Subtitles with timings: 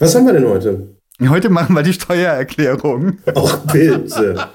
[0.00, 0.86] Was haben wir denn heute?
[1.28, 3.18] Heute machen wir die Steuererklärung.
[3.34, 4.46] Ach, bitte.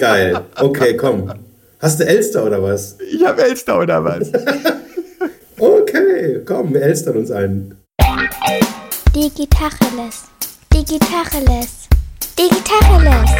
[0.00, 0.40] Geil.
[0.56, 1.32] Okay, komm.
[1.78, 2.96] Hast du Elster oder was?
[3.12, 4.32] Ich habe Elster oder was?
[5.58, 7.76] okay, komm, wir elstern uns ein.
[9.14, 10.24] Digitacheles.
[10.72, 11.88] Digitacheles.
[12.36, 13.30] Digitacheles.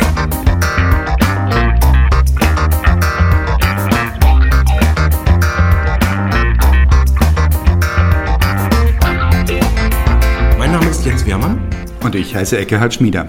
[11.05, 11.59] Ist Jens Wehrmann.
[12.02, 13.29] Und ich heiße Eckehard Schmieder.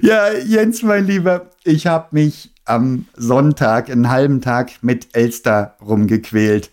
[0.00, 6.70] Ja, Jens, mein Lieber, ich habe mich am Sonntag einen halben Tag mit Elster rumgequält.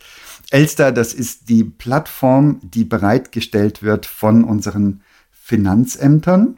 [0.52, 6.58] Elster, das ist die Plattform, die bereitgestellt wird von unseren Finanzämtern.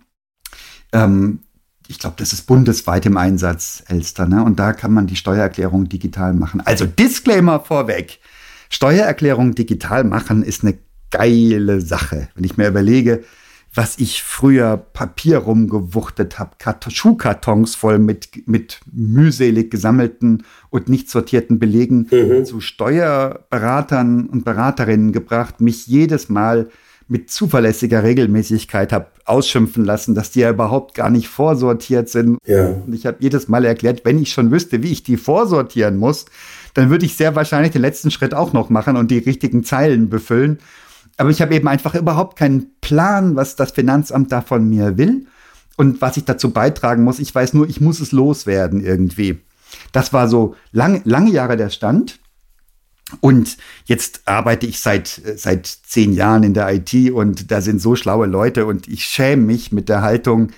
[0.91, 1.39] Ähm,
[1.87, 4.27] ich glaube, das ist bundesweit im Einsatz, Elster.
[4.27, 4.43] Ne?
[4.43, 6.59] Und da kann man die Steuererklärung digital machen.
[6.65, 8.19] Also Disclaimer vorweg.
[8.69, 10.77] Steuererklärung digital machen ist eine
[11.11, 12.27] geile Sache.
[12.35, 13.23] Wenn ich mir überlege,
[13.73, 16.51] was ich früher Papier rumgewuchtet habe,
[16.89, 22.45] Schuhkartons voll mit, mit mühselig gesammelten und nicht sortierten Belegen mhm.
[22.45, 26.69] zu Steuerberatern und Beraterinnen gebracht, mich jedes Mal
[27.09, 32.37] mit zuverlässiger Regelmäßigkeit habe ausschimpfen lassen, dass die ja überhaupt gar nicht vorsortiert sind.
[32.45, 32.67] Ja.
[32.67, 36.25] Und ich habe jedes Mal erklärt, wenn ich schon wüsste, wie ich die vorsortieren muss,
[36.75, 40.09] dann würde ich sehr wahrscheinlich den letzten Schritt auch noch machen und die richtigen Zeilen
[40.09, 40.59] befüllen.
[41.19, 45.27] Aber ich habe eben einfach überhaupt keinen Plan, was das Finanzamt da von mir will
[45.75, 47.19] und was ich dazu beitragen muss.
[47.19, 49.39] Ich weiß nur, ich muss es loswerden irgendwie.
[49.91, 52.19] Das war so lang, lange Jahre der Stand.
[53.19, 57.97] Und jetzt arbeite ich seit, seit zehn Jahren in der IT und da sind so
[57.97, 60.51] schlaue Leute und ich schäme mich mit der Haltung,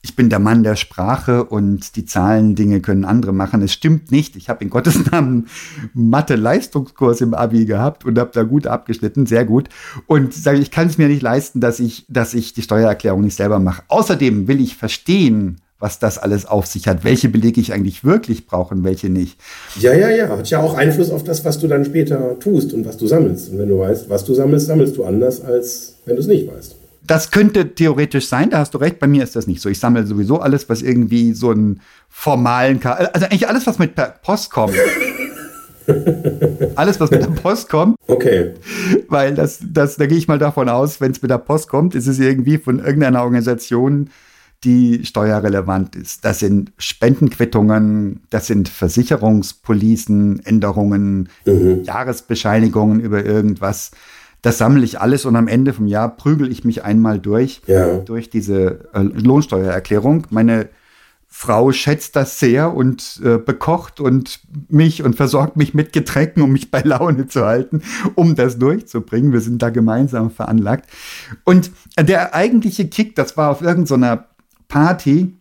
[0.00, 3.62] ich bin der Mann der Sprache und die Zahlendinge können andere machen.
[3.62, 4.36] Es stimmt nicht.
[4.36, 5.48] Ich habe in Gottes Namen
[5.92, 9.68] Mathe-Leistungskurs im Abi gehabt und habe da gut abgeschnitten, sehr gut.
[10.06, 13.36] Und sage, ich kann es mir nicht leisten, dass ich, dass ich die Steuererklärung nicht
[13.36, 13.82] selber mache.
[13.88, 18.46] Außerdem will ich verstehen, was das alles auf sich hat, welche Belege ich eigentlich wirklich
[18.46, 19.38] brauche und welche nicht.
[19.78, 20.28] Ja, ja, ja.
[20.28, 23.50] Hat ja auch Einfluss auf das, was du dann später tust und was du sammelst.
[23.50, 26.50] Und wenn du weißt, was du sammelst, sammelst du anders, als wenn du es nicht
[26.50, 26.77] weißt.
[27.08, 28.98] Das könnte theoretisch sein, da hast du recht.
[28.98, 29.70] Bei mir ist das nicht so.
[29.70, 34.50] Ich sammle sowieso alles, was irgendwie so einen formalen, also eigentlich alles, was mit Post
[34.50, 34.74] kommt.
[36.76, 37.96] alles, was mit der Post kommt.
[38.06, 38.52] Okay.
[39.08, 41.94] Weil das, das, da gehe ich mal davon aus, wenn es mit der Post kommt,
[41.94, 44.10] ist es irgendwie von irgendeiner Organisation,
[44.64, 46.26] die steuerrelevant ist.
[46.26, 51.84] Das sind Spendenquittungen, das sind Versicherungspolicen, Änderungen, mhm.
[51.84, 53.92] Jahresbescheinigungen über irgendwas.
[54.42, 57.98] Das sammle ich alles und am Ende vom Jahr prügel ich mich einmal durch, ja.
[57.98, 60.26] durch diese äh, Lohnsteuererklärung.
[60.30, 60.68] Meine
[61.30, 66.52] Frau schätzt das sehr und äh, bekocht und mich und versorgt mich mit Getränken, um
[66.52, 67.82] mich bei Laune zu halten,
[68.14, 69.32] um das durchzubringen.
[69.32, 70.88] Wir sind da gemeinsam veranlagt.
[71.44, 74.28] Und der eigentliche Kick, das war auf irgendeiner
[74.68, 75.36] Party,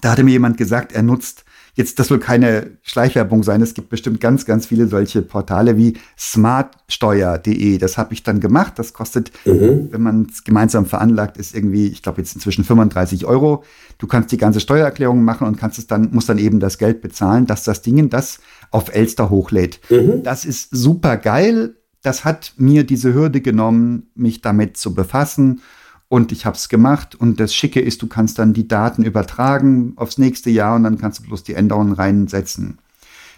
[0.00, 1.44] da hatte mir jemand gesagt, er nutzt
[1.80, 3.62] Jetzt, das soll keine Schleichwerbung sein.
[3.62, 7.78] Es gibt bestimmt ganz, ganz viele solche Portale wie smartsteuer.de.
[7.78, 8.74] Das habe ich dann gemacht.
[8.76, 9.88] Das kostet, mhm.
[9.90, 13.64] wenn man es gemeinsam veranlagt, ist irgendwie, ich glaube jetzt inzwischen 35 Euro.
[13.96, 17.00] Du kannst die ganze Steuererklärung machen und kannst es dann, musst dann eben das Geld
[17.00, 18.40] bezahlen, dass das Ding das
[18.70, 19.80] auf Elster hochlädt.
[19.88, 20.22] Mhm.
[20.22, 21.76] Das ist super geil.
[22.02, 25.62] Das hat mir diese Hürde genommen, mich damit zu befassen
[26.10, 27.14] und ich habe es gemacht.
[27.14, 30.98] Und das Schicke ist, du kannst dann die Daten übertragen aufs nächste Jahr und dann
[30.98, 32.78] kannst du bloß die Änderungen reinsetzen.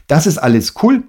[0.09, 1.05] Das ist alles cool,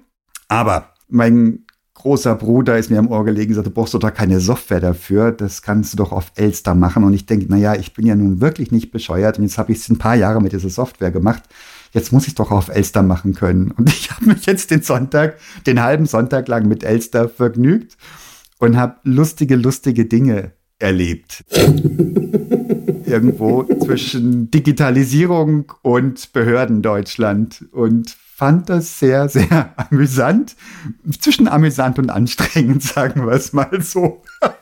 [0.46, 1.64] aber mein
[1.94, 5.32] großer Bruder ist mir am Ohr gelegen und sagte, brauchst du da keine Software dafür,
[5.32, 7.02] das kannst du doch auf Elster machen.
[7.02, 9.78] Und ich denke, naja, ich bin ja nun wirklich nicht bescheuert und jetzt habe ich
[9.78, 11.44] es ein paar Jahre mit dieser Software gemacht.
[11.92, 13.70] Jetzt muss ich doch auf Elster machen können.
[13.70, 17.96] Und ich habe mich jetzt den Sonntag, den halben Sonntag lang mit Elster vergnügt
[18.58, 20.52] und habe lustige, lustige Dinge
[20.84, 21.44] erlebt.
[23.06, 30.56] Irgendwo zwischen Digitalisierung und Behördendeutschland und fand das sehr, sehr amüsant.
[31.18, 34.22] Zwischen amüsant und anstrengend, sagen wir es mal so.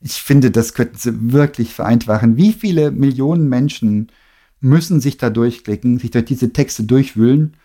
[0.00, 2.36] ich finde, das könnten sie wirklich vereinfachen.
[2.36, 4.12] Wie viele Millionen Menschen
[4.60, 7.56] müssen sich da durchklicken, sich durch diese Texte durchwühlen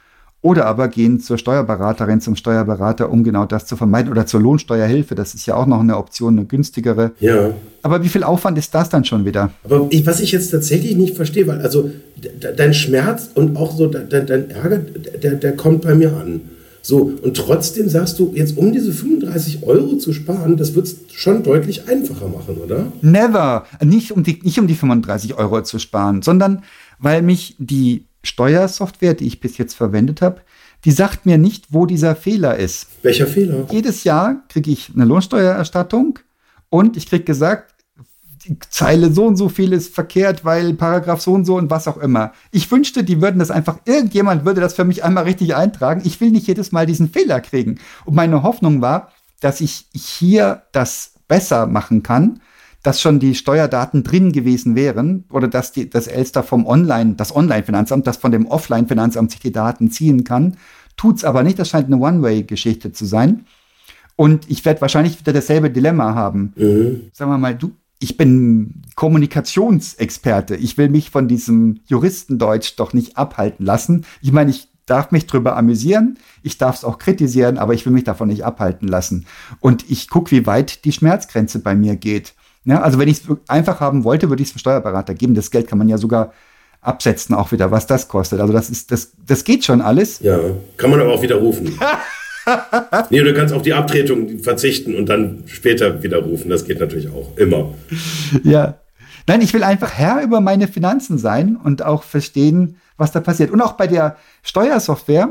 [0.45, 4.11] oder aber gehen zur Steuerberaterin, zum Steuerberater, um genau das zu vermeiden.
[4.11, 7.13] Oder zur Lohnsteuerhilfe, das ist ja auch noch eine Option, eine günstigere.
[7.19, 7.55] Ja.
[7.81, 9.49] Aber wie viel Aufwand ist das dann schon wieder?
[9.63, 11.89] Aber ich, was ich jetzt tatsächlich nicht verstehe, weil also
[12.55, 16.41] dein Schmerz und auch so dein, dein Ärger, der, der kommt bei mir an.
[16.83, 20.97] So, und trotzdem sagst du, jetzt um diese 35 Euro zu sparen, das wird es
[21.11, 22.91] schon deutlich einfacher machen, oder?
[23.01, 23.65] Never.
[23.83, 26.61] Nicht um, die, nicht um die 35 Euro zu sparen, sondern
[26.99, 30.41] weil mich die Steuersoftware, die ich bis jetzt verwendet habe,
[30.83, 32.87] die sagt mir nicht, wo dieser Fehler ist.
[33.01, 33.65] Welcher Fehler?
[33.71, 36.19] Jedes Jahr kriege ich eine Lohnsteuererstattung
[36.69, 37.73] und ich kriege gesagt,
[38.45, 41.87] die Zeile so und so viel ist verkehrt, weil Paragraph so und so und was
[41.87, 42.31] auch immer.
[42.51, 46.01] Ich wünschte, die würden das einfach, irgendjemand würde das für mich einmal richtig eintragen.
[46.05, 47.79] Ich will nicht jedes Mal diesen Fehler kriegen.
[48.05, 52.41] Und meine Hoffnung war, dass ich hier das besser machen kann,
[52.85, 57.35] dass schon die Steuerdaten drin gewesen wären oder dass die, das Elster vom Online, das
[57.35, 60.57] Online-Finanzamt, das von dem Offline-Finanzamt sich die Daten ziehen kann.
[60.95, 61.57] Tut's aber nicht.
[61.57, 63.45] Das scheint eine One-Way-Geschichte zu sein.
[64.15, 66.53] Und ich werde wahrscheinlich wieder dasselbe Dilemma haben.
[66.55, 67.09] Mhm.
[67.11, 70.55] Sagen wir mal, du, ich bin Kommunikationsexperte.
[70.55, 74.05] Ich will mich von diesem Juristendeutsch doch nicht abhalten lassen.
[74.21, 77.93] Ich meine, ich darf mich drüber amüsieren, ich darf es auch kritisieren, aber ich will
[77.93, 79.25] mich davon nicht abhalten lassen.
[79.59, 82.35] Und ich gucke, wie weit die Schmerzgrenze bei mir geht.
[82.65, 85.35] Ja, also wenn ich es einfach haben wollte, würde ich es dem Steuerberater geben.
[85.35, 86.33] Das Geld kann man ja sogar
[86.81, 88.39] absetzen, auch wieder, was das kostet.
[88.39, 90.19] Also das ist, das, das geht schon alles.
[90.19, 90.39] Ja,
[90.77, 91.79] kann man aber auch widerrufen.
[93.09, 96.49] nee, du kannst auf die Abtretung verzichten und dann später widerrufen.
[96.49, 97.37] Das geht natürlich auch.
[97.37, 97.73] Immer.
[98.43, 98.75] Ja.
[99.27, 103.49] Nein, ich will einfach Herr über meine Finanzen sein und auch verstehen, was da passiert.
[103.49, 105.29] Und auch bei der Steuersoftware,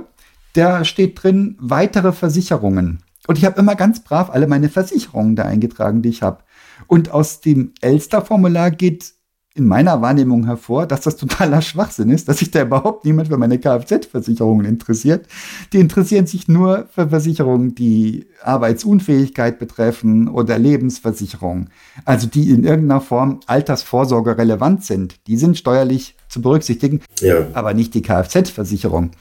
[0.54, 3.00] da steht drin weitere Versicherungen.
[3.26, 6.38] Und ich habe immer ganz brav alle meine Versicherungen da eingetragen, die ich habe.
[6.86, 9.14] Und aus dem Elster-Formular geht
[9.56, 13.38] in meiner Wahrnehmung hervor, dass das totaler Schwachsinn ist, dass sich da überhaupt niemand für
[13.38, 15.28] meine Kfz-Versicherungen interessiert.
[15.72, 21.70] Die interessieren sich nur für Versicherungen, die Arbeitsunfähigkeit betreffen oder Lebensversicherungen.
[22.04, 25.26] Also die in irgendeiner Form Altersvorsorge relevant sind.
[25.28, 27.46] Die sind steuerlich zu berücksichtigen, ja.
[27.52, 29.12] aber nicht die Kfz-Versicherung.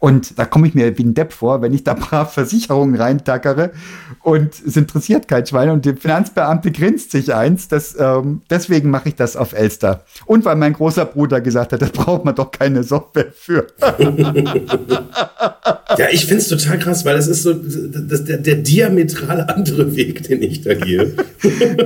[0.00, 3.70] Und da komme ich mir wie ein Depp vor, wenn ich da brav Versicherungen reintackere
[4.22, 7.68] und es interessiert kein Schwein und der Finanzbeamte grinst sich eins.
[7.68, 10.04] Das, ähm, deswegen mache ich das auf Elster.
[10.24, 13.66] Und weil mein großer Bruder gesagt hat, da braucht man doch keine Software für.
[15.98, 19.94] ja, ich finde es total krass, weil es ist so das, der, der diametral andere
[19.94, 21.12] Weg, den ich da gehe.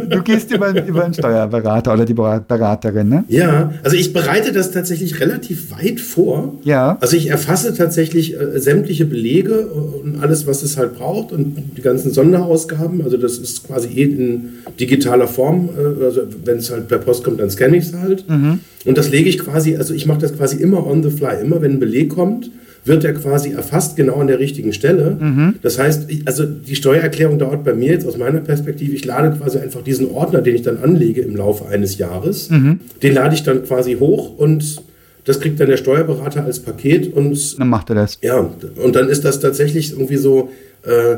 [0.09, 3.25] du gehst über, über einen Steuerberater oder die Beraterin, ne?
[3.27, 6.61] Ja, also ich bereite das tatsächlich relativ weit vor.
[6.63, 6.97] Ja.
[7.01, 11.83] Also ich erfasse tatsächlich äh, sämtliche Belege und alles, was es halt braucht und die
[11.83, 13.03] ganzen Sonderausgaben.
[13.03, 14.49] Also das ist quasi eh in
[14.79, 15.69] digitaler Form.
[15.79, 18.29] Äh, also wenn es halt per Post kommt, dann scanne ich es halt.
[18.29, 18.61] Mhm.
[18.85, 21.41] Und das lege ich quasi, also ich mache das quasi immer on the fly.
[21.41, 22.51] Immer wenn ein Beleg kommt,
[22.85, 25.17] wird er quasi erfasst genau an der richtigen Stelle.
[25.19, 25.55] Mhm.
[25.63, 29.59] Das heißt, also die Steuererklärung dauert bei mir jetzt aus meiner Perspektive, ich lade quasi
[29.59, 32.81] einfach diesen Ordner, den ich dann anlege im Laufe eines Jahres, mhm.
[33.03, 34.83] den lade ich dann quasi hoch und
[35.25, 38.19] das kriegt dann der Steuerberater als Paket und dann macht er das.
[38.23, 40.51] Ja, und dann ist das tatsächlich irgendwie so,
[40.85, 41.17] äh,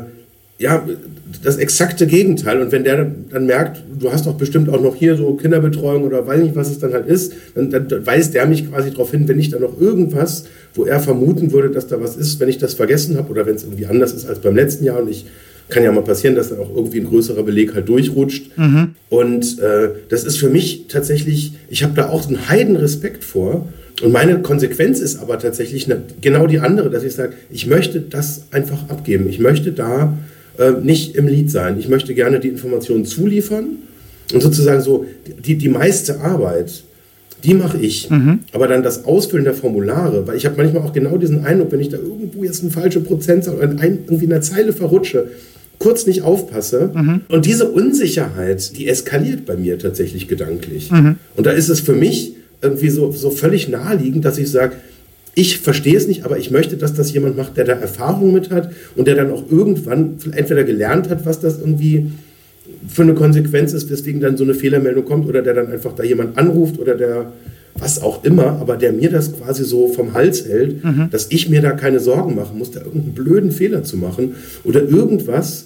[0.59, 0.83] ja,
[1.43, 2.61] das exakte Gegenteil.
[2.61, 6.25] Und wenn der dann merkt, du hast doch bestimmt auch noch hier so Kinderbetreuung oder
[6.25, 9.27] weiß nicht, was es dann halt ist, dann, dann weist der mich quasi darauf hin,
[9.27, 12.57] wenn ich da noch irgendwas, wo er vermuten würde, dass da was ist, wenn ich
[12.57, 15.25] das vergessen habe oder wenn es irgendwie anders ist als beim letzten Jahr und ich
[15.69, 18.57] kann ja mal passieren, dass dann auch irgendwie ein größerer Beleg halt durchrutscht.
[18.57, 18.95] Mhm.
[19.09, 23.67] Und äh, das ist für mich tatsächlich, ich habe da auch einen Heidenrespekt vor.
[24.03, 27.99] Und meine Konsequenz ist aber tatsächlich eine, genau die andere, dass ich sage, ich möchte
[27.99, 29.27] das einfach abgeben.
[29.27, 30.17] Ich möchte da
[30.57, 31.79] äh, nicht im Lied sein.
[31.79, 33.77] Ich möchte gerne die Informationen zuliefern
[34.33, 35.05] und sozusagen so
[35.45, 36.83] die, die meiste Arbeit,
[37.43, 38.09] die mache ich.
[38.09, 38.39] Mhm.
[38.51, 41.79] Aber dann das Ausfüllen der Formulare, weil ich habe manchmal auch genau diesen Eindruck, wenn
[41.79, 45.27] ich da irgendwo jetzt eine falsche Prozentzahl oder ein, irgendwie in der Zeile verrutsche,
[45.79, 46.91] kurz nicht aufpasse.
[46.93, 47.21] Mhm.
[47.29, 50.91] Und diese Unsicherheit, die eskaliert bei mir tatsächlich gedanklich.
[50.91, 51.17] Mhm.
[51.35, 54.73] Und da ist es für mich irgendwie so, so völlig naheliegend, dass ich sage,
[55.35, 58.49] ich verstehe es nicht, aber ich möchte, dass das jemand macht, der da Erfahrung mit
[58.49, 62.09] hat und der dann auch irgendwann entweder gelernt hat, was das irgendwie
[62.87, 66.03] für eine Konsequenz ist, weswegen dann so eine Fehlermeldung kommt oder der dann einfach da
[66.03, 67.31] jemand anruft oder der
[67.79, 71.09] was auch immer, aber der mir das quasi so vom Hals hält, mhm.
[71.11, 74.81] dass ich mir da keine Sorgen machen muss, da irgendeinen blöden Fehler zu machen oder
[74.81, 75.65] irgendwas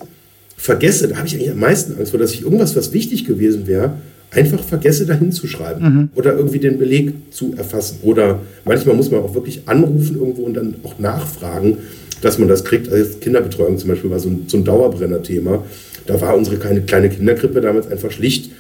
[0.57, 1.07] vergesse.
[1.07, 3.93] Da habe ich eigentlich am meisten Angst vor, dass ich irgendwas, was wichtig gewesen wäre,
[4.31, 6.09] einfach vergesse, dahin zu schreiben mhm.
[6.15, 7.99] oder irgendwie den Beleg zu erfassen.
[8.01, 11.77] Oder manchmal muss man auch wirklich anrufen irgendwo und dann auch nachfragen,
[12.21, 12.89] dass man das kriegt.
[12.89, 15.63] Also Kinderbetreuung zum Beispiel war so ein, so ein Dauerbrenner-Thema.
[16.07, 18.51] Da war unsere kleine, kleine Kinderkrippe damals einfach schlicht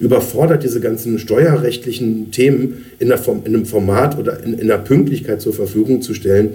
[0.00, 5.40] überfordert, diese ganzen steuerrechtlichen Themen in, einer, in einem Format oder in, in einer Pünktlichkeit
[5.42, 6.50] zur Verfügung zu stellen,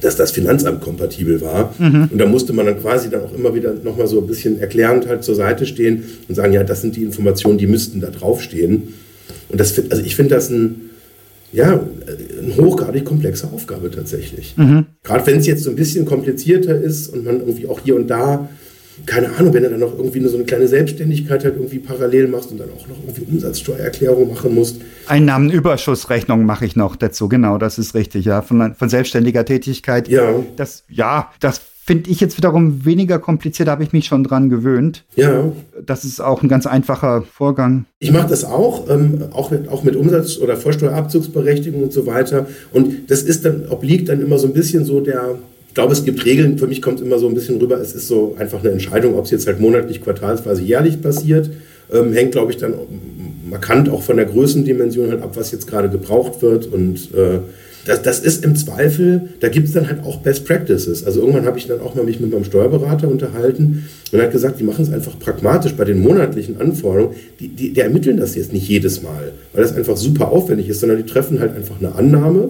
[0.00, 1.74] dass das Finanzamt kompatibel war.
[1.78, 2.08] Mhm.
[2.12, 5.06] Und da musste man dann quasi dann auch immer wieder nochmal so ein bisschen erklärend
[5.06, 8.94] halt zur Seite stehen und sagen, ja, das sind die Informationen, die müssten da draufstehen.
[9.48, 10.90] Und das, also ich finde das ein,
[11.52, 11.80] ja,
[12.42, 14.54] eine hochgradig komplexe Aufgabe tatsächlich.
[14.56, 14.86] Mhm.
[15.02, 18.08] Gerade wenn es jetzt so ein bisschen komplizierter ist und man irgendwie auch hier und
[18.08, 18.48] da
[19.04, 22.50] keine Ahnung, wenn du dann noch irgendwie so eine kleine Selbstständigkeit halt irgendwie parallel machst
[22.50, 24.80] und dann auch noch irgendwie Umsatzsteuererklärung machen musst.
[25.06, 30.08] Einnahmenüberschussrechnung mache ich noch dazu, genau, das ist richtig, ja, von, von selbstständiger Tätigkeit.
[30.08, 30.42] Ja.
[30.56, 34.50] Das, ja, das Finde ich jetzt wiederum weniger kompliziert, da habe ich mich schon dran
[34.50, 35.04] gewöhnt.
[35.14, 35.52] Ja.
[35.86, 37.84] Das ist auch ein ganz einfacher Vorgang.
[38.00, 42.48] Ich mache das auch, ähm, auch, mit, auch mit Umsatz- oder Vorsteuerabzugsberechtigung und so weiter.
[42.72, 45.38] Und das ist dann, obliegt dann immer so ein bisschen so der,
[45.76, 48.34] glaube, es gibt Regeln, für mich kommt immer so ein bisschen rüber, es ist so
[48.38, 51.50] einfach eine Entscheidung, ob es jetzt halt monatlich, quartalsweise, jährlich passiert.
[51.92, 52.74] Ähm, hängt, glaube ich, dann
[53.48, 57.40] markant auch von der Größendimension halt ab, was jetzt gerade gebraucht wird und äh,
[57.84, 61.04] das, das ist im Zweifel, da gibt es dann halt auch Best Practices.
[61.04, 64.58] Also irgendwann habe ich dann auch mal mich mit meinem Steuerberater unterhalten und hat gesagt,
[64.58, 67.14] die machen es einfach pragmatisch bei den monatlichen Anforderungen.
[67.38, 70.80] Die, die, die ermitteln das jetzt nicht jedes Mal, weil das einfach super aufwendig ist,
[70.80, 72.48] sondern die treffen halt einfach eine Annahme,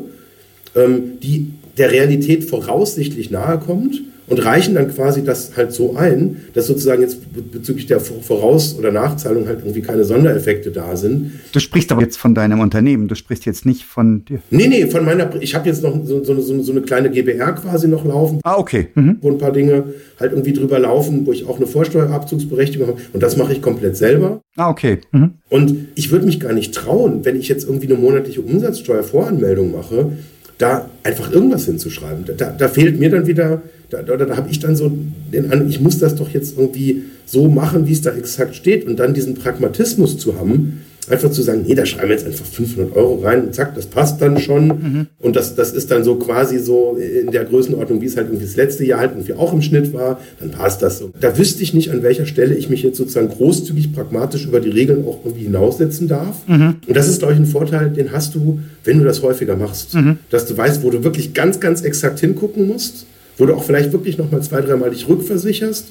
[0.75, 6.38] ähm, die der Realität voraussichtlich nahe kommt und reichen dann quasi das halt so ein,
[6.54, 7.21] dass sozusagen jetzt
[7.52, 11.33] bezüglich der Voraus- oder Nachzahlung halt irgendwie keine Sondereffekte da sind.
[11.52, 14.40] Du sprichst aber jetzt von deinem Unternehmen, du sprichst jetzt nicht von dir.
[14.50, 17.52] Nee, nee, von meiner, ich habe jetzt noch so, so, so, so, eine kleine GBR
[17.52, 18.40] quasi noch laufen.
[18.42, 18.88] Ah, okay.
[18.95, 19.18] Mhm.
[19.21, 19.85] Wo ein paar Dinge
[20.18, 23.97] halt irgendwie drüber laufen, wo ich auch eine Vorsteuerabzugsberechtigung habe und das mache ich komplett
[23.97, 24.40] selber.
[24.56, 24.99] Ah, okay.
[25.12, 25.35] Mhm.
[25.49, 30.11] Und ich würde mich gar nicht trauen, wenn ich jetzt irgendwie eine monatliche Umsatzsteuervoranmeldung mache,
[30.58, 32.25] da einfach irgendwas hinzuschreiben.
[32.36, 34.90] Da, da fehlt mir dann wieder da, da, da habe ich dann so
[35.32, 38.86] den an, ich muss das doch jetzt irgendwie so machen, wie es da exakt steht
[38.86, 42.44] und dann diesen Pragmatismus zu haben, einfach zu sagen, nee, da schreiben wir jetzt einfach
[42.44, 45.06] 500 Euro rein und zack, das passt dann schon mhm.
[45.20, 48.46] und das, das ist dann so quasi so in der Größenordnung, wie es halt irgendwie
[48.46, 51.10] das letzte Jahr halt irgendwie auch im Schnitt war, dann passt das so.
[51.20, 54.70] Da wüsste ich nicht, an welcher Stelle ich mich jetzt sozusagen großzügig pragmatisch über die
[54.70, 56.46] Regeln auch irgendwie hinaussetzen darf.
[56.46, 56.76] Mhm.
[56.86, 59.94] Und das ist, glaube ich, ein Vorteil, den hast du, wenn du das häufiger machst,
[59.94, 60.18] mhm.
[60.30, 63.06] dass du weißt, wo du wirklich ganz, ganz exakt hingucken musst
[63.38, 65.86] wo du auch vielleicht wirklich noch mal zwei, dreimal dich rückversicherst.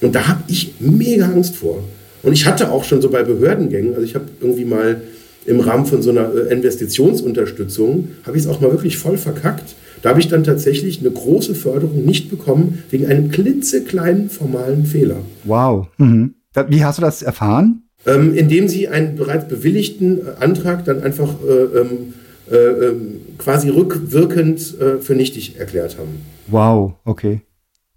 [0.00, 1.82] Und da habe ich mega Angst vor.
[2.24, 5.00] Und ich hatte auch schon so bei Behördengängen, also ich habe irgendwie mal
[5.46, 9.74] im Rahmen von so einer äh, Investitionsunterstützung, habe ich es auch mal wirklich voll verkackt.
[10.02, 15.16] Da habe ich dann tatsächlich eine große Förderung nicht bekommen, wegen einem klitzekleinen formalen Fehler.
[15.44, 15.88] Wow.
[15.98, 16.34] Mhm.
[16.68, 17.82] Wie hast du das erfahren?
[18.06, 22.14] Ähm, indem sie einen bereits bewilligten äh, Antrag dann einfach äh, ähm,
[22.50, 26.20] äh, ähm, quasi rückwirkend äh, für nichtig erklärt haben.
[26.48, 27.40] Wow, okay.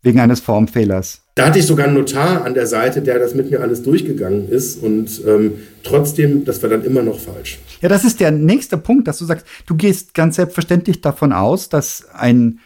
[0.07, 1.21] Wegen eines Formfehlers.
[1.35, 4.47] Da hatte ich sogar einen Notar an der Seite, der das mit mir alles durchgegangen
[4.49, 7.59] ist und ähm, trotzdem, das war dann immer noch falsch.
[7.81, 11.67] Ja, das ist der nächste Punkt, dass du sagst, du gehst ganz selbstverständlich davon aus,
[11.67, 12.59] dass ein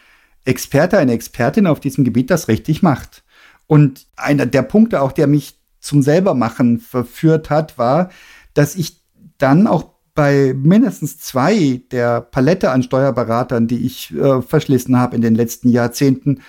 [0.44, 3.24] Experte, eine Expertin auf diesem Gebiet das richtig macht.
[3.66, 8.10] Und einer der Punkte auch, der mich zum selbermachen verführt hat, war,
[8.54, 9.00] dass ich
[9.38, 15.22] dann auch bei mindestens zwei der Palette an Steuerberatern, die ich äh, verschlissen habe in
[15.22, 16.42] den letzten Jahrzehnten,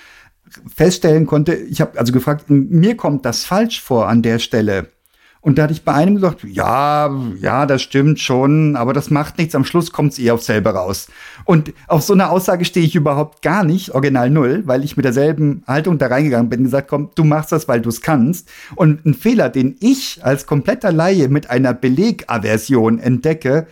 [0.75, 4.87] feststellen konnte, ich habe also gefragt, mir kommt das falsch vor an der Stelle.
[5.43, 9.37] Und da hatte ich bei einem gesagt, ja, ja, das stimmt schon, aber das macht
[9.37, 9.53] nichts.
[9.55, 11.09] Am Schluss kommt es eh auf selber raus.
[11.43, 15.03] Und auf so eine Aussage stehe ich überhaupt gar nicht, original null, weil ich mit
[15.03, 18.49] derselben Haltung da reingegangen bin und gesagt, komm, du machst das, weil du es kannst.
[18.75, 23.67] Und ein Fehler, den ich als kompletter Laie mit einer Belegaversion entdecke,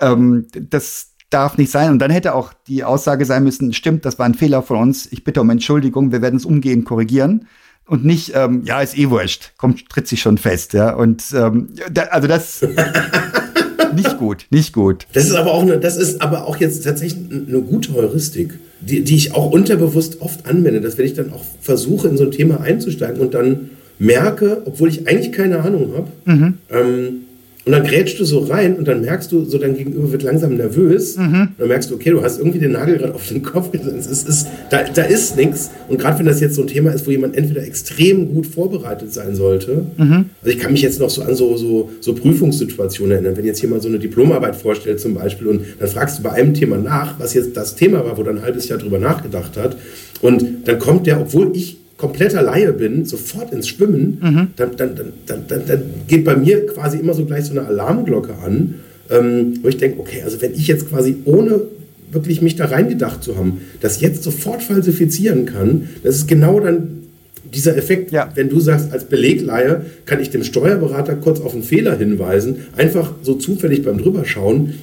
[0.00, 1.90] ähm, das darf nicht sein.
[1.90, 5.08] Und dann hätte auch die Aussage sein müssen, stimmt, das war ein Fehler von uns.
[5.10, 7.46] Ich bitte um Entschuldigung, wir werden es umgehend korrigieren
[7.90, 10.94] und nicht, ähm, ja, ist eh wurscht, kommt, tritt sich schon fest, ja.
[10.94, 12.64] Und ähm, da, also das
[13.96, 15.08] nicht gut, nicht gut.
[15.12, 19.02] Das ist aber auch eine, das ist aber auch jetzt tatsächlich eine gute Heuristik, die,
[19.02, 22.30] die ich auch unterbewusst oft anwende, dass wenn ich dann auch versuche, in so ein
[22.30, 26.58] Thema einzusteigen und dann merke, obwohl ich eigentlich keine Ahnung habe, mhm.
[26.70, 27.22] ähm,
[27.66, 30.56] und dann grätschst du so rein und dann merkst du, so dein Gegenüber wird langsam
[30.56, 31.18] nervös.
[31.18, 31.48] Mhm.
[31.58, 34.10] Dann merkst du, okay, du hast irgendwie den Nagel gerade auf den Kopf gesetzt.
[34.10, 35.70] Es ist, da, da ist nichts.
[35.88, 39.12] Und gerade wenn das jetzt so ein Thema ist, wo jemand entweder extrem gut vorbereitet
[39.12, 39.84] sein sollte.
[39.98, 40.26] Mhm.
[40.42, 43.36] Also ich kann mich jetzt noch so an so, so, so Prüfungssituationen erinnern.
[43.36, 46.54] Wenn jetzt jemand so eine Diplomarbeit vorstellt zum Beispiel und dann fragst du bei einem
[46.54, 49.76] Thema nach, was jetzt das Thema war, wo dann ein halbes Jahr drüber nachgedacht hat.
[50.22, 54.46] Und dann kommt der, obwohl ich kompletter Laie bin, sofort ins Schwimmen, mhm.
[54.56, 54.94] dann, dann,
[55.26, 58.76] dann, dann, geht bei mir quasi immer so gleich so eine Alarmglocke an,
[59.10, 61.60] ähm, wo ich denke, okay, also wenn ich jetzt quasi ohne
[62.10, 67.02] wirklich mich da reingedacht zu haben, das jetzt sofort falsifizieren kann, das ist genau dann
[67.52, 68.30] dieser Effekt, ja.
[68.34, 73.12] wenn du sagst, als Belegleihe kann ich dem Steuerberater kurz auf einen Fehler hinweisen, einfach
[73.22, 74.74] so zufällig beim Drüberschauen,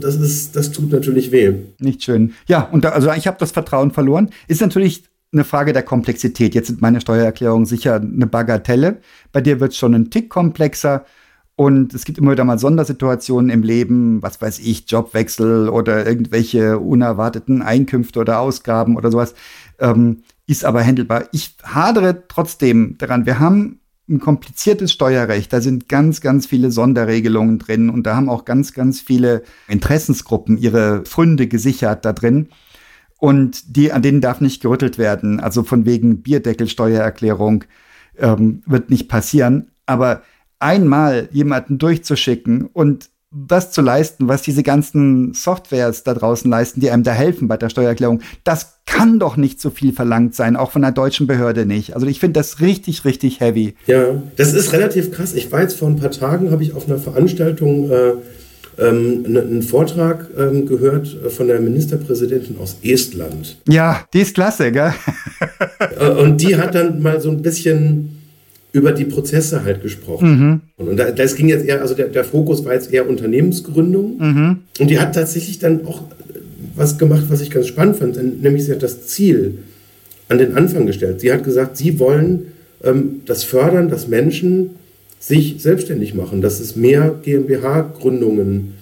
[0.00, 1.52] das, ist, das tut natürlich weh.
[1.78, 2.32] Nicht schön.
[2.48, 4.30] Ja, und da, also ich habe das Vertrauen verloren.
[4.48, 5.02] Ist natürlich
[5.36, 6.54] eine Frage der Komplexität.
[6.54, 9.00] Jetzt sind meine Steuererklärungen sicher eine Bagatelle.
[9.32, 11.04] Bei dir wird es schon ein Tick komplexer.
[11.54, 16.78] Und es gibt immer wieder mal Sondersituationen im Leben, was weiß ich, Jobwechsel oder irgendwelche
[16.78, 19.34] unerwarteten Einkünfte oder Ausgaben oder sowas,
[19.78, 21.24] ähm, ist aber handelbar.
[21.32, 23.24] Ich hadere trotzdem daran.
[23.24, 25.52] Wir haben ein kompliziertes Steuerrecht.
[25.52, 30.58] Da sind ganz, ganz viele Sonderregelungen drin und da haben auch ganz, ganz viele Interessensgruppen
[30.58, 32.48] ihre Funde gesichert da drin.
[33.18, 35.40] Und die, an denen darf nicht gerüttelt werden.
[35.40, 37.64] Also von wegen Bierdeckelsteuererklärung
[38.18, 39.70] ähm, wird nicht passieren.
[39.86, 40.22] Aber
[40.58, 46.90] einmal jemanden durchzuschicken und das zu leisten, was diese ganzen Softwares da draußen leisten, die
[46.90, 50.70] einem da helfen bei der Steuererklärung, das kann doch nicht so viel verlangt sein, auch
[50.70, 51.94] von einer deutschen Behörde nicht.
[51.94, 53.74] Also ich finde das richtig, richtig heavy.
[53.86, 55.34] Ja, das ist relativ krass.
[55.34, 58.12] Ich war jetzt vor ein paar Tagen, habe ich auf einer Veranstaltung äh,
[58.78, 63.56] ähm, einen Vortrag ähm, gehört von der Ministerpräsidentin aus Estland.
[63.68, 64.92] Ja, die ist klasse, gell?
[65.98, 68.16] Äh, und die hat dann mal so ein bisschen
[68.72, 70.60] über die Prozesse halt gesprochen.
[70.78, 70.86] Mhm.
[70.86, 74.18] Und da, das ging jetzt eher, also der, der Fokus war jetzt eher Unternehmensgründung.
[74.18, 74.58] Mhm.
[74.78, 76.02] Und die hat tatsächlich dann auch
[76.74, 79.58] was gemacht, was ich ganz spannend fand, nämlich sie hat das Ziel
[80.28, 81.20] an den Anfang gestellt.
[81.20, 82.52] Sie hat gesagt, sie wollen
[82.84, 84.70] ähm, das fördern, dass Menschen
[85.26, 88.74] sich selbstständig machen, dass es mehr GmbH-Gründungen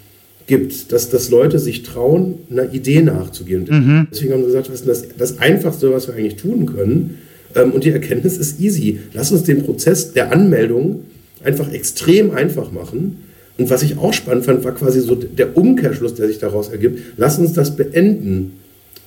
[0.46, 3.66] gibt, dass, dass Leute sich trauen, einer Idee nachzugehen.
[3.70, 4.08] Mhm.
[4.10, 7.18] Deswegen haben sie gesagt, was ist das, das Einfachste, was wir eigentlich tun können,
[7.54, 8.98] ähm, und die Erkenntnis ist easy.
[9.14, 11.04] Lass uns den Prozess der Anmeldung
[11.42, 13.24] einfach extrem einfach machen.
[13.56, 16.98] Und was ich auch spannend fand, war quasi so der Umkehrschluss, der sich daraus ergibt.
[17.16, 18.58] Lass uns das Beenden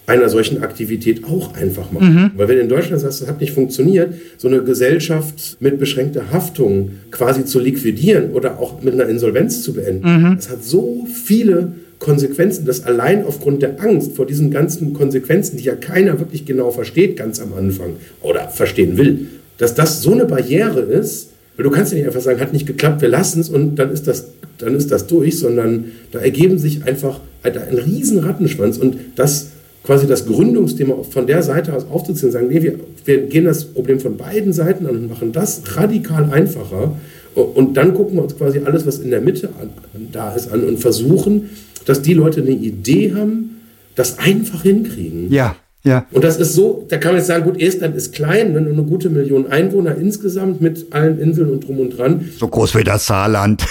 [0.08, 2.14] einer solchen Aktivität auch einfach machen.
[2.14, 2.32] Mhm.
[2.38, 6.32] Weil wenn du in Deutschland sagst, das hat nicht funktioniert, so eine Gesellschaft mit beschränkter
[6.32, 10.36] Haftung quasi zu liquidieren oder auch mit einer Insolvenz zu beenden, mhm.
[10.38, 15.66] das hat so viele Konsequenzen, dass allein aufgrund der Angst vor diesen ganzen Konsequenzen, die
[15.66, 20.26] ja keiner wirklich genau versteht ganz am Anfang oder verstehen will, dass das so eine
[20.26, 23.50] Barriere ist, weil du kannst ja nicht einfach sagen, hat nicht geklappt, wir lassen es
[23.50, 24.28] und dann ist das,
[24.60, 29.48] dann ist das durch, sondern da ergeben sich einfach ein riesen Rattenschwanz und das
[29.88, 32.76] quasi das Gründungsthema von der Seite aus aufzuziehen und sagen, nee, wir,
[33.06, 36.92] wir gehen das Problem von beiden Seiten an und machen das radikal einfacher
[37.34, 39.70] und dann gucken wir uns quasi alles, was in der Mitte an,
[40.12, 41.52] da ist, an und versuchen,
[41.86, 43.62] dass die Leute eine Idee haben,
[43.96, 45.32] das einfach hinkriegen.
[45.32, 46.06] Ja, ja.
[46.12, 48.74] Und das ist so, da kann man jetzt sagen, gut, Estland ist klein, ne, nur
[48.74, 52.30] eine gute Million Einwohner insgesamt mit allen Inseln und drum und dran.
[52.38, 53.64] So groß wie das Saarland.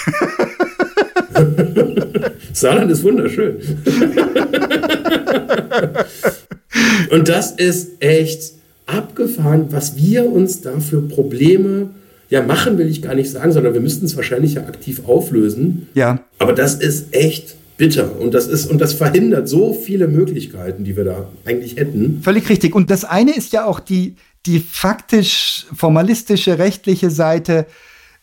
[2.53, 3.57] Saarland ist wunderschön.
[7.11, 8.53] und das ist echt
[8.85, 11.89] abgefahren, was wir uns da für Probleme
[12.29, 15.87] ja, machen will ich gar nicht sagen, sondern wir müssten es wahrscheinlich ja aktiv auflösen.
[15.93, 16.19] Ja.
[16.39, 18.19] Aber das ist echt bitter.
[18.19, 22.19] Und das ist, und das verhindert so viele Möglichkeiten, die wir da eigentlich hätten.
[22.21, 22.75] Völlig richtig.
[22.75, 27.65] Und das eine ist ja auch die, die faktisch formalistische, rechtliche Seite,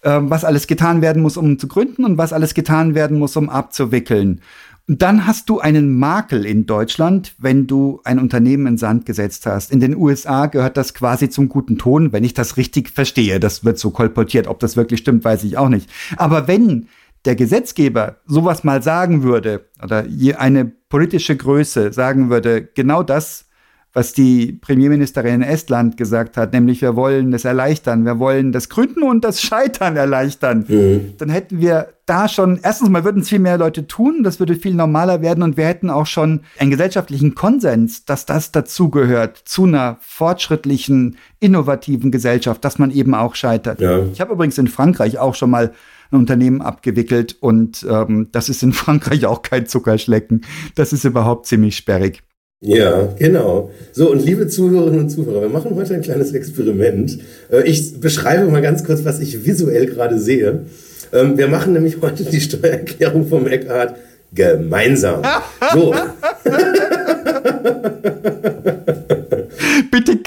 [0.03, 3.37] äh, was alles getan werden muss, um zu gründen und was alles getan werden muss,
[3.37, 4.41] um abzuwickeln.
[4.87, 9.73] Dann hast du einen Makel in Deutschland, wenn du ein Unternehmen in Sand gesetzt hast.
[9.73, 13.41] In den USA gehört das quasi zum guten Ton, wenn ich das richtig verstehe.
[13.41, 14.47] Das wird so kolportiert.
[14.47, 15.89] Ob das wirklich stimmt, weiß ich auch nicht.
[16.19, 16.89] Aber wenn
[17.25, 20.05] der Gesetzgeber sowas mal sagen würde oder
[20.37, 23.47] eine politische Größe sagen würde, genau das,
[23.95, 28.69] was die Premierministerin in Estland gesagt hat, nämlich wir wollen das erleichtern, wir wollen das
[28.69, 31.15] Gründen und das Scheitern erleichtern, mhm.
[31.17, 34.57] dann hätten wir da schon, erstens mal würden es viel mehr Leute tun, das würde
[34.57, 39.65] viel normaler werden und wir hätten auch schon einen gesellschaftlichen Konsens, dass das dazugehört zu
[39.65, 43.81] einer fortschrittlichen, innovativen Gesellschaft, dass man eben auch scheitert.
[43.81, 44.03] Ja.
[44.13, 45.73] Ich habe übrigens in Frankreich auch schon mal
[46.11, 50.45] ein Unternehmen abgewickelt und ähm, das ist in Frankreich auch kein Zuckerschlecken.
[50.75, 52.23] Das ist überhaupt ziemlich sperrig.
[52.61, 53.71] Ja, genau.
[53.93, 57.19] So, und liebe Zuhörerinnen und Zuhörer, wir machen heute ein kleines Experiment.
[57.51, 60.65] Äh, ich beschreibe mal ganz kurz, was ich visuell gerade sehe.
[61.13, 63.97] Ähm, wir machen nämlich heute die Steuererklärung vom Eckhart
[64.33, 65.23] gemeinsam.
[65.73, 65.95] So.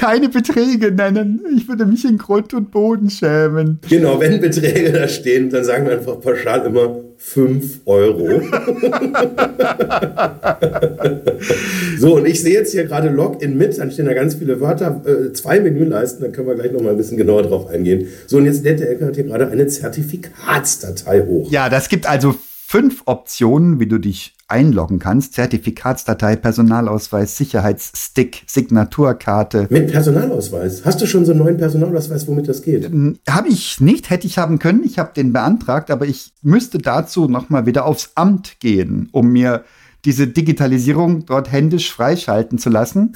[0.07, 1.41] Keine Beträge nennen.
[1.57, 3.81] Ich würde mich in Grund und Boden schämen.
[3.89, 8.39] Genau, wenn Beträge da stehen, dann sagen wir einfach pauschal immer 5 Euro.
[11.99, 15.01] so, und ich sehe jetzt hier gerade Login mit, dann stehen da ganz viele Wörter,
[15.05, 18.07] äh, zwei Menüleisten, dann können wir gleich nochmal ein bisschen genauer drauf eingehen.
[18.27, 21.51] So, und jetzt lädt der Eckert hier gerade eine Zertifikatsdatei hoch.
[21.51, 22.33] Ja, das gibt also
[22.65, 25.33] fünf Optionen, wie du dich einloggen kannst.
[25.33, 29.67] Zertifikatsdatei, Personalausweis, Sicherheitsstick, Signaturkarte.
[29.69, 30.85] Mit Personalausweis?
[30.85, 32.85] Hast du schon so einen neuen Personalausweis, womit das geht?
[32.85, 34.83] Ähm, habe ich nicht, hätte ich haben können.
[34.83, 39.65] Ich habe den beantragt, aber ich müsste dazu nochmal wieder aufs Amt gehen, um mir
[40.05, 43.13] diese Digitalisierung dort händisch freischalten zu lassen.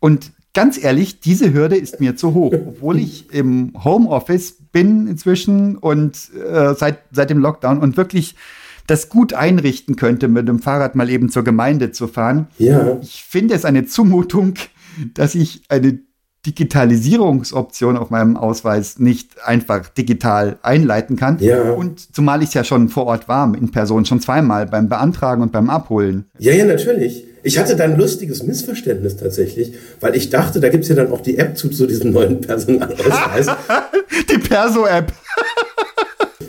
[0.00, 5.76] Und ganz ehrlich, diese Hürde ist mir zu hoch, obwohl ich im Homeoffice bin inzwischen
[5.76, 8.36] und äh, seit, seit dem Lockdown und wirklich
[8.86, 12.48] das gut einrichten könnte, mit dem Fahrrad mal eben zur Gemeinde zu fahren.
[12.58, 12.98] Ja.
[13.00, 14.54] Ich finde es eine Zumutung,
[15.14, 16.00] dass ich eine
[16.46, 21.38] Digitalisierungsoption auf meinem Ausweis nicht einfach digital einleiten kann.
[21.40, 21.72] Ja.
[21.72, 25.52] Und zumal ich ja schon vor Ort war, in Person, schon zweimal beim Beantragen und
[25.52, 26.26] beim Abholen.
[26.38, 27.24] Ja, ja, natürlich.
[27.46, 31.20] Ich hatte da ein lustiges Missverständnis tatsächlich, weil ich dachte, da gibt's ja dann auch
[31.20, 33.48] die App zu, zu diesem neuen Personalausweis.
[34.30, 35.12] Die Perso-App.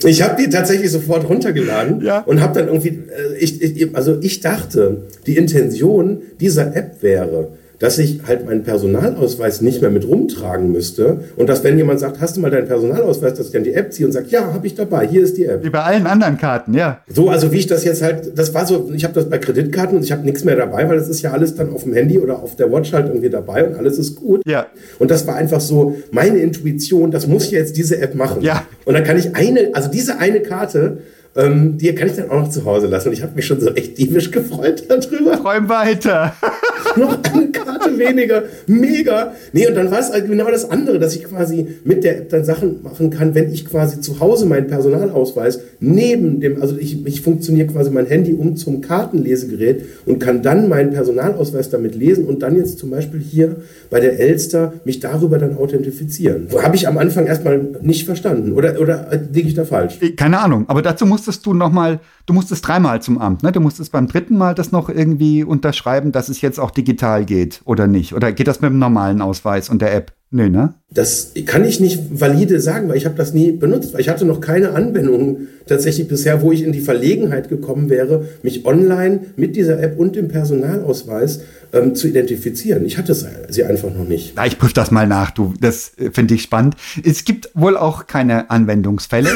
[0.04, 2.20] Ich habe die tatsächlich sofort runtergeladen Ja.
[2.22, 7.50] und habe dann irgendwie, äh, ich, ich, also ich dachte, die Intention dieser App wäre,
[7.86, 12.20] dass ich halt meinen Personalausweis nicht mehr mit rumtragen müsste und dass wenn jemand sagt,
[12.20, 14.66] hast du mal deinen Personalausweis, dass ich dann die App ziehe und sage, ja, habe
[14.66, 15.64] ich dabei, hier ist die App.
[15.64, 17.02] Wie bei allen anderen Karten, ja.
[17.08, 19.98] So, also wie ich das jetzt halt, das war so, ich habe das bei Kreditkarten
[19.98, 22.18] und ich habe nichts mehr dabei, weil das ist ja alles dann auf dem Handy
[22.18, 24.42] oder auf der Watch halt irgendwie dabei und alles ist gut.
[24.48, 24.66] Ja.
[24.98, 28.42] Und das war einfach so meine Intuition, das muss ja jetzt diese App machen.
[28.42, 28.64] Ja.
[28.86, 30.98] Und dann kann ich eine, also diese eine Karte,
[31.36, 33.10] ähm, die kann ich dann auch noch zu Hause lassen.
[33.10, 35.38] Und ich habe mich schon so echt diebisch gefreut darüber.
[35.42, 36.34] Träum weiter.
[36.96, 38.44] noch eine Karte weniger.
[38.68, 39.34] Mega.
[39.54, 42.30] Nee, und dann war es halt genau das andere, dass ich quasi mit der App
[42.30, 47.06] dann Sachen machen kann, wenn ich quasi zu Hause meinen Personalausweis neben dem, also ich,
[47.06, 52.26] ich funktioniere quasi mein Handy um zum Kartenlesegerät und kann dann meinen Personalausweis damit lesen
[52.26, 53.58] und dann jetzt zum Beispiel hier
[53.90, 56.48] bei der Elster mich darüber dann authentifizieren.
[56.62, 58.54] Habe ich am Anfang erstmal nicht verstanden.
[58.54, 60.00] Oder, oder liege ich da falsch?
[60.18, 63.52] Keine Ahnung, aber dazu musstest du nochmal, du musstest dreimal zum Amt, ne?
[63.52, 67.62] Du musstest beim dritten Mal das noch irgendwie unterschreiben, dass es jetzt auch digital geht
[67.66, 68.14] oder nicht.
[68.14, 70.14] Oder geht das mit dem normalen Ausweis und der App?
[70.32, 70.74] Nee, ne?
[70.92, 73.94] Das kann ich nicht valide sagen, weil ich habe das nie benutzt.
[73.94, 78.26] Weil ich hatte noch keine Anwendung tatsächlich bisher, wo ich in die Verlegenheit gekommen wäre,
[78.44, 81.42] mich online mit dieser App und dem Personalausweis
[81.74, 82.86] ähm, zu identifizieren.
[82.86, 83.16] Ich hatte
[83.50, 84.34] sie einfach noch nicht.
[84.36, 85.54] Na, ich prüfe das mal nach, du.
[85.62, 86.76] Das äh, finde ich spannend.
[87.04, 89.30] Es gibt wohl auch keine Anwendungsfälle.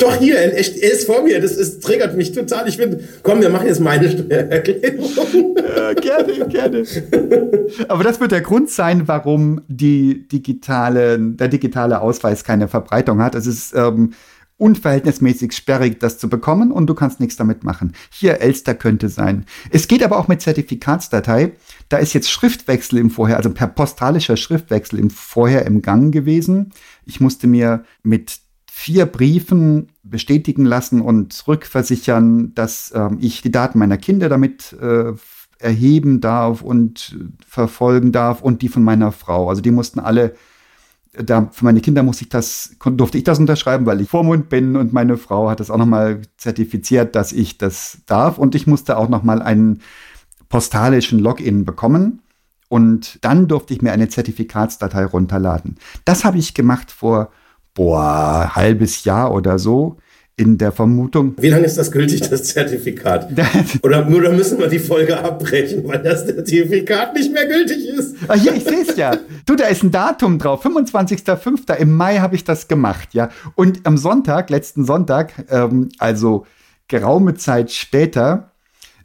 [0.00, 1.40] Doch hier, er, ist vor mir.
[1.40, 2.68] Das ist, triggert mich total.
[2.68, 5.56] Ich finde, komm, wir machen jetzt meine Steuererklärung.
[5.76, 6.84] Ja, gerne, gerne.
[7.88, 13.34] Aber das wird der Grund sein, warum die digitale, der digitale Ausweis keine Verbreitung hat.
[13.34, 14.12] Es ist ähm,
[14.58, 17.92] unverhältnismäßig sperrig, das zu bekommen und du kannst nichts damit machen.
[18.10, 19.46] Hier, Elster könnte sein.
[19.70, 21.52] Es geht aber auch mit Zertifikatsdatei.
[21.88, 26.72] Da ist jetzt Schriftwechsel im Vorher, also per postalischer Schriftwechsel im Vorher im Gang gewesen.
[27.06, 28.40] Ich musste mir mit
[28.78, 35.14] vier Briefen bestätigen lassen und rückversichern, dass ähm, ich die Daten meiner Kinder damit äh,
[35.58, 39.48] erheben darf und äh, verfolgen darf und die von meiner Frau.
[39.48, 40.36] Also die mussten alle,
[41.12, 44.76] da für meine Kinder muss ich das, durfte ich das unterschreiben, weil ich Vormund bin
[44.76, 48.96] und meine Frau hat das auch nochmal zertifiziert, dass ich das darf und ich musste
[48.96, 49.82] auch nochmal einen
[50.50, 52.22] postalischen Login bekommen.
[52.68, 55.78] Und dann durfte ich mir eine Zertifikatsdatei runterladen.
[56.04, 57.32] Das habe ich gemacht vor,
[57.78, 59.98] boah, halbes Jahr oder so,
[60.36, 63.28] in der Vermutung, Wie lange ist das gültig, das Zertifikat?
[63.82, 68.14] Oder, oder müssen wir die Folge abbrechen, weil das Zertifikat nicht mehr gültig ist?
[68.28, 69.16] Ah, hier, ich sehe es ja.
[69.46, 70.64] Du, da ist ein Datum drauf.
[70.64, 71.74] 25.05.
[71.74, 73.30] Im Mai habe ich das gemacht, ja.
[73.56, 76.46] Und am Sonntag, letzten Sonntag, ähm, also
[76.86, 78.52] geraume Zeit später,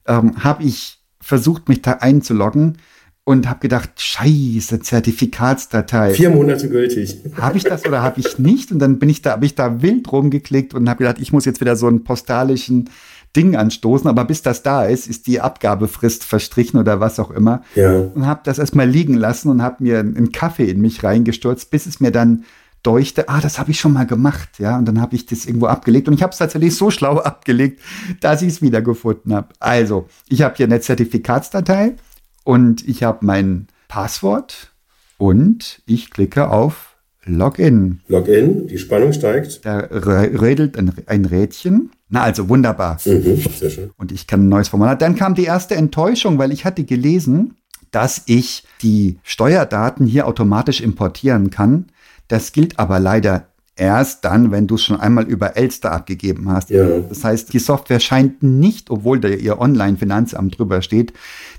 [0.08, 2.78] ähm, habe ich versucht, mich da einzuloggen
[3.26, 6.14] und habe gedacht, scheiße, Zertifikatsdatei.
[6.14, 7.18] Vier Monate gültig.
[7.40, 8.72] Habe ich das oder habe ich nicht?
[8.72, 11.46] Und dann bin ich da, habe ich da wild rumgeklickt und habe gedacht, ich muss
[11.46, 12.90] jetzt wieder so einen postalischen
[13.36, 17.64] Ding anstoßen, aber bis das da ist, ist die Abgabefrist verstrichen oder was auch immer.
[17.76, 17.98] Ja.
[18.14, 21.86] Und habe das erstmal liegen lassen und habe mir einen Kaffee in mich reingestürzt, bis
[21.86, 22.44] es mir dann
[22.84, 25.68] deuchte, ah, das habe ich schon mal gemacht, ja, und dann habe ich das irgendwo
[25.68, 27.82] abgelegt und ich habe es tatsächlich so schlau abgelegt,
[28.20, 29.48] dass ich es wiedergefunden habe.
[29.60, 31.96] Also, ich habe hier eine Zertifikatsdatei
[32.44, 34.72] und ich habe mein Passwort
[35.18, 38.02] und ich klicke auf Login.
[38.08, 39.66] Login, die Spannung steigt.
[39.66, 41.92] Da redelt ein, ein Rädchen.
[42.10, 43.00] Na, also wunderbar.
[43.06, 43.92] Mhm, sehr schön.
[43.98, 44.98] Und ich kann ein neues Formular.
[44.98, 47.56] Dann kam die erste Enttäuschung, weil ich hatte gelesen,
[47.92, 51.86] dass ich die Steuerdaten hier automatisch importieren kann.
[52.28, 56.70] Das gilt aber leider erst dann, wenn du es schon einmal über Elster abgegeben hast.
[56.70, 57.00] Ja.
[57.00, 61.14] Das heißt, die Software scheint nicht, obwohl da ihr Online-Finanzamt drüber steht,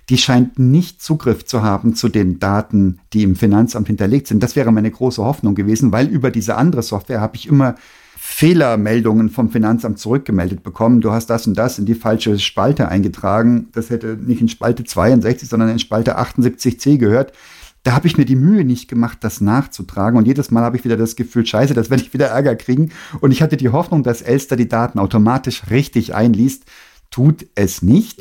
[0.09, 4.43] die scheint nicht Zugriff zu haben zu den Daten, die im Finanzamt hinterlegt sind.
[4.43, 7.77] Das wäre meine große Hoffnung gewesen, weil über diese andere Software habe ich immer
[8.17, 11.01] Fehlermeldungen vom Finanzamt zurückgemeldet bekommen.
[11.01, 13.69] Du hast das und das in die falsche Spalte eingetragen.
[13.73, 17.33] Das hätte nicht in Spalte 62, sondern in Spalte 78c gehört.
[17.83, 20.19] Da habe ich mir die Mühe nicht gemacht, das nachzutragen.
[20.19, 22.91] Und jedes Mal habe ich wieder das Gefühl, scheiße, das werde ich wieder Ärger kriegen.
[23.21, 26.65] Und ich hatte die Hoffnung, dass Elster die Daten automatisch richtig einliest.
[27.15, 28.21] Tut es nicht,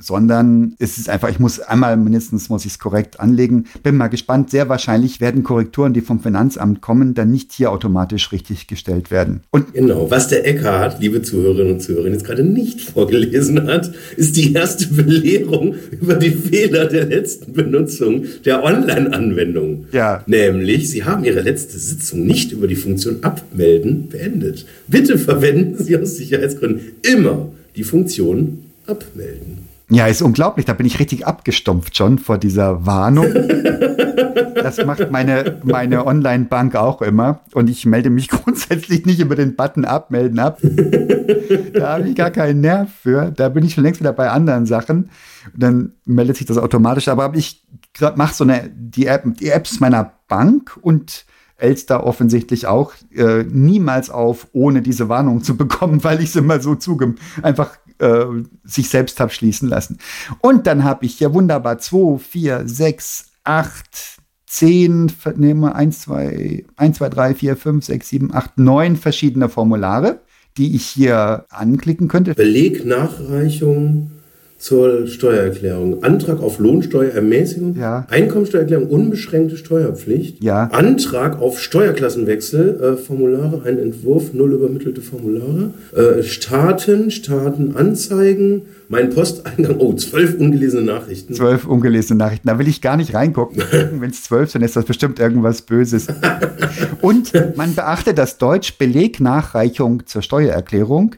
[0.00, 3.66] sondern es ist einfach, ich muss einmal mindestens muss ich es korrekt anlegen.
[3.84, 4.50] Bin mal gespannt.
[4.50, 9.42] Sehr wahrscheinlich werden Korrekturen, die vom Finanzamt kommen, dann nicht hier automatisch richtig gestellt werden.
[9.50, 14.36] Und Genau, was der Eckhart, liebe Zuhörerinnen und Zuhörer, jetzt gerade nicht vorgelesen hat, ist
[14.36, 19.86] die erste Belehrung über die Fehler der letzten Benutzung der Online-Anwendung.
[19.92, 20.24] Ja.
[20.26, 24.66] Nämlich, Sie haben Ihre letzte Sitzung nicht über die Funktion Abmelden beendet.
[24.88, 29.68] Bitte verwenden Sie aus Sicherheitsgründen immer die Funktion Abmelden.
[29.90, 30.66] Ja, ist unglaublich.
[30.66, 33.26] Da bin ich richtig abgestumpft schon vor dieser Warnung.
[34.54, 37.40] Das macht meine, meine Online-Bank auch immer.
[37.54, 40.58] Und ich melde mich grundsätzlich nicht über den Button abmelden ab.
[41.74, 43.30] Da habe ich gar keinen Nerv für.
[43.30, 45.10] Da bin ich schon längst wieder bei anderen Sachen.
[45.54, 47.06] Und dann meldet sich das automatisch.
[47.06, 47.62] Aber ich
[48.16, 51.24] mache so eine, die, App, die Apps meiner Bank und
[51.58, 56.60] Elster offensichtlich auch äh, niemals auf, ohne diese Warnung zu bekommen, weil ich es immer
[56.60, 58.24] so zugem einfach äh,
[58.64, 59.98] sich selbst habe schließen lassen.
[60.40, 63.78] Und dann habe ich hier wunderbar 2, 4, 6, 8,
[64.46, 69.48] 10, nehmen wir 1, 2, 1, 2, 3, 4, 5, 6, 7, 8, 9 verschiedene
[69.48, 70.20] Formulare,
[70.56, 72.34] die ich hier anklicken könnte.
[72.34, 74.12] Belegnachreichung
[74.58, 76.02] zur Steuererklärung.
[76.02, 77.76] Antrag auf Lohnsteuerermäßigung.
[77.76, 78.06] Ja.
[78.10, 80.42] Einkommensteuererklärung, unbeschränkte Steuerpflicht.
[80.42, 80.64] Ja.
[80.72, 82.80] Antrag auf Steuerklassenwechsel.
[82.80, 85.70] Äh, Formulare, ein Entwurf, null übermittelte Formulare.
[85.94, 88.62] Äh, Staaten, Staaten, Anzeigen.
[88.88, 89.76] Mein Posteingang.
[89.78, 91.34] Oh, zwölf ungelesene Nachrichten.
[91.34, 92.48] Zwölf ungelesene Nachrichten.
[92.48, 93.62] Da will ich gar nicht reingucken.
[93.92, 96.08] Wenn es zwölf sind, ist das bestimmt irgendwas Böses.
[97.00, 101.14] Und man beachte, dass Deutsch Belegnachreichung zur Steuererklärung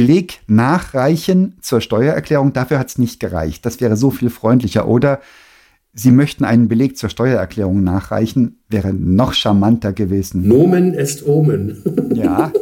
[0.00, 3.64] Beleg nachreichen zur Steuererklärung, dafür hat es nicht gereicht.
[3.64, 4.88] Das wäre so viel freundlicher.
[4.88, 5.20] Oder
[5.98, 10.46] Sie möchten einen Beleg zur Steuererklärung nachreichen, wäre noch charmanter gewesen.
[10.46, 11.82] Nomen est Omen.
[12.14, 12.52] Ja,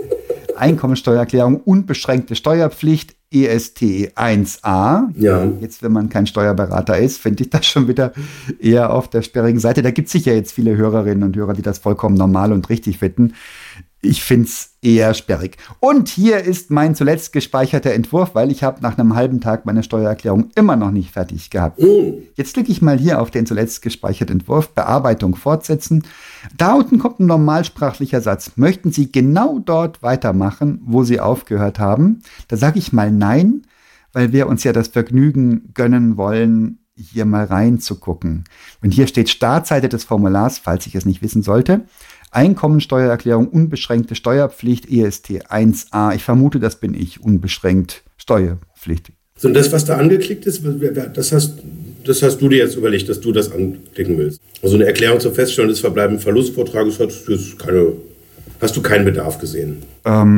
[0.57, 5.09] Einkommensteuererklärung, unbeschränkte Steuerpflicht, EST 1a.
[5.17, 5.51] Ja.
[5.61, 8.13] Jetzt, wenn man kein Steuerberater ist, finde ich das schon wieder
[8.61, 9.83] eher auf der sperrigen Seite.
[9.83, 12.99] Da gibt es sicher jetzt viele Hörerinnen und Hörer, die das vollkommen normal und richtig
[12.99, 13.35] finden.
[14.01, 15.57] Ich finde es eher sperrig.
[15.81, 19.83] Und hier ist mein zuletzt gespeicherter Entwurf, weil ich habe nach einem halben Tag meine
[19.83, 21.81] Steuererklärung immer noch nicht fertig gehabt.
[22.35, 26.03] Jetzt klicke ich mal hier auf den zuletzt gespeicherten Entwurf, Bearbeitung fortsetzen.
[26.57, 28.53] Da unten kommt ein normalsprachlicher Satz.
[28.57, 32.23] Möchten Sie genau dort weitermachen, wo Sie aufgehört haben?
[32.49, 33.63] Da sage ich mal nein,
[34.13, 38.45] weil wir uns ja das Vergnügen gönnen wollen, hier mal reinzugucken.
[38.83, 41.87] Und hier steht Startseite des Formulars, falls ich es nicht wissen sollte.
[42.35, 46.15] Einkommensteuererklärung, unbeschränkte Steuerpflicht, EST 1a.
[46.15, 49.15] Ich vermute, das bin ich, unbeschränkt steuerpflichtig.
[49.37, 50.63] So, und das, was da angeklickt ist,
[51.15, 51.55] das hast,
[52.05, 54.41] das hast du dir jetzt überlegt, dass du das anklicken willst.
[54.63, 57.11] Also eine Erklärung zur Feststellung des verbleibenden Verlustvortrages hat
[57.59, 57.93] keine,
[58.61, 59.83] hast du keinen Bedarf gesehen.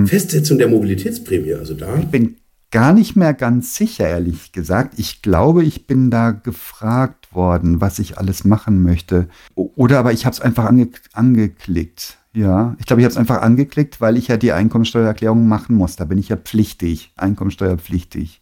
[0.07, 1.97] Festsetzung der Mobilitätsprämie, also da.
[2.11, 2.37] bin
[2.71, 4.99] gar nicht mehr ganz sicher, ehrlich gesagt.
[4.99, 9.29] Ich glaube, ich bin da gefragt worden, was ich alles machen möchte.
[9.55, 12.19] Oder aber ich habe es einfach ange angeklickt.
[12.33, 15.97] Ja, ich glaube, ich habe es einfach angeklickt, weil ich ja die Einkommensteuererklärung machen muss.
[15.97, 18.41] Da bin ich ja pflichtig, Einkommensteuerpflichtig.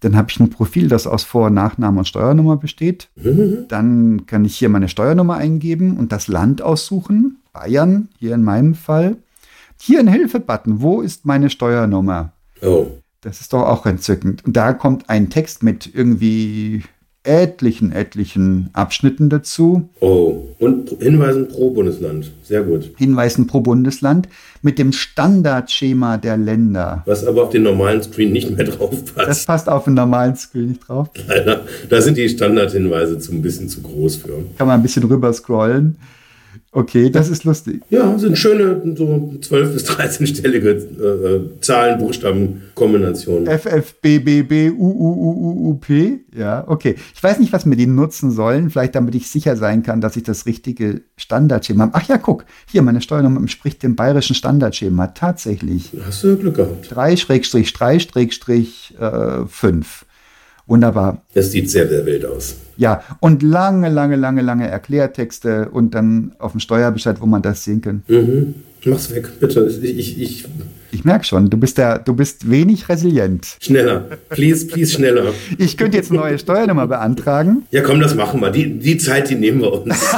[0.00, 3.08] Dann habe ich ein Profil, das aus Vor- und Nachname und Steuernummer besteht.
[3.68, 7.38] Dann kann ich hier meine Steuernummer eingeben und das Land aussuchen.
[7.52, 9.18] Bayern, hier in meinem Fall.
[9.80, 10.80] Hier ein Hilfe-Button.
[10.80, 12.32] Wo ist meine Steuernummer?
[12.60, 12.86] Oh.
[13.20, 14.44] Das ist doch auch entzückend.
[14.44, 16.82] Und da kommt ein Text mit irgendwie
[17.24, 20.48] etlichen, etlichen Abschnitten dazu, Oh.
[20.58, 22.30] Und Hinweisen pro Bundesland.
[22.42, 22.90] Sehr gut.
[22.96, 24.28] Hinweisen pro Bundesland,
[24.62, 27.02] mit dem Standardschema der Länder.
[27.06, 29.46] Was aber auf den normalen Screen nicht mehr drauf Das passt.
[29.46, 31.08] passt auf den normalen Screen nicht drauf.
[31.28, 31.60] Leider.
[31.88, 34.44] Da sind die Standardhinweise zu ein bisschen zu groß für.
[34.58, 35.96] Kann man ein bisschen rüber scrollen.
[36.74, 37.82] Okay, das ist lustig.
[37.90, 43.46] Ja, sind schöne so 12 bis 13-stellige äh, Zahlen, Buchstaben, Kombinationen.
[43.46, 45.84] FFBBB UUUUP.
[46.34, 46.94] Ja, okay.
[47.14, 48.70] Ich weiß nicht, was mir die nutzen sollen.
[48.70, 51.92] Vielleicht damit ich sicher sein kann, dass ich das richtige Standardschema habe.
[51.94, 52.46] Ach ja, guck.
[52.70, 55.08] Hier, meine Steuernummer entspricht dem bayerischen Standardschema.
[55.08, 55.90] Tatsächlich.
[56.06, 56.90] Hast du Glück gehabt.
[56.90, 59.84] 3-3-5.
[60.66, 61.22] Wunderbar.
[61.34, 62.56] Das sieht sehr, sehr wild aus.
[62.76, 67.64] Ja, und lange, lange, lange, lange Erklärtexte und dann auf dem Steuerbescheid, wo man das
[67.64, 68.02] sehen kann.
[68.08, 68.54] Mhm.
[68.84, 69.64] Mach's weg, bitte.
[69.82, 70.44] Ich, ich, ich,
[70.90, 73.56] Ich merke schon, du bist, der, du bist wenig resilient.
[73.60, 74.06] schneller.
[74.30, 75.32] Please, please, schneller.
[75.58, 77.64] Ich könnte jetzt eine neue Steuernummer beantragen.
[77.70, 78.50] Ja, komm, das machen wir.
[78.50, 79.94] Die, die Zeit, die nehmen wir uns.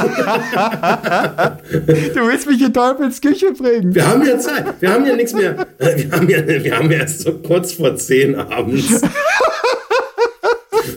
[2.15, 3.93] Du willst mich in Teufels Küche bringen.
[3.93, 4.81] Wir haben ja Zeit.
[4.81, 5.67] Wir haben ja nichts mehr.
[5.79, 9.01] Wir haben ja, wir haben ja erst so kurz vor zehn abends.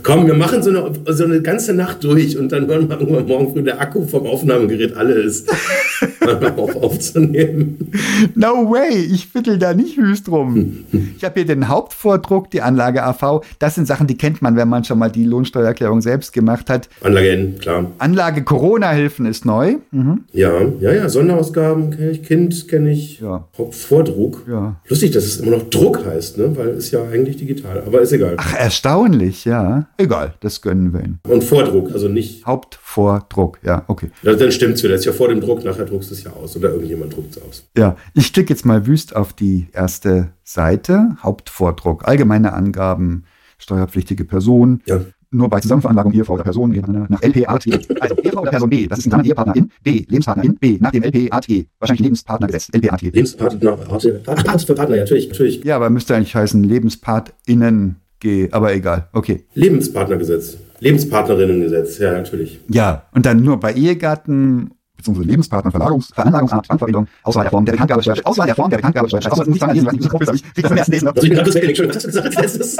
[0.08, 3.26] Komm, wir machen so eine, so eine ganze Nacht durch und dann hören wir irgendwann
[3.26, 5.50] morgen früh der Akku vom Aufnahmegerät alle ist.
[6.56, 7.90] auf, aufzunehmen.
[8.34, 10.84] No way, ich fittel da nicht wüst rum.
[11.16, 13.42] Ich habe hier den Hauptvordruck, die Anlage AV.
[13.58, 16.88] Das sind Sachen, die kennt man, wenn man schon mal die Lohnsteuererklärung selbst gemacht hat.
[17.02, 17.90] Anlage N, klar.
[17.98, 19.76] Anlage Corona-Hilfen ist neu.
[19.90, 20.24] Mhm.
[20.32, 23.20] Ja, ja, ja, Sonderausgaben kenne ich, Kind kenne ich.
[23.20, 23.46] Ja.
[23.58, 24.46] Hauptvordruck.
[24.48, 24.76] Ja.
[24.88, 26.56] Lustig, dass es immer noch Druck heißt, ne?
[26.56, 28.34] weil es ja eigentlich digital, aber ist egal.
[28.38, 29.86] Ach, erstaunlich, ja.
[30.00, 31.18] Egal, das gönnen wir Ihnen.
[31.28, 32.46] Und Vordruck, also nicht.
[32.46, 34.12] Hauptvordruck, ja, okay.
[34.22, 34.92] Ja, dann stimmt's wieder.
[34.92, 37.36] Das ist ja vor dem Druck, nachher druckst du es ja aus oder irgendjemand druckt
[37.36, 37.64] es aus.
[37.76, 41.16] Ja, ich klicke jetzt mal wüst auf die erste Seite.
[41.20, 43.24] Hauptvordruck, allgemeine Angaben,
[43.58, 44.82] steuerpflichtige Person.
[44.86, 45.00] Ja.
[45.30, 46.70] Nur bei Zusammenveranlagung Ehefrau oder Person
[47.08, 47.66] nach LPAT.
[48.00, 49.72] Also Ehefrau oder Person B, das ist ein Ehepartnerin.
[49.82, 50.54] B, Lebenspartnerin.
[50.58, 51.66] B, nach dem LPAT.
[51.80, 52.70] Wahrscheinlich Lebenspartnergesetz.
[52.72, 53.02] LPAT.
[53.02, 55.64] Lebenspartner, Partner für Partner, ja, natürlich, natürlich.
[55.64, 59.08] Ja, aber müsste eigentlich heißen LebenspartInnen G, aber egal.
[59.12, 59.46] Okay.
[59.54, 60.56] Lebenspartnergesetz.
[60.80, 62.60] Lebenspartnerinnengesetz, ja, natürlich.
[62.68, 65.22] Ja, und dann nur bei Ehegatten bzw.
[65.22, 69.46] Lebenspartner, Verlagerungs Veranlagungsart, Bankverbindung, Auswahl der Form der Bekanntgabesteuer, Auswahl der Form der Bekanntgabesteuer, Auswahl
[69.46, 71.14] nicht im Kopf ist, aber ich krieg das vom ersten Lesen noch.
[71.14, 72.78] Also ich weggelegt, was hast du gesagt?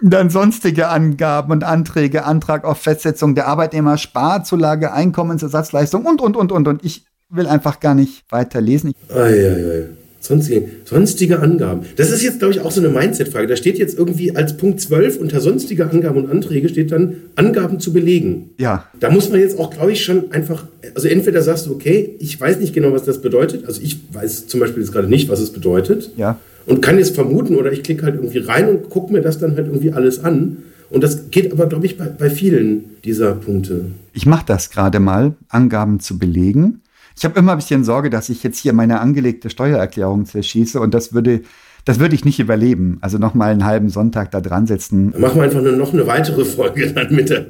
[0.00, 6.68] Dann sonstige Angaben und Anträge, Antrag auf Festsetzung der Arbeitnehmer, Einkommensersatzleistung und, und, und, und,
[6.68, 6.84] und.
[6.84, 8.94] Ich will einfach gar nicht weiter lesen.
[9.12, 9.86] Ei, ei, ei.
[10.28, 11.86] Sonstige, sonstige Angaben.
[11.96, 13.46] Das ist jetzt, glaube ich, auch so eine Mindset-Frage.
[13.46, 17.80] Da steht jetzt irgendwie als Punkt 12 unter sonstige Angaben und Anträge steht dann Angaben
[17.80, 18.50] zu belegen.
[18.58, 18.84] Ja.
[19.00, 22.38] Da muss man jetzt auch, glaube ich, schon einfach, also entweder sagst du, okay, ich
[22.38, 23.64] weiß nicht genau, was das bedeutet.
[23.64, 26.10] Also ich weiß zum Beispiel jetzt gerade nicht, was es bedeutet.
[26.18, 26.38] Ja.
[26.66, 29.56] Und kann jetzt vermuten oder ich klicke halt irgendwie rein und gucke mir das dann
[29.56, 30.58] halt irgendwie alles an.
[30.90, 33.86] Und das geht aber, glaube ich, bei, bei vielen dieser Punkte.
[34.12, 36.82] Ich mache das gerade mal, Angaben zu belegen.
[37.18, 40.94] Ich habe immer ein bisschen Sorge, dass ich jetzt hier meine angelegte Steuererklärung zerschieße und
[40.94, 41.40] das würde,
[41.84, 42.98] das würde ich nicht überleben.
[43.00, 45.10] Also noch mal einen halben Sonntag da dran setzen.
[45.10, 47.46] Dann machen wir einfach nur noch eine weitere Folge dann mit der.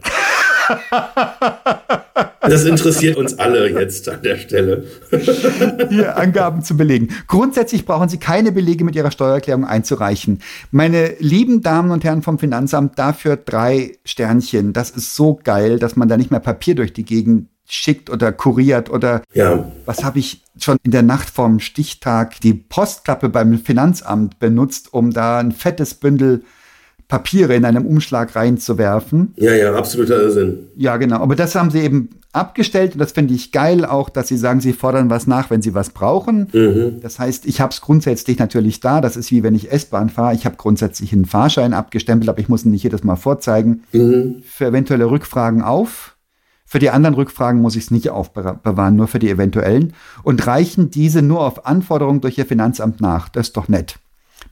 [2.41, 4.85] Das interessiert uns alle jetzt an der Stelle.
[5.91, 7.09] Hier Angaben zu belegen.
[7.27, 10.41] Grundsätzlich brauchen Sie keine Belege mit Ihrer Steuererklärung einzureichen.
[10.71, 14.73] Meine lieben Damen und Herren vom Finanzamt, dafür drei Sternchen.
[14.73, 18.33] Das ist so geil, dass man da nicht mehr Papier durch die Gegend schickt oder
[18.33, 19.71] kuriert oder Ja.
[19.85, 25.13] was habe ich schon in der Nacht vorm Stichtag die Postklappe beim Finanzamt benutzt, um
[25.13, 26.43] da ein fettes Bündel
[27.09, 29.33] Papiere in einem Umschlag reinzuwerfen.
[29.37, 30.69] Ja, ja, absoluter Irrsinn.
[30.77, 31.21] Ja, genau.
[31.21, 34.61] Aber das haben sie eben abgestellt und das finde ich geil auch, dass sie sagen,
[34.61, 36.49] sie fordern was nach, wenn sie was brauchen.
[37.01, 39.01] Das heißt, ich habe es grundsätzlich natürlich da.
[39.01, 40.35] Das ist wie wenn ich S-Bahn fahre.
[40.35, 43.85] Ich habe grundsätzlich einen Fahrschein abgestempelt, aber ich muss ihn nicht jedes Mal vorzeigen.
[43.91, 46.15] Für eventuelle Rückfragen auf.
[46.71, 49.95] Für die anderen Rückfragen muss ich es nicht aufbewahren, nur für die eventuellen.
[50.23, 53.31] Und reichen diese nur auf Anforderung durch Ihr Finanzamt nach.
[53.31, 53.99] Das ist doch nett.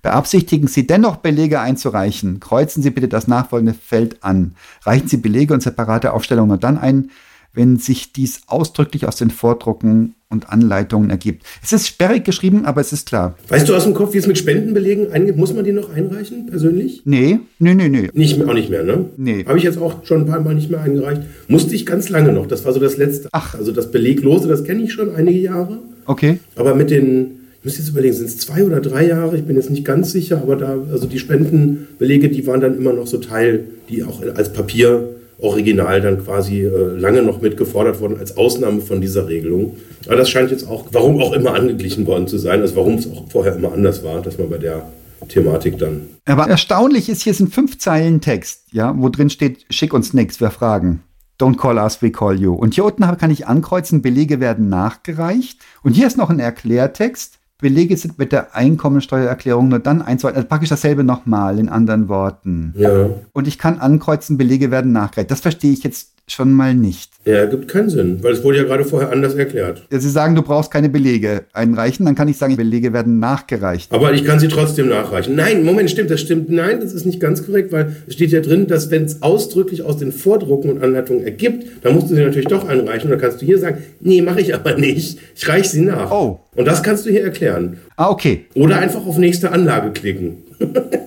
[0.00, 4.54] Beabsichtigen Sie dennoch Belege einzureichen, kreuzen Sie bitte das nachfolgende Feld an.
[4.84, 7.10] Reichen Sie Belege und separate Aufstellungen nur dann ein,
[7.56, 11.44] wenn sich dies ausdrücklich aus den Vordrucken und Anleitungen ergibt.
[11.62, 13.36] Es ist sperrig geschrieben, aber es ist klar.
[13.48, 15.36] Weißt du aus dem Kopf, wie es mit Spendenbelegen eingeht?
[15.36, 17.02] Muss man die noch einreichen, persönlich?
[17.04, 18.10] Nee, nee, nee, nee.
[18.12, 19.06] Nicht auch nicht mehr, ne?
[19.16, 19.44] Nee.
[19.46, 21.22] Habe ich jetzt auch schon ein paar Mal nicht mehr eingereicht.
[21.48, 22.46] Musste ich ganz lange noch.
[22.46, 23.28] Das war so das letzte.
[23.32, 23.54] Ach.
[23.54, 25.78] Also das Beleglose, das kenne ich schon einige Jahre.
[26.04, 26.40] Okay.
[26.56, 29.36] Aber mit den, ich muss jetzt überlegen, sind es zwei oder drei Jahre?
[29.36, 32.92] Ich bin jetzt nicht ganz sicher, aber da, also die Spendenbelege, die waren dann immer
[32.92, 38.18] noch so Teil, die auch als Papier original dann quasi äh, lange noch mitgefordert wurden
[38.18, 39.76] als Ausnahme von dieser Regelung.
[40.06, 43.10] Aber das scheint jetzt auch, warum auch immer angeglichen worden zu sein, also warum es
[43.10, 44.86] auch vorher immer anders war, dass man bei der
[45.28, 46.02] Thematik dann.
[46.24, 50.40] Aber erstaunlich ist, hier sind fünf Zeilen Text, ja, wo drin steht, schick uns nichts,
[50.40, 51.02] wir fragen.
[51.38, 52.54] Don't call us, we call you.
[52.54, 55.60] Und hier unten kann ich ankreuzen, Belege werden nachgereicht.
[55.82, 57.35] Und hier ist noch ein Erklärtext.
[57.58, 60.36] Belege sind mit der Einkommensteuererklärung nur dann einzuhalten.
[60.36, 62.74] Also praktisch dasselbe nochmal in anderen Worten.
[62.76, 65.30] Ja, Und ich kann ankreuzen, Belege werden nachgereicht.
[65.30, 67.12] Das verstehe ich jetzt schon mal nicht.
[67.24, 69.82] ja, gibt keinen Sinn, weil es wurde ja gerade vorher anders erklärt.
[69.90, 73.92] Sie sagen, du brauchst keine Belege einreichen, dann kann ich sagen, Belege werden nachgereicht.
[73.92, 75.36] Aber ich kann sie trotzdem nachreichen.
[75.36, 76.50] Nein, Moment, stimmt, das stimmt.
[76.50, 79.82] Nein, das ist nicht ganz korrekt, weil es steht ja drin, dass wenn es ausdrücklich
[79.82, 83.04] aus den Vordrucken und Anleitungen ergibt, dann musst du sie natürlich doch einreichen.
[83.04, 85.18] Und dann kannst du hier sagen, nee, mache ich aber nicht.
[85.34, 86.10] Ich reiche sie nach.
[86.10, 86.40] Oh.
[86.56, 87.78] Und das kannst du hier erklären.
[87.96, 88.46] Ah, okay.
[88.54, 90.38] Oder einfach auf nächste Anlage klicken.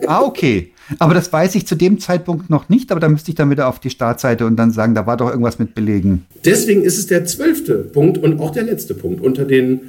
[0.08, 0.72] Ah, okay.
[0.98, 3.68] Aber das weiß ich zu dem Zeitpunkt noch nicht, aber da müsste ich dann wieder
[3.68, 6.26] auf die Startseite und dann sagen, da war doch irgendwas mit Belegen.
[6.46, 9.82] Deswegen ist es der zwölfte Punkt und auch der letzte Punkt unter den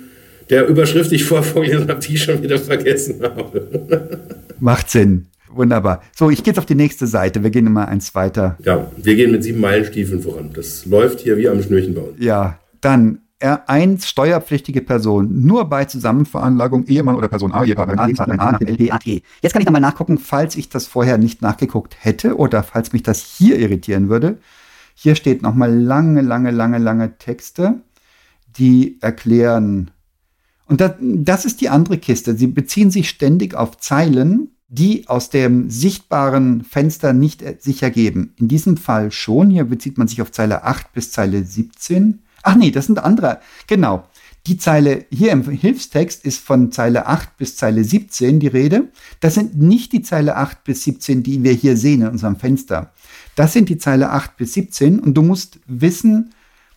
[0.51, 4.18] der Überschrift, die ich vorher vorgelesen habe, die ich schon wieder vergessen habe.
[4.61, 5.27] Macht Sinn.
[5.53, 6.03] Wunderbar.
[6.16, 7.42] So, ich gehe jetzt auf die nächste Seite.
[7.42, 8.57] Wir gehen immer eins weiter.
[8.64, 10.51] Ja, wir gehen mit sieben Meilenstiefeln voran.
[10.55, 12.18] Das läuft hier wie am Schnürchen bei uns.
[12.18, 18.40] Ja, dann R1 steuerpflichtige Person nur bei Zusammenveranlagung Ehemann oder Person A, Ehepartnerin A, Lebenspartnerin
[18.40, 19.22] A nach dem LPAT.
[19.40, 23.03] Jetzt kann ich nochmal nachgucken, falls ich das vorher nicht nachgeguckt hätte oder falls mich
[23.03, 24.38] das hier irritieren würde.
[24.95, 27.80] Hier steht nochmal lange, lange, lange, lange Texte,
[28.59, 29.91] die erklären.
[30.66, 32.36] Und das, das ist die andere Kiste.
[32.36, 38.34] Sie beziehen sich ständig auf Zeilen, die aus dem sichtbaren Fenster nicht sich ergeben.
[38.36, 39.51] In diesem Fall schon.
[39.51, 42.20] Hier bezieht man sich auf Zeile 8 bis Zeile 17.
[42.43, 43.41] Ach nee, das sind andere.
[43.66, 44.05] Genau.
[44.47, 48.88] Die Zeile hier im Hilfstext ist von Zeile 8 bis Zeile 17 die Rede.
[49.20, 52.93] Das sind nicht die Zeile 8 bis 17, die wir hier sehen in unserem Fenster.
[53.36, 56.30] Das sind die Zeile 8 bis 17 und du musst wissen,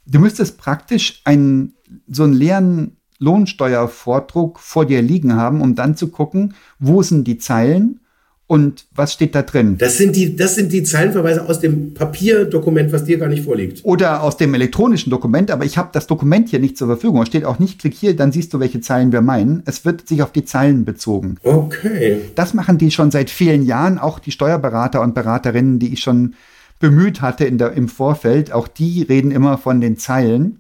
[0.06, 1.74] du müsstest praktisch einen,
[2.08, 7.38] so einen leeren Lohnsteuervordruck vor dir liegen haben, um dann zu gucken, wo sind die
[7.38, 8.02] Zeilen
[8.46, 9.78] und was steht da drin?
[9.78, 13.84] Das sind die, das sind die Zeilenverweise aus dem Papierdokument, was dir gar nicht vorliegt.
[13.84, 17.22] Oder aus dem elektronischen Dokument, aber ich habe das Dokument hier nicht zur Verfügung.
[17.22, 19.64] Es steht auch nicht, klick hier, dann siehst du, welche Zeilen wir meinen.
[19.66, 21.38] Es wird sich auf die Zeilen bezogen.
[21.44, 22.20] Okay.
[22.36, 26.36] Das machen die schon seit vielen Jahren, auch die Steuerberater und Beraterinnen, die ich schon
[26.80, 28.52] bemüht hatte in der, im Vorfeld.
[28.52, 30.60] Auch die reden immer von den Zeilen.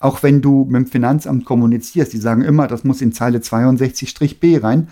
[0.00, 4.58] Auch wenn du mit dem Finanzamt kommunizierst, die sagen immer, das muss in Zeile 62-B
[4.58, 4.88] rein.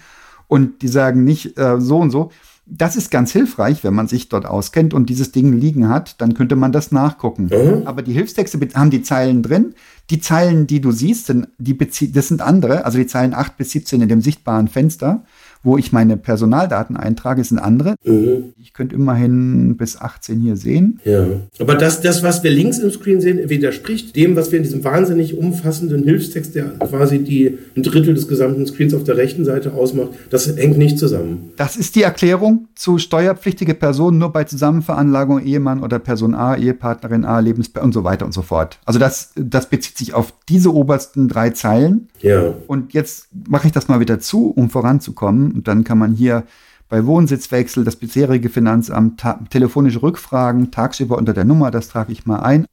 [0.51, 2.32] Und die sagen nicht äh, so und so.
[2.66, 6.34] Das ist ganz hilfreich, wenn man sich dort auskennt und dieses Ding liegen hat, dann
[6.34, 7.51] könnte man das nachgucken.
[7.53, 7.86] Mhm.
[7.86, 9.74] Aber die Hilfstexte haben die Zeilen drin.
[10.11, 13.70] Die Zeilen, die du siehst, sind, die das sind andere, also die Zeilen 8 bis
[13.70, 15.24] 17 in dem sichtbaren Fenster
[15.62, 17.94] wo ich meine Personaldaten eintrage, sind andere.
[18.04, 18.54] Mhm.
[18.56, 21.00] Ich könnte immerhin bis 18 hier sehen.
[21.04, 21.26] Ja.
[21.58, 24.84] Aber das, das, was wir links im Screen sehen, widerspricht dem, was wir in diesem
[24.84, 29.74] wahnsinnig umfassenden Hilfstext, der quasi die, ein Drittel des gesamten Screens auf der rechten Seite
[29.74, 31.50] ausmacht, das hängt nicht zusammen.
[31.56, 37.24] Das ist die Erklärung zu steuerpflichtige Personen nur bei Zusammenveranlagung Ehemann oder Person A, Ehepartnerin
[37.24, 38.78] A, Lebenspartner und so weiter und so fort.
[38.84, 42.08] Also das, das bezieht sich auf diese obersten drei Zeilen.
[42.20, 42.54] Ja.
[42.66, 45.49] Und jetzt mache ich das mal wieder zu, um voranzukommen.
[45.53, 46.44] Und dann kann man hier
[46.88, 52.40] bei Wohnsitzwechsel das bisherige Finanzamt telefonische Rückfragen tagsüber unter der Nummer, das trage ich mal
[52.40, 52.66] ein.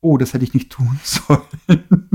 [0.00, 2.08] Oh, das hätte ich nicht tun sollen.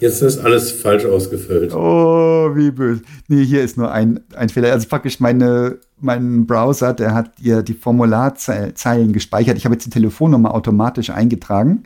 [0.00, 1.72] Jetzt ist alles falsch ausgefüllt.
[1.72, 3.02] Oh, wie böse.
[3.28, 4.72] Nee, hier ist nur ein, ein Fehler.
[4.72, 9.56] Also praktisch meine, mein Browser, der hat hier die Formularzeilen gespeichert.
[9.56, 11.84] Ich habe jetzt die Telefonnummer automatisch eingetragen.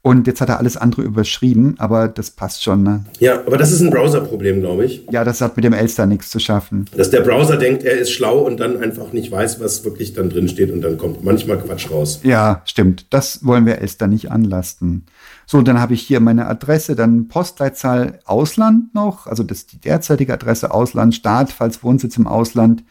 [0.00, 2.82] Und jetzt hat er alles andere überschrieben, aber das passt schon.
[2.82, 3.04] Ne?
[3.18, 5.04] Ja, aber das ist ein Browser-Problem, glaube ich.
[5.10, 6.86] Ja, das hat mit dem Elster nichts zu schaffen.
[6.96, 10.30] Dass der Browser denkt, er ist schlau und dann einfach nicht weiß, was wirklich dann
[10.30, 12.20] drin steht und dann kommt manchmal Quatsch raus.
[12.22, 13.06] Ja, stimmt.
[13.10, 15.04] Das wollen wir Elster nicht anlasten.
[15.46, 19.80] So, dann habe ich hier meine Adresse, dann Postleitzahl Ausland noch, also das ist die
[19.80, 22.84] derzeitige Adresse Ausland, Staat, falls Wohnsitz im Ausland,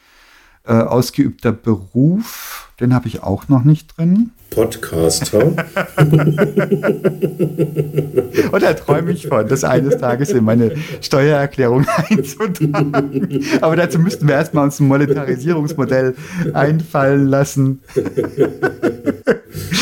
[0.66, 2.47] äh, ausgeübter Beruf,
[2.80, 4.32] den habe ich auch noch nicht drin.
[4.49, 5.45] Podcaster.
[8.51, 13.43] Und da träume ich von, das eines Tages in meine Steuererklärung einzutragen.
[13.61, 16.15] Aber dazu müssten wir erstmal uns ein Monetarisierungsmodell
[16.53, 17.82] einfallen lassen.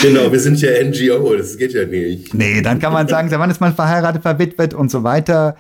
[0.02, 2.34] Genau, wir sind ja NGO, das geht ja nicht.
[2.34, 5.56] Nee, dann kann man sagen, wann ist man verheiratet, verwitwet und so weiter.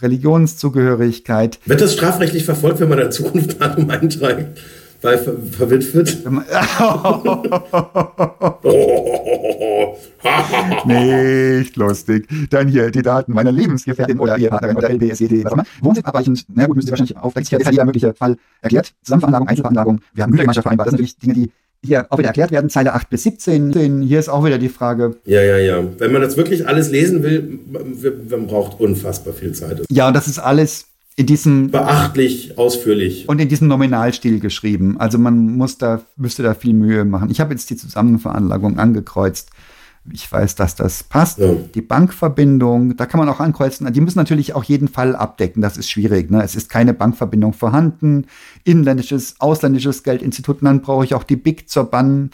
[0.00, 1.58] Religionszugehörigkeit.
[1.64, 4.58] Wird das strafrechtlich verfolgt, wenn man da Zukunftsdatum einträgt?
[5.02, 6.24] Weil ver verwitwet?
[10.86, 12.26] Nicht lustig.
[12.50, 15.44] Dann hier die Daten meiner Lebensgefährtin oder Ehepartnerin oder LBSED.
[15.80, 16.44] Wohnsitz abweichend.
[16.54, 18.92] Na gut, müsste wahrscheinlich auf sicher jeder mögliche Fall erklärt.
[19.02, 20.00] Zusammenveranlagung, Einzelveranlagung.
[20.14, 20.86] Wir haben Gütergemeinschaft vereinbart.
[20.86, 21.50] Das sind natürlich Dinge, die
[21.84, 24.02] hier auch wieder erklärt werden, Zeile 8 bis 17.
[24.02, 25.16] Hier ist auch wieder die Frage.
[25.24, 25.84] Ja, ja, ja.
[25.98, 27.60] Wenn man das wirklich alles lesen will,
[28.28, 29.82] man braucht unfassbar viel Zeit.
[29.90, 30.86] Ja, und das ist alles
[31.16, 35.00] in diesem beachtlich ausführlich und in diesem Nominalstil geschrieben.
[35.00, 37.30] Also man muss da müsste da viel Mühe machen.
[37.30, 39.50] Ich habe jetzt die Zusammenveranlagung angekreuzt.
[40.12, 41.38] Ich weiß, dass das passt.
[41.38, 41.54] Ja.
[41.74, 43.92] Die Bankverbindung, da kann man auch ankreuzen.
[43.92, 45.62] Die müssen natürlich auch jeden Fall abdecken.
[45.62, 46.30] Das ist schwierig.
[46.30, 46.42] Ne?
[46.44, 48.26] Es ist keine Bankverbindung vorhanden.
[48.62, 50.60] Inländisches, ausländisches Geldinstitut.
[50.60, 52.30] Und dann brauche ich auch die BIC zur BAN,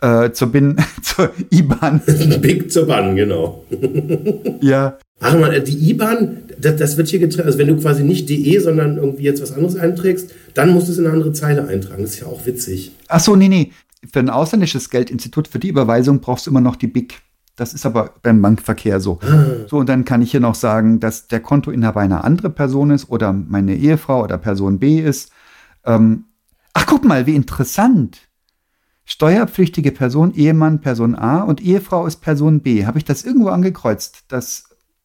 [0.00, 2.00] äh, zur BIN, zur IBAN.
[2.40, 3.64] BIC zur BAN, genau.
[4.60, 4.98] ja.
[5.20, 7.46] Ach mal, die IBAN, das, das wird hier getrennt.
[7.46, 10.92] Also wenn du quasi nicht DE, sondern irgendwie jetzt was anderes einträgst, dann musst du
[10.92, 12.02] es in eine andere Zeile eintragen.
[12.02, 12.92] Das ist ja auch witzig.
[13.08, 13.72] Ach so, nee, nee
[14.10, 17.20] für ein ausländisches Geldinstitut, für die Überweisung brauchst du immer noch die BIC.
[17.56, 19.18] Das ist aber beim Bankverkehr so.
[19.22, 19.66] Ah.
[19.66, 23.10] So, und dann kann ich hier noch sagen, dass der Kontoinhaber eine andere Person ist
[23.10, 25.32] oder meine Ehefrau oder Person B ist.
[25.84, 26.26] Ähm,
[26.72, 28.27] ach, guck mal, wie interessant.
[29.10, 32.84] Steuerpflichtige Person, Ehemann, Person A und Ehefrau ist Person B.
[32.84, 34.64] Habe ich das irgendwo angekreuzt, dass,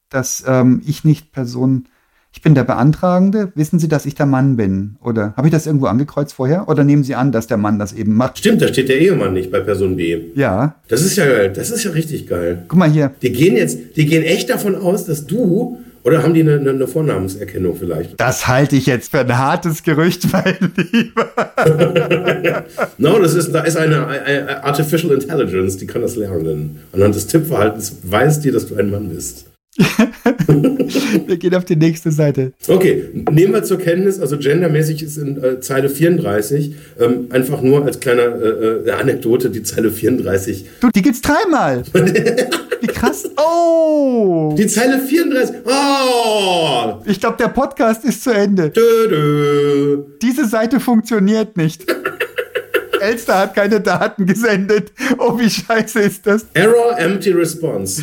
[0.10, 1.86] dass ähm, ich nicht Person
[2.34, 3.54] Ich bin der Beantragende.
[3.56, 4.98] Wissen Sie, dass ich der Mann bin?
[5.02, 6.68] Oder habe ich das irgendwo angekreuzt vorher?
[6.68, 8.40] Oder nehmen Sie an, dass der Mann das eben macht?
[8.40, 10.20] Stimmt, da steht der Ehemann nicht bei Person B.
[10.36, 10.76] Ja.
[10.90, 11.54] Das ist ja geil.
[11.56, 12.66] Das ist ja richtig geil.
[12.68, 13.14] Guck mal hier.
[13.22, 16.88] Die gehen jetzt, die gehen echt davon aus, dass du oder haben die eine, eine,
[16.88, 18.20] Vornamenserkennung vielleicht?
[18.20, 20.58] Das halte ich jetzt für ein hartes Gerücht, mein
[20.92, 21.30] Lieber.
[22.98, 26.82] no, das ist, da ist eine, eine Artificial Intelligence, die kann das lernen.
[26.92, 29.46] Anhand des Tippverhaltens weiß die, dass du ein Mann bist.
[31.28, 32.54] wir gehen auf die nächste Seite.
[32.68, 37.84] Okay, nehmen wir zur Kenntnis, also gendermäßig ist in äh, Zeile 34, ähm, einfach nur
[37.84, 40.66] als kleine äh, äh, Anekdote, die Zeile 34.
[40.80, 41.84] Du, die gibt's dreimal.
[42.82, 43.30] Wie krass.
[43.38, 44.54] Oh!
[44.58, 45.56] Die Zeile 34.
[45.66, 47.02] Oh!
[47.06, 48.70] Ich glaube, der Podcast ist zu Ende.
[48.70, 50.04] Dö, dö.
[50.22, 51.86] Diese Seite funktioniert nicht.
[53.04, 54.92] Elster hat keine Daten gesendet.
[55.18, 56.46] Oh, wie scheiße ist das?
[56.54, 58.02] Error Empty Response.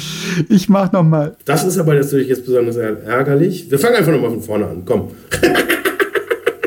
[0.48, 1.36] Ich mach noch mal.
[1.44, 3.70] Das ist aber natürlich jetzt besonders ärgerlich.
[3.70, 4.82] Wir fangen einfach nochmal von vorne an.
[4.84, 5.10] Komm.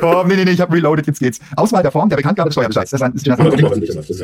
[0.04, 1.40] Komm, nee, nee, nee, ich habe reloaded, jetzt geht's.
[1.56, 2.92] Auswahl der Form der Bekanntgabe des Steuerbescheids.
[2.92, 3.14] Das ist ein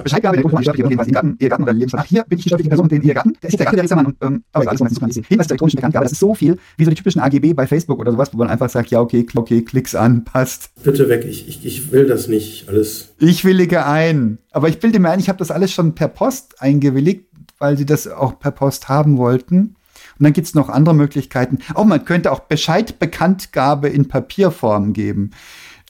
[0.03, 2.07] Bescheidgabe der Grundform steuerliche den Ehegatten, Ehegatten oder Lebensvertrag.
[2.07, 3.37] Hier bin ich die steuerliche Person, den Ehegatten.
[3.41, 5.25] Der ist der Gatte, der Registermann und, ähm, aber egal, das muss man nicht sehen.
[5.27, 7.99] Hinweis zur elektronischen Bekanntgabe, das ist so viel, wie so die typischen AGB bei Facebook
[7.99, 10.71] oder sowas, wo man einfach sagt, ja, okay, okay, klick's an, passt.
[10.83, 13.13] Bitte weg, ich, ich, ich will das nicht alles.
[13.19, 14.39] Ich willige ein.
[14.51, 17.25] Aber ich bilde mir ein, ich habe das alles schon per Post eingewilligt,
[17.59, 19.75] weil sie das auch per Post haben wollten.
[20.19, 21.59] Und dann gibt's noch andere Möglichkeiten.
[21.73, 25.31] Auch man könnte auch Bescheidbekanntgabe in Papierform geben.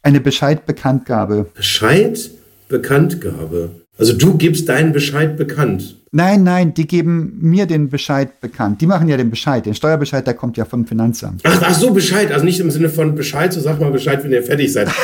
[0.02, 1.47] Eine Bescheidbekanntgabe.
[1.54, 3.82] Bescheidbekanntgabe.
[4.00, 5.97] Also du gibst deinen Bescheid bekannt.
[6.12, 8.80] Nein, nein, die geben mir den Bescheid bekannt.
[8.80, 9.66] Die machen ja den Bescheid.
[9.66, 11.41] Den Steuerbescheid, der kommt ja vom Finanzamt.
[11.43, 12.32] Ach, ach so, Bescheid.
[12.32, 14.88] Also nicht im Sinne von Bescheid, so sag mal Bescheid, wenn ihr fertig seid.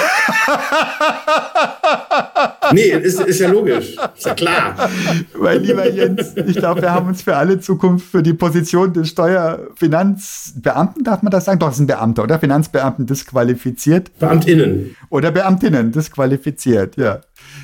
[2.71, 3.97] nee, ist, ist ja logisch.
[4.17, 4.89] Ist ja klar.
[5.37, 9.09] Mein lieber Jens, ich glaube, wir haben uns für alle Zukunft für die Position des
[9.09, 11.59] Steuerfinanzbeamten, darf man das sagen?
[11.59, 12.39] Doch, das ist ein Beamter, oder?
[12.39, 14.17] Finanzbeamten disqualifiziert.
[14.19, 14.95] Beamtinnen.
[15.09, 17.21] Oder Beamtinnen disqualifiziert, ja.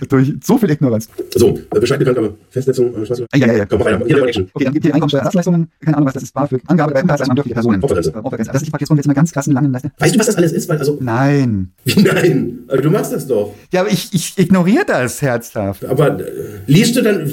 [0.10, 1.08] Durch so viel Ignoranz.
[1.36, 2.36] So, Bescheid bekanntgabe.
[2.50, 3.66] Festsetzung, äh, Ah, ja, ja, ja.
[3.66, 3.82] Komm.
[4.06, 4.50] Hier, der Action.
[4.54, 7.54] Okay, dann gibt hier Einkommensteuerersatzleistungen, keine Ahnung, was das ist, BAföG, Angabe bei Unterhaltsleistungen dürfliche
[7.54, 7.84] Personen.
[7.84, 8.16] Opfergrenze.
[8.16, 8.52] Opfergrenze.
[8.52, 9.92] Das ist die Fraktion jetzt einer ganz krassen langen Leiste.
[10.00, 10.68] Weißt du, was das alles ist?
[10.70, 11.72] Weil, also, Nein.
[11.84, 12.60] wie nein?
[12.68, 13.54] Also, du machst das doch.
[13.72, 15.86] Ja, aber ich, ich ignoriere das herzhaft.
[15.86, 16.24] Aber äh,
[16.68, 17.26] liest du dann,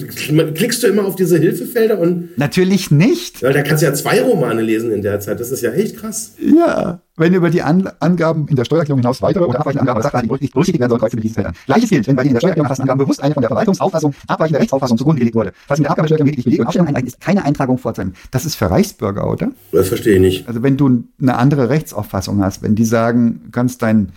[0.54, 3.40] klickst du immer auf diese Hilfefelder und Natürlich nicht.
[3.42, 5.40] ja, da kannst du ja zwei Romane lesen in der Zeit.
[5.40, 6.34] Das ist ja echt krass.
[6.38, 7.00] Ja.
[7.18, 10.28] Wenn über die An Angaben in der Steuererklärung hinaus weitere oder abweichende Angaben oder Sachverhalte
[10.28, 11.54] berücksichtigt berücksichtigt werden sollen, kreuze mit diesen Feldern.
[11.66, 14.14] Gleiches gilt, wenn bei den in der Steuererklärung erfassten Angaben bewusst eine von der Verwaltungsauffassung
[14.28, 15.52] abweichende Rechtsauffassung zugrunde gelegt wurde.
[15.66, 18.14] Falls mit der Abgabesteuerung lediglich Belege und Aufstellung einreicht, ist keine Eintragung vorzunehmen.
[18.30, 19.50] Das ist für Reichsbürger, oder?
[19.72, 20.48] Das verstehe ich nicht.
[20.48, 24.12] Also wenn du eine andere Rechtsauffassung hast, wenn die sagen, du kannst dein,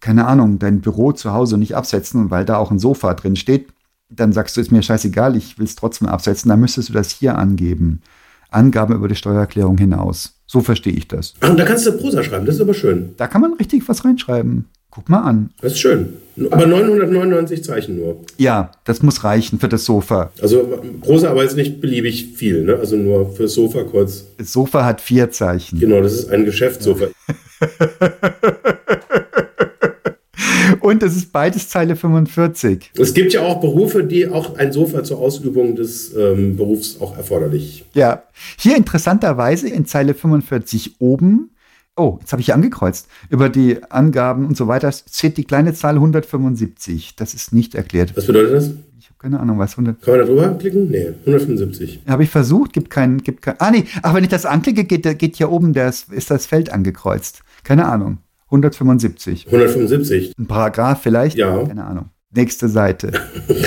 [0.00, 3.68] keine Ahnung, dein Büro zu Hause nicht absetzen, weil da auch ein Sofa drin steht,
[4.10, 7.10] dann sagst du, ist mir scheißegal, ich will es trotzdem absetzen, dann müsstest du das
[7.10, 8.02] hier angeben.
[8.50, 10.37] Angaben über die Steuererklärung hinaus.
[10.50, 11.34] So verstehe ich das.
[11.40, 12.46] Ach, und da kannst du Prosa schreiben.
[12.46, 13.10] Das ist aber schön.
[13.18, 14.64] Da kann man richtig was reinschreiben.
[14.90, 15.50] Guck mal an.
[15.60, 16.14] Das ist schön.
[16.50, 18.24] Aber 999 Zeichen nur.
[18.38, 20.32] Ja, das muss reichen für das Sofa.
[20.40, 22.76] Also Prosa aber jetzt nicht beliebig viel, ne?
[22.76, 24.24] Also nur fürs Sofa kurz.
[24.38, 25.78] Das Sofa hat vier Zeichen.
[25.78, 27.08] Genau, das ist ein Geschäftssofa.
[30.88, 32.92] Und es ist beides Zeile 45.
[32.98, 37.14] Es gibt ja auch Berufe, die auch ein Sofa zur Ausübung des ähm, Berufs auch
[37.14, 37.84] erforderlich.
[37.92, 38.22] Ja.
[38.58, 41.50] Hier interessanterweise in Zeile 45 oben,
[41.94, 45.74] oh, jetzt habe ich hier angekreuzt, über die Angaben und so weiter, steht die kleine
[45.74, 47.16] Zahl 175.
[47.16, 48.16] Das ist nicht erklärt.
[48.16, 48.70] Was bedeutet das?
[48.98, 50.00] Ich habe keine Ahnung, was 100.
[50.00, 50.88] Kann man da drüber klicken?
[50.90, 52.00] Nee, 175.
[52.08, 53.56] Habe ich versucht, gibt kein, gibt kein.
[53.58, 56.72] Ah nee, ach, wenn ich das anklicke, geht, geht hier oben das, ist das Feld
[56.72, 57.42] angekreuzt.
[57.62, 58.20] Keine Ahnung.
[58.50, 59.46] 175.
[59.46, 60.32] 175.
[60.38, 61.36] Ein Paragraph vielleicht?
[61.36, 61.64] Ja.
[61.64, 62.06] Keine Ahnung.
[62.34, 63.12] Nächste Seite.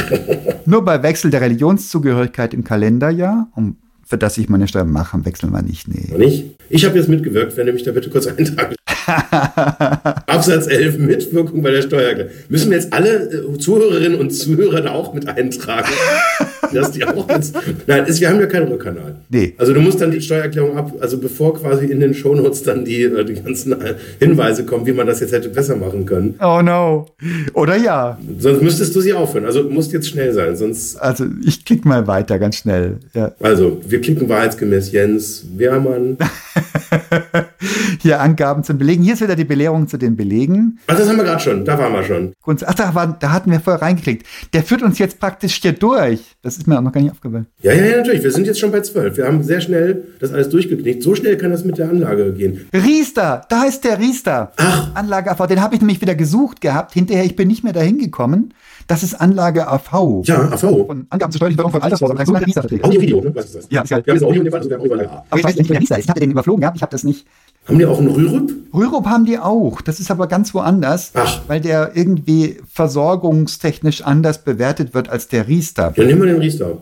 [0.66, 5.52] Nur bei Wechsel der Religionszugehörigkeit im Kalenderjahr, um, für das ich meine Steuer mache, wechseln
[5.52, 5.88] wir nicht.
[5.88, 6.16] Nee.
[6.18, 6.56] Nicht?
[6.70, 8.76] Ich habe jetzt mitgewirkt, wenn du mich da bitte kurz eintragen.
[10.28, 12.32] Absatz 11, Mitwirkung bei der Steuererklärung.
[12.50, 15.92] Müssen wir jetzt alle äh, Zuhörerinnen und Zuhörer da auch mit eintragen?
[16.74, 17.54] Dass die auch jetzt,
[17.86, 19.18] nein, ist, wir haben ja keinen Rückkanal.
[19.30, 19.56] Nee.
[19.58, 23.04] Also du musst dann die Steuererklärung ab, also bevor quasi in den Shownotes dann die,
[23.04, 26.36] äh, die ganzen äh, Hinweise kommen, wie man das jetzt hätte besser machen können.
[26.42, 27.08] Oh no.
[27.54, 28.18] Oder ja.
[28.40, 29.46] Sonst müsstest du sie aufhören.
[29.46, 30.96] Also musst jetzt schnell sein, sonst.
[30.96, 33.00] Also ich klicke mal weiter, ganz schnell.
[33.14, 33.34] Ja.
[33.40, 36.18] Also, wir klicken wahrheitsgemäß Jens Wehrmann.
[38.02, 39.04] Hier Angaben zum Belegen.
[39.04, 40.80] Hier ist wieder die Belehrung zu den Belegen.
[40.88, 41.66] Ach, das haben wir gerade schon.
[41.66, 42.34] Da waren wir schon.
[42.66, 44.26] Ach, da, war, da hatten wir vorher reingeklickt.
[44.54, 46.22] Der führt uns jetzt praktisch hier durch.
[46.42, 47.48] Das ist mir auch noch gar nicht aufgefallen.
[47.62, 48.24] Ja, ja, ja, natürlich.
[48.24, 49.18] Wir sind jetzt schon bei 12.
[49.18, 51.04] Wir haben sehr schnell das alles durchgeknickt.
[51.04, 52.68] So schnell kann das mit der Anlage gehen.
[52.74, 54.52] Riester, da ist der Riester.
[54.58, 54.96] Ach.
[54.96, 56.94] Anlage den habe ich nämlich wieder gesucht gehabt.
[56.94, 58.54] Hinterher, ich bin nicht mehr dahin gekommen.
[58.92, 60.24] Das ist Anlage AV.
[60.26, 60.60] Ja, AV.
[60.86, 62.26] Von Angaben zur steuerlichen Förderung von Altersvorsorge.
[62.26, 62.84] sogenannte Riester-Verträge.
[62.84, 63.32] Audio-Video, ne?
[63.34, 63.68] Was ist das?
[63.70, 65.24] Ja, ist halt- Wir haben jetzt Audio in dem Fall, also wir haben Audio, ja.
[65.30, 66.04] Aber ich weiß nicht, wer der Riester ist.
[66.04, 67.26] Ich hatte den überflogen gehabt, ich habe das nicht.
[67.68, 68.52] Haben die auch einen Rürup?
[68.74, 69.80] Rürup haben die auch.
[69.80, 71.40] Das ist aber ganz woanders, Ach.
[71.48, 75.94] weil der irgendwie versorgungstechnisch anders bewertet wird als der Riester.
[75.96, 76.78] Ja, nehmen wir den Riester.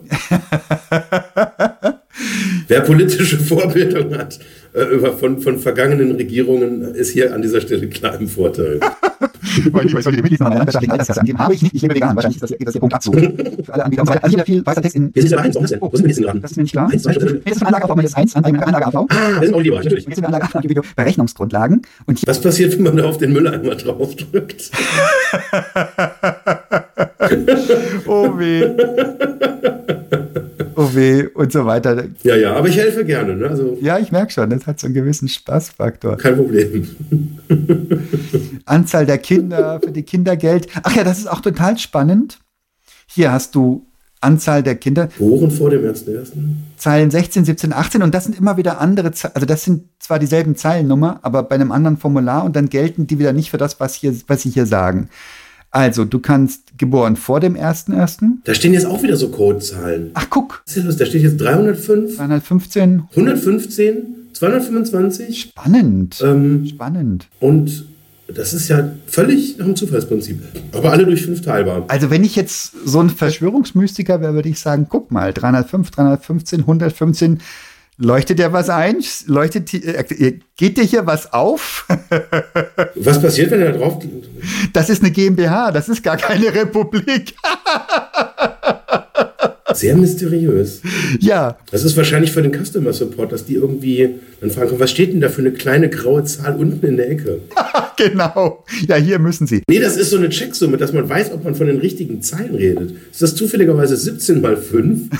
[2.66, 4.40] Wer politische Vorbildung hat
[4.72, 8.80] äh, von, von vergangenen Regierungen, ist hier an dieser Stelle klar im Vorteil.
[9.72, 11.38] Weil ich sollte die Mitgliedsnummer meiner landwirtschaftlichen Alterskasse angeben.
[11.38, 12.16] Habe ich nicht, ich lebe vegan.
[12.16, 13.14] Wahrscheinlich ist das, das hier Punkt Abzug.
[13.14, 14.24] Für alle Anbieter und so weiter.
[14.24, 15.14] Also hier viel weißer Text in.
[15.14, 15.80] Wir sind bei 1, warum ist denn?
[15.80, 16.40] Wo sind wir jetzt gerade?
[16.40, 16.90] Das ist mir nicht klar.
[16.90, 17.24] Eins, zwei, drei.
[17.24, 18.94] Nee, das ist von Anlage AV, das ist 1, Anlage Anlage AV.
[19.08, 20.06] Ah, wir sind auch lieber, natürlich.
[20.06, 21.82] Jetzt sind wir Anlage AV, Video, Berechnungsgrundlagen.
[22.06, 24.70] Und hier, Was passiert, wenn man da auf den Mülleimer draufdrückt?
[28.06, 28.64] oh weh.
[30.76, 32.04] Oh weh und so weiter.
[32.22, 33.48] Ja, ja, aber ich helfe gerne, ne?
[33.48, 36.16] Also Ja, ich merke schon, das hat so einen gewissen Spaßfaktor.
[36.16, 36.88] kein Problem.
[38.66, 40.68] Anzahl der Kinder für die Kindergeld.
[40.82, 42.38] Ach ja, das ist auch total spannend.
[43.06, 43.86] Hier hast du
[44.22, 46.32] Anzahl der Kinder, Geboren vor dem 1.1.
[46.76, 50.18] Zeilen 16, 17, 18 und das sind immer wieder andere, Ze- also das sind zwar
[50.18, 53.80] dieselben Zeilennummer, aber bei einem anderen Formular und dann gelten die wieder nicht für das,
[53.80, 55.08] was, hier, was sie hier sagen.
[55.72, 58.38] Also, du kannst geboren vor dem 1.1.
[58.44, 60.10] Da stehen jetzt auch wieder so Codezahlen.
[60.14, 60.96] Ach, guck, Was ist denn los?
[60.96, 63.96] Da steht jetzt 305, 315, 115,
[64.32, 67.28] 225 spannend, ähm, spannend.
[67.40, 67.86] und
[68.34, 70.40] das ist ja völlig nach dem Zufallsprinzip.
[70.72, 71.84] Aber alle durch fünf teilbar.
[71.88, 76.60] Also wenn ich jetzt so ein Verschwörungsmystiker wäre, würde ich sagen, guck mal, 305, 315,
[76.60, 77.40] 115,
[78.00, 78.96] leuchtet dir was ein?
[79.26, 81.86] Leuchtet, die- äh, geht dir hier was auf?
[82.96, 84.02] Was passiert, wenn er da drauf
[84.72, 87.34] Das ist eine GmbH, das ist gar keine Republik.
[89.72, 90.80] Sehr mysteriös.
[91.20, 95.12] Ja, Das ist wahrscheinlich für den Customer Support, dass die irgendwie dann fragen, was steht
[95.12, 97.40] denn da für eine kleine graue Zahl unten in der Ecke?
[97.96, 98.64] genau.
[98.88, 99.62] Ja, hier müssen Sie.
[99.68, 102.54] Nee, das ist so eine Checksumme, dass man weiß, ob man von den richtigen Zahlen
[102.54, 102.92] redet.
[103.12, 105.08] Ist das zufälligerweise 17 mal 5?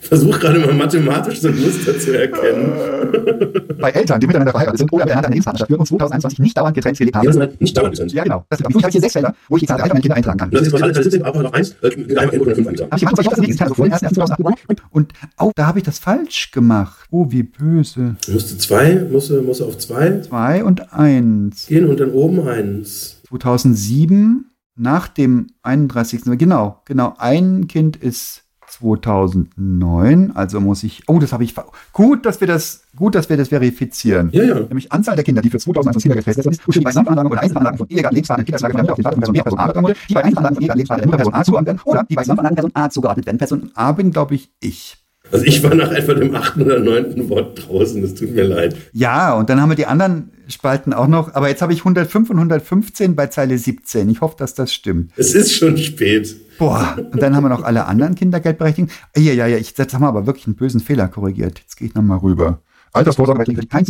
[0.00, 2.72] Versuch gerade mal mathematisch so ein Muster zu erkennen.
[3.80, 6.98] Bei Eltern, die miteinander verheiratet sind oder miteinander Lebenspartnerschaft führen und 2021 nicht dauernd getrennt
[6.98, 7.38] gelebt haben.
[7.38, 8.12] halt nicht dauernd sind.
[8.12, 8.44] Ja, genau.
[8.50, 10.50] Das, ich habe hier sechs Felder, wo ich die Zahl der meiner Kinder eintragen kann.
[10.50, 12.92] Das ist was alles, 17, aber noch eins, äh, einmal 105 angesagt.
[12.92, 14.54] Hab ich gemacht, aber ich hoffe, das ist nicht so vorhin, erst 2008 geboren.
[14.68, 17.06] Und, und oh, da habe ich das falsch gemacht.
[17.10, 18.16] Oh, wie böse.
[18.30, 21.66] Musste zwei, musste, musste auf zwei Zwei und eins.
[21.66, 23.22] gehen und dann oben eins.
[23.28, 26.22] 2007 nach dem 31.
[26.38, 27.14] Genau, genau.
[27.18, 28.43] Ein Kind ist
[28.78, 31.02] 2009, also muss ich.
[31.06, 31.54] Oh, das habe ich.
[31.92, 34.30] Gut, dass wir das, gut, dass wir das verifizieren.
[34.32, 34.60] Ja, ja.
[34.60, 37.78] Nämlich Anzahl der Kinder, die für 2001 Kindergeld festgesetzt ist, und bei Gesamtanlagen oder Einzelanlagen
[37.78, 40.24] von illegalen Lebensfahrten Kinderslage auf den Vater Person B, Person A bekommen wurde, die bei
[40.24, 43.26] Einzelanlagen von illegalen Lebensfahrten der Person A zugeordnet werden, oder die bei Person A zugeordnet
[43.26, 43.38] werden.
[43.38, 44.96] Person A bin, glaube ich, ich.
[45.30, 48.76] Also ich war nach etwa dem achten oder neunten Wort draußen, das tut mir leid.
[48.92, 51.34] Ja, und dann haben wir die anderen Spalten auch noch.
[51.34, 54.08] Aber jetzt habe ich 105 und 115 bei Zeile 17.
[54.10, 55.12] Ich hoffe, dass das stimmt.
[55.16, 56.36] Es ist schon spät.
[56.58, 58.94] Boah, und dann haben wir noch alle anderen Kindergeldberechtigten.
[59.16, 61.58] Ja, ja, ja, ich, jetzt haben wir aber wirklich einen bösen Fehler korrigiert.
[61.60, 62.60] Jetzt gehe ich nochmal rüber.
[63.68, 63.84] Kein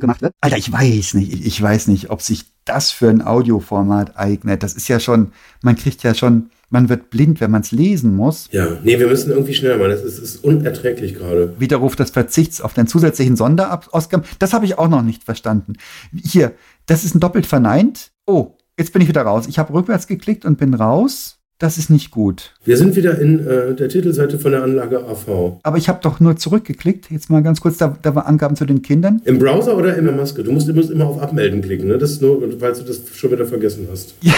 [0.00, 0.34] gemacht wird.
[0.42, 4.62] Alter, ich weiß nicht, ich, ich weiß nicht, ob sich das für ein Audioformat eignet.
[4.62, 8.14] Das ist ja schon, man kriegt ja schon, man wird blind, wenn man es lesen
[8.14, 8.48] muss.
[8.52, 9.92] Ja, nee, wir müssen irgendwie schneller machen.
[9.92, 11.54] Es ist, ist unerträglich gerade.
[11.58, 14.26] Widerruf des Verzichts auf den zusätzlichen Sonderausgaben.
[14.38, 15.74] Das habe ich auch noch nicht verstanden.
[16.14, 16.52] Hier,
[16.84, 18.12] das ist ein doppelt verneint.
[18.26, 19.46] Oh, jetzt bin ich wieder raus.
[19.48, 21.41] Ich habe rückwärts geklickt und bin raus.
[21.62, 22.50] Das ist nicht gut.
[22.64, 25.60] Wir sind wieder in äh, der Titelseite von der Anlage AV.
[25.62, 27.08] Aber ich habe doch nur zurückgeklickt.
[27.08, 29.22] Jetzt mal ganz kurz, da, da war Angaben zu den Kindern.
[29.26, 30.42] Im Browser oder in der Maske?
[30.42, 31.98] Du musst, du musst immer auf Abmelden klicken, ne?
[31.98, 34.16] Das ist nur, weil du das schon wieder vergessen hast.
[34.22, 34.34] Ja,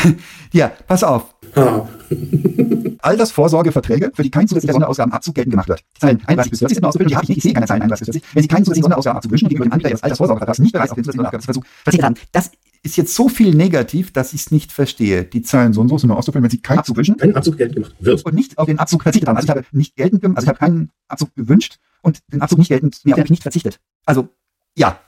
[0.53, 1.35] ja pass auf.
[1.57, 1.89] Ha.
[2.99, 5.81] Altersvorsorgeverträge, für die kein zusätzlicher Sonderausgabenabzug geltend gemacht wird.
[5.97, 7.39] Die Zeilen 31 bis 40 sind auszufüllen, die habe ich nicht.
[7.39, 8.35] Ich sehe keine Zeilen 31 bis 40.
[8.35, 10.97] Wenn Sie keinen zusätzlichen Sonderausgabenabzug wünschen und gegenüber dem Anbieter Ihres Altersvorsorgevertrags nicht bereits auf
[10.97, 12.51] den zusätzlichen Sonderausgabenversuch verzichtet haben, das
[12.85, 15.25] ist jetzt so viel negativ, dass ich es nicht verstehe.
[15.25, 17.57] Die Zahlen so und so sind nur auszufüllen, wenn Sie keinen Abzug wünschen Kein Abzug
[17.57, 18.25] geltend gemacht wird.
[18.27, 19.37] und nicht auf den Abzug verzichtet haben.
[19.37, 22.59] Also ich habe nicht geltend, gem- also ich habe keinen Abzug gewünscht und den Abzug
[22.59, 23.81] nicht geltend, nee, habe ich nicht verzichtet.
[24.05, 24.29] Also,
[24.77, 24.99] ja.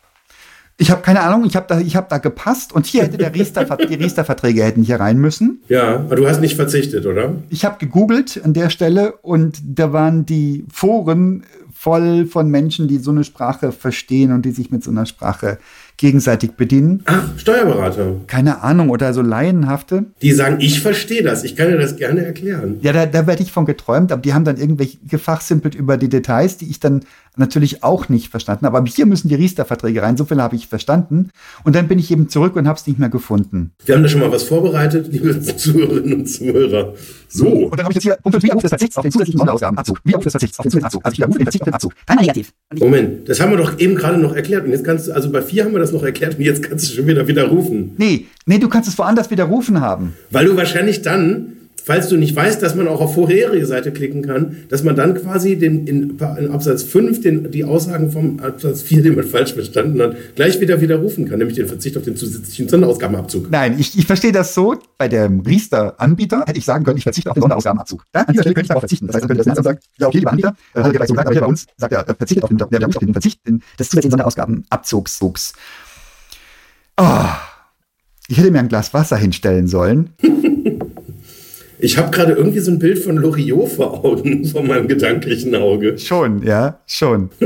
[0.79, 3.35] Ich habe keine Ahnung, ich habe da, ich habe da gepasst und hier hätte der
[3.35, 5.63] Riester, die Riester-Verträge hätten hier rein müssen.
[5.69, 7.35] Ja, aber du hast nicht verzichtet, oder?
[7.49, 12.99] Ich habe gegoogelt an der Stelle und da waren die Foren voll von Menschen, die
[12.99, 15.59] so eine Sprache verstehen und die sich mit so einer Sprache
[15.97, 17.03] gegenseitig bedienen.
[17.07, 18.17] Ach, Steuerberater.
[18.27, 20.07] Keine Ahnung, oder so laienhafte.
[20.23, 21.45] Die sagen, ich verstehe das.
[21.45, 22.79] Ich kann dir das gerne erklären.
[22.83, 26.09] Ja, da, da werde ich von geträumt, aber die haben dann irgendwelche gefachsimpelt über die
[26.09, 27.03] Details, die ich dann
[27.37, 28.79] natürlich auch nicht verstanden habe.
[28.79, 31.31] Aber hier müssen die Riester-Verträge rein, so viel habe ich verstanden.
[31.65, 33.73] Und dann bin ich eben zurück und habe es nicht mehr gefunden.
[33.85, 36.95] Wir haben da schon mal was vorbereitet, liebe Zuhörerinnen und Zuhörer.
[37.29, 37.47] So.
[37.47, 40.01] Und dann habe ich jetzt hier Punkt 5, Widerruf des Verzichts auf den zusätzlichen Sonderausgabenabzug.
[40.05, 41.05] Widerruf des Verzichts auf den zusätzlichen Abzug.
[41.05, 41.93] Also ich den Verzicht auf den Abzug.
[42.07, 42.53] Dreimal negativ.
[42.75, 44.65] Moment, das haben wir doch eben gerade noch erklärt.
[44.65, 46.89] Und jetzt kannst du, also bei vier haben wir das noch erklärt und jetzt kannst
[46.91, 47.93] du schon wieder widerrufen.
[47.97, 50.15] nee, nee, du kannst es woanders widerrufen haben.
[50.31, 51.56] Weil du wahrscheinlich dann
[51.87, 55.15] falls du nicht weißt, dass man auch auf vorherige Seite klicken kann, dass man dann
[55.15, 59.55] quasi den, in, in Absatz 5 den, die Aussagen vom Absatz 4, den man falsch
[59.55, 63.53] verstanden hat, gleich wieder widerrufen kann, nämlich den Verzicht auf den zusätzlichen Sonderausgabenabzug.
[63.53, 64.75] Nein, ich, ich verstehe das so.
[64.99, 68.03] Bei dem Riester-Anbieter hätte ich sagen können, ich verzichte auf den Sonderausgabenabzug.
[68.13, 69.07] Ja, an dieser Stelle könnte ich darauf verzichten.
[69.07, 71.09] Das heißt, dann könnte das Finanzamt sagen, ja, okay, lieber Anbieter, äh, hat er gleich
[71.09, 72.89] so gesagt, aber hier bei uns sagt er, äh, verzichtet auf den, der, der, der,
[72.89, 75.53] den Verzicht des zusätzlichen Sonderausgabenabzugs.
[76.97, 77.27] Oh,
[78.27, 80.11] ich hätte mir ein Glas Wasser hinstellen sollen.
[81.79, 85.99] Ich habe gerade irgendwie so ein Bild von Loriot vor Augen, vor meinem gedanklichen Auge.
[85.99, 87.29] Schon, ja, schon.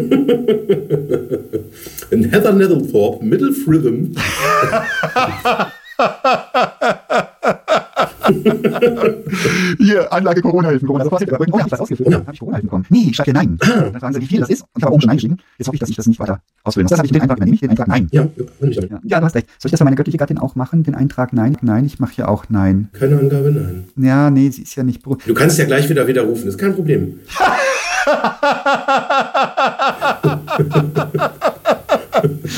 [2.10, 4.14] In Heather Netherthorpe, Middle Fritham.
[9.78, 10.86] Hier, Anlage Corona-Hilfen.
[10.86, 12.10] Corona, das oh, ich das ausgeführt?
[12.10, 12.20] Ja.
[12.20, 12.86] Habe ich Corona-Hilfen bekommen?
[12.88, 13.58] Nee, ich hier nein.
[13.58, 14.62] Dann fragen sie, wie viel das ist.
[14.62, 15.38] Und ich habe oben schon eingeschrieben.
[15.58, 16.90] Jetzt hoffe ich, dass ich das nicht weiter ausfüllen muss.
[16.90, 18.08] Das habe ich den Eintrag, nehme ich den Eintrag nein.
[18.12, 18.28] Ja,
[18.60, 19.48] ja, ja, du hast recht.
[19.58, 20.82] Soll ich das für meine göttliche Gattin auch machen?
[20.82, 21.56] Den Eintrag nein?
[21.62, 22.88] Nein, ich mache hier auch nein.
[22.92, 23.84] Keine Angabe, nein.
[23.96, 25.04] Ja, nee, sie ist ja nicht.
[25.04, 27.20] Du kannst ja gleich wieder widerrufen, ist kein Problem.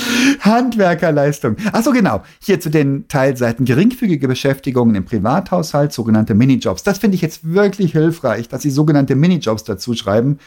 [0.40, 1.56] Handwerkerleistung.
[1.72, 2.22] Achso, genau.
[2.40, 3.64] Hier zu den Teilseiten.
[3.64, 6.82] Geringfügige Beschäftigungen im Privathaushalt, sogenannte Minijobs.
[6.82, 10.38] Das finde ich jetzt wirklich hilfreich, dass Sie sogenannte Minijobs dazu schreiben,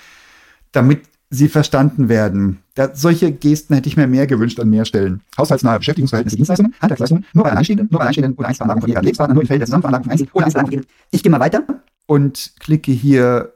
[0.71, 2.59] damit sie verstanden werden.
[2.75, 5.21] Da, solche Gesten hätte ich mir mehr gewünscht an mehr Stellen.
[5.37, 9.33] Haushaltsnahe Beschäftigungsverhältnisse, Dienstleistungen, Handwerksleistungen, nur bei Einstehenden, nur bei Einstehenden oder Einzelveranlagung von ihrer Lebenspartner,
[9.33, 10.85] nur im Feld der Zusammenveranlagung von Einzel- oder Einzelveranlagung.
[11.11, 11.63] Ich gehe mal weiter
[12.05, 13.53] und klicke hier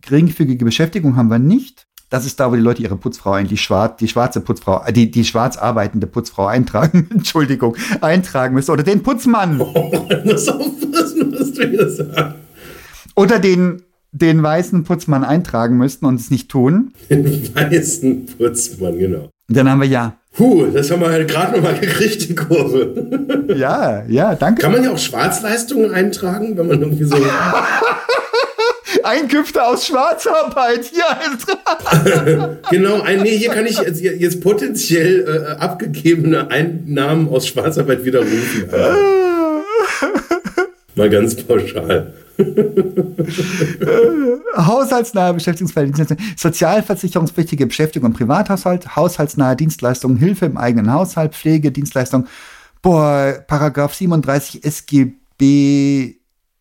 [0.00, 1.86] geringfügige Beschäftigung haben wir nicht.
[2.12, 5.10] Das ist da, wo die Leute ihre Putzfrau eigentlich schwarz, die schwarze Putzfrau, äh, die,
[5.10, 8.70] die schwarz arbeitende Putzfrau eintragen, Entschuldigung, eintragen müssen.
[8.70, 9.58] Oder den Putzmann.
[9.58, 12.34] Oh, das aufpassen, was du hier sagst.
[13.16, 16.92] Oder den, den weißen Putzmann eintragen müssten und es nicht tun.
[17.08, 19.30] Den weißen Putzmann, genau.
[19.48, 20.18] Dann haben wir ja.
[20.34, 23.46] Puh, das haben wir halt gerade nochmal gekriegt, die Kurve.
[23.56, 24.60] Ja, ja, danke.
[24.60, 27.16] Kann man ja auch Schwarzleistungen eintragen, wenn man irgendwie so.
[29.04, 30.90] Einkünfte aus Schwarzarbeit.
[30.92, 31.20] Ja,
[32.70, 38.68] genau, ein, nee, hier kann ich jetzt, jetzt potenziell äh, abgegebene Einnahmen aus Schwarzarbeit widerrufen.
[40.94, 42.12] Mal ganz pauschal.
[44.56, 52.26] Haushaltsnahe Beschäftigungsverhältnisse, sozialversicherungspflichtige Beschäftigung im Privathaushalt, haushaltsnahe Dienstleistungen, Hilfe im eigenen Haushalt, Pflege, Dienstleistung.
[52.82, 56.16] Boah, Paragraph 37 SGB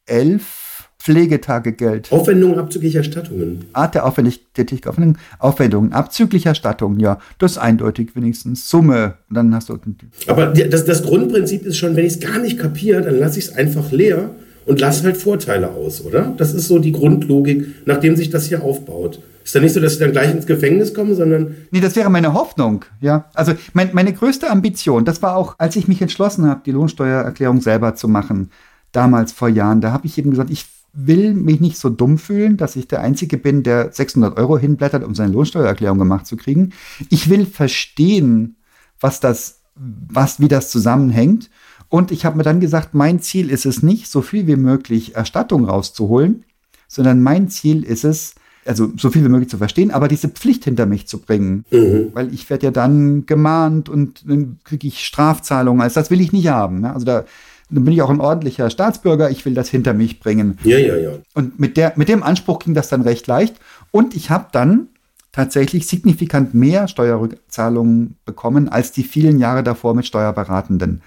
[0.05, 0.60] 11
[1.01, 2.11] Pflegetagegeld.
[2.11, 3.65] Aufwendungen abzüglich Erstattungen.
[3.73, 7.17] Art der Aufwendungen, Aufwendungen abzüglich Erstattungen, ja.
[7.39, 8.69] Das ist eindeutig wenigstens.
[8.69, 9.79] Summe, dann hast du.
[10.27, 13.45] Aber das, das Grundprinzip ist schon, wenn ich es gar nicht kapiere, dann lasse ich
[13.45, 14.29] es einfach leer
[14.67, 16.33] und lasse halt Vorteile aus, oder?
[16.37, 19.19] Das ist so die Grundlogik, nachdem sich das hier aufbaut.
[19.43, 21.55] Ist ja nicht so, dass sie dann gleich ins Gefängnis kommen, sondern.
[21.71, 23.25] Nee, das wäre meine Hoffnung, ja.
[23.33, 27.59] Also mein, meine größte Ambition, das war auch, als ich mich entschlossen habe, die Lohnsteuererklärung
[27.59, 28.51] selber zu machen,
[28.91, 32.57] damals vor Jahren, da habe ich eben gesagt, ich will mich nicht so dumm fühlen,
[32.57, 36.71] dass ich der Einzige bin, der 600 Euro hinblättert, um seine Lohnsteuererklärung gemacht zu kriegen.
[37.09, 38.57] Ich will verstehen,
[38.99, 41.49] was das, was, wie das zusammenhängt.
[41.87, 45.15] Und ich habe mir dann gesagt, mein Ziel ist es nicht, so viel wie möglich
[45.15, 46.45] Erstattung rauszuholen,
[46.87, 48.35] sondern mein Ziel ist es,
[48.65, 51.65] also so viel wie möglich zu verstehen, aber diese Pflicht hinter mich zu bringen.
[51.71, 52.09] Mhm.
[52.13, 55.81] Weil ich werde ja dann gemahnt und dann kriege ich Strafzahlungen.
[55.81, 56.83] Also das will ich nicht haben.
[56.85, 57.25] Also da,
[57.71, 60.57] dann bin ich auch ein ordentlicher Staatsbürger, ich will das hinter mich bringen.
[60.63, 61.11] Ja, ja, ja.
[61.33, 63.55] Und mit, der, mit dem Anspruch ging das dann recht leicht.
[63.91, 64.87] Und ich habe dann
[65.31, 71.01] tatsächlich signifikant mehr Steuerrückzahlungen bekommen als die vielen Jahre davor mit Steuerberatenden.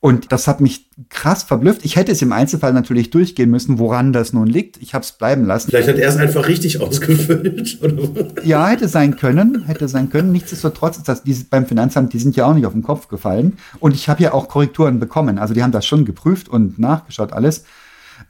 [0.00, 1.84] Und das hat mich krass verblüfft.
[1.84, 4.76] Ich hätte es im Einzelfall natürlich durchgehen müssen, woran das nun liegt.
[4.80, 5.70] Ich habe es bleiben lassen.
[5.70, 7.82] Vielleicht hat er es einfach richtig ausgefüllt.
[7.82, 8.44] Oder?
[8.44, 10.30] Ja, hätte sein können, hätte sein können.
[10.30, 13.58] Nichtsdestotrotz ist das diese, beim Finanzamt, die sind ja auch nicht auf den Kopf gefallen.
[13.80, 15.36] Und ich habe ja auch Korrekturen bekommen.
[15.36, 17.64] Also die haben das schon geprüft und nachgeschaut alles.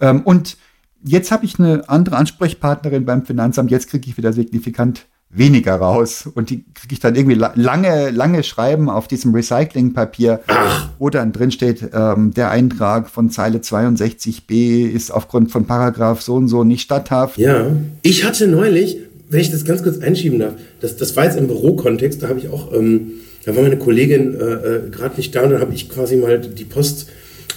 [0.01, 0.57] Ähm, und
[1.05, 3.71] jetzt habe ich eine andere Ansprechpartnerin beim Finanzamt.
[3.71, 6.29] Jetzt kriege ich wieder signifikant weniger raus.
[6.33, 10.41] Und die kriege ich dann irgendwie lange, lange Schreiben auf diesem Recyclingpapier,
[10.99, 16.35] wo dann drin steht, ähm, der Eintrag von Zeile 62b ist aufgrund von Paragraph so
[16.35, 17.39] und so nicht statthaft.
[17.39, 18.99] Ja, ich hatte neulich,
[19.29, 22.39] wenn ich das ganz kurz einschieben darf, das, das war jetzt im Bürokontext, da habe
[22.39, 23.12] ich auch, ähm,
[23.45, 26.39] da war meine Kollegin äh, äh, gerade nicht da und dann habe ich quasi mal
[26.39, 27.09] die Post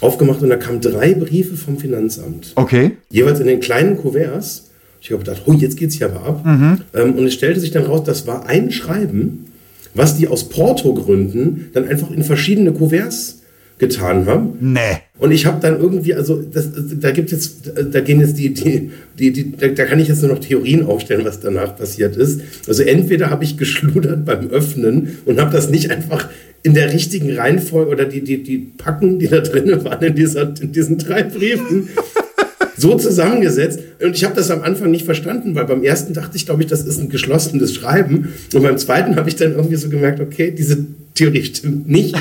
[0.01, 2.53] aufgemacht und da kamen drei Briefe vom Finanzamt.
[2.55, 2.97] Okay.
[3.09, 4.70] Jeweils in den kleinen Kuverts
[5.01, 6.45] ich habe gedacht, oh, jetzt geht es hier aber ab.
[6.45, 6.77] Mhm.
[6.93, 9.47] Ähm, und es stellte sich dann raus, das war ein Schreiben,
[9.95, 13.39] was die aus Porto-Gründen dann einfach in verschiedene Kuverts
[13.79, 14.53] getan haben.
[14.59, 14.99] Nee.
[15.17, 18.91] Und ich habe dann irgendwie, also das, da gibt jetzt, da gehen jetzt die, die,
[19.17, 22.41] die, die da, da, kann ich jetzt nur noch Theorien aufstellen, was danach passiert ist.
[22.67, 26.29] Also entweder habe ich geschludert beim Öffnen und habe das nicht einfach
[26.63, 30.53] in der richtigen Reihenfolge oder die, die, die Packen, die da drin waren in, dieser,
[30.61, 31.89] in diesen drei Briefen,
[32.81, 33.79] so zusammengesetzt.
[34.01, 36.67] Und ich habe das am Anfang nicht verstanden, weil beim ersten dachte ich, glaube ich,
[36.67, 38.33] das ist ein geschlossenes Schreiben.
[38.53, 42.15] Und beim zweiten habe ich dann irgendwie so gemerkt, okay, diese Theorie stimmt nicht.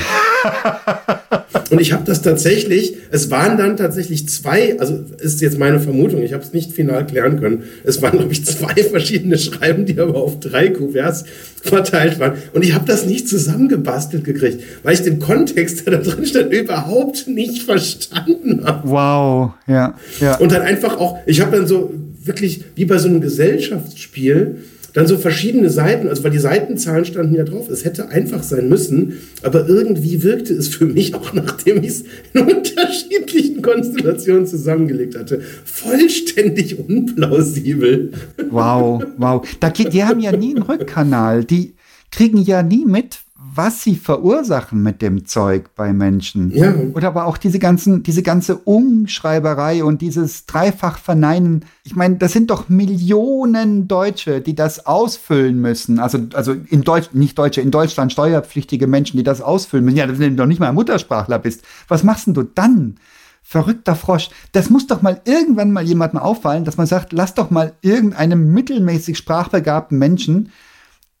[1.69, 6.21] Und ich habe das tatsächlich, es waren dann tatsächlich zwei, also ist jetzt meine Vermutung,
[6.21, 7.63] ich habe es nicht final klären können.
[7.85, 11.23] Es waren, glaube ich, zwei verschiedene Schreiben, die aber auf drei Kuverts
[11.63, 12.33] verteilt waren.
[12.53, 16.51] Und ich habe das nicht zusammengebastelt gekriegt, weil ich den Kontext, der da drin stand,
[16.51, 18.89] überhaupt nicht verstanden habe.
[18.89, 20.35] Wow, ja, ja.
[20.37, 24.57] Und dann einfach auch, ich habe dann so wirklich wie bei so einem Gesellschaftsspiel,
[24.93, 28.69] dann so verschiedene Seiten, also weil die Seitenzahlen standen ja drauf, es hätte einfach sein
[28.69, 35.17] müssen, aber irgendwie wirkte es für mich, auch nachdem ich es in unterschiedlichen Konstellationen zusammengelegt
[35.17, 38.11] hatte, vollständig unplausibel.
[38.49, 39.47] Wow, wow.
[39.59, 41.45] Da, die haben ja nie einen Rückkanal.
[41.45, 41.73] Die
[42.11, 43.19] kriegen ja nie mit,
[43.53, 46.51] was sie verursachen mit dem Zeug bei Menschen.
[46.51, 46.73] Ja.
[46.93, 51.65] Oder aber auch diese ganzen, diese ganze Umschreiberei und dieses dreifach Verneinen.
[51.83, 55.99] Ich meine, das sind doch Millionen Deutsche, die das ausfüllen müssen.
[55.99, 59.97] Also, also in Deutsch, nicht Deutsche, in Deutschland steuerpflichtige Menschen, die das ausfüllen müssen.
[59.97, 61.63] Ja, wenn du doch nicht mal ein Muttersprachler bist.
[61.87, 62.95] Was machst denn du dann?
[63.43, 64.29] Verrückter Frosch.
[64.53, 68.53] Das muss doch mal irgendwann mal jemandem auffallen, dass man sagt, lass doch mal irgendeinem
[68.53, 70.51] mittelmäßig sprachbegabten Menschen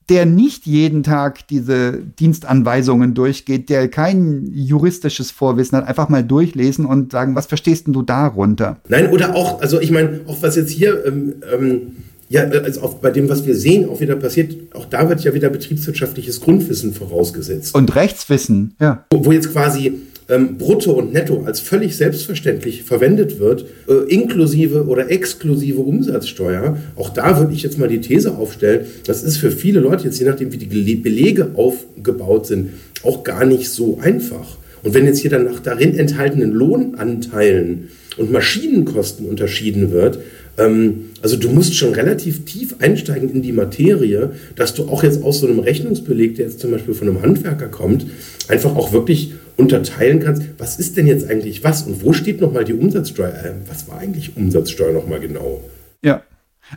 [0.09, 6.85] der nicht jeden Tag diese Dienstanweisungen durchgeht, der kein juristisches Vorwissen hat, einfach mal durchlesen
[6.85, 8.77] und sagen, was verstehst denn du darunter?
[8.89, 11.81] Nein, oder auch, also ich meine, auch was jetzt hier, ähm, ähm,
[12.29, 15.33] ja, also auch bei dem, was wir sehen, auch wieder passiert, auch da wird ja
[15.33, 17.75] wieder betriebswirtschaftliches Grundwissen vorausgesetzt.
[17.75, 19.05] Und Rechtswissen, ja.
[19.11, 19.93] Wo, wo jetzt quasi
[20.31, 27.09] ähm, Brutto und Netto als völlig selbstverständlich verwendet wird, äh, inklusive oder exklusive Umsatzsteuer, auch
[27.09, 30.25] da würde ich jetzt mal die These aufstellen, das ist für viele Leute jetzt, je
[30.25, 32.69] nachdem wie die Belege aufgebaut sind,
[33.03, 34.57] auch gar nicht so einfach.
[34.83, 40.19] Und wenn jetzt hier dann nach darin enthaltenen Lohnanteilen und Maschinenkosten unterschieden wird,
[40.57, 45.23] ähm, also du musst schon relativ tief einsteigen in die Materie, dass du auch jetzt
[45.23, 48.05] aus so einem Rechnungsbeleg, der jetzt zum Beispiel von einem Handwerker kommt,
[48.47, 52.65] einfach auch wirklich unterteilen kannst, was ist denn jetzt eigentlich was und wo steht nochmal
[52.65, 53.33] die Umsatzsteuer?
[53.33, 55.61] Äh, was war eigentlich Umsatzsteuer nochmal genau?
[56.01, 56.23] Ja,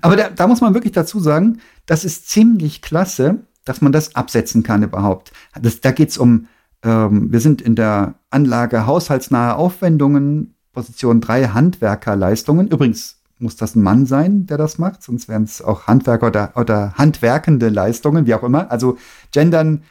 [0.00, 4.14] aber da, da muss man wirklich dazu sagen, das ist ziemlich klasse, dass man das
[4.14, 5.32] absetzen kann überhaupt.
[5.60, 6.48] Das, da geht es um,
[6.82, 12.68] ähm, wir sind in der Anlage haushaltsnahe Aufwendungen, Position 3 Handwerkerleistungen.
[12.68, 16.52] Übrigens muss das ein Mann sein, der das macht, sonst wären es auch Handwerker oder,
[16.56, 18.70] oder handwerkende Leistungen, wie auch immer.
[18.70, 18.96] Also
[19.32, 19.82] gendern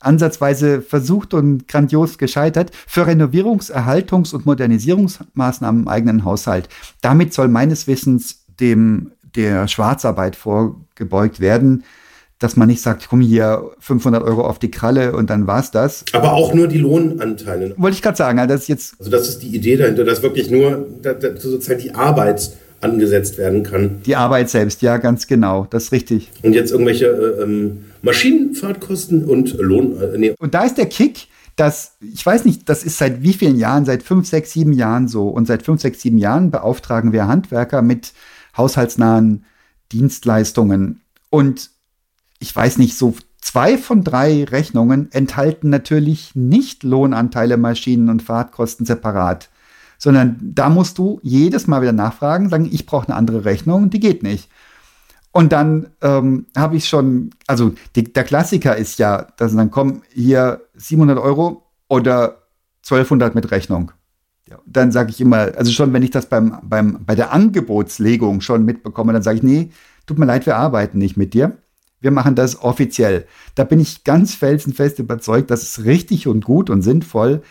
[0.00, 6.68] ansatzweise versucht und grandios gescheitert, für Renovierungs-, Erhaltungs- und Modernisierungsmaßnahmen im eigenen Haushalt.
[7.00, 11.84] Damit soll meines Wissens dem der Schwarzarbeit vorgebeugt werden,
[12.38, 16.04] dass man nicht sagt, komm hier 500 Euro auf die Kralle und dann war's das.
[16.12, 17.74] Aber auch nur die Lohnanteile.
[17.76, 18.94] Wollte ich gerade sagen, also das ist jetzt.
[18.98, 23.62] Also das ist die Idee dahinter, dass wirklich nur dass sozusagen die Arbeit angesetzt werden
[23.62, 24.00] kann.
[24.04, 26.30] Die Arbeit selbst, ja, ganz genau, das ist richtig.
[26.42, 30.00] Und jetzt irgendwelche äh, ähm, Maschinenfahrtkosten und Lohn.
[30.00, 30.34] Äh, nee.
[30.38, 33.84] Und da ist der Kick, dass, ich weiß nicht, das ist seit wie vielen Jahren,
[33.84, 35.28] seit fünf, sechs, sieben Jahren so.
[35.28, 38.12] Und seit fünf, sechs, sieben Jahren beauftragen wir Handwerker mit
[38.56, 39.44] haushaltsnahen
[39.92, 41.02] Dienstleistungen.
[41.28, 41.70] Und
[42.38, 48.86] ich weiß nicht, so zwei von drei Rechnungen enthalten natürlich nicht Lohnanteile, Maschinen und Fahrtkosten
[48.86, 49.50] separat
[50.00, 54.00] sondern da musst du jedes Mal wieder nachfragen, sagen, ich brauche eine andere Rechnung, die
[54.00, 54.48] geht nicht.
[55.30, 60.02] Und dann ähm, habe ich schon, also die, der Klassiker ist ja, dass dann kommen
[60.12, 62.42] hier 700 Euro oder
[62.82, 63.92] 1200 mit Rechnung.
[64.48, 68.40] Ja, dann sage ich immer, also schon, wenn ich das beim, beim, bei der Angebotslegung
[68.40, 69.70] schon mitbekomme, dann sage ich, nee,
[70.06, 71.58] tut mir leid, wir arbeiten nicht mit dir.
[72.00, 73.26] Wir machen das offiziell.
[73.54, 77.42] Da bin ich ganz felsenfest überzeugt, dass es richtig und gut und sinnvoll,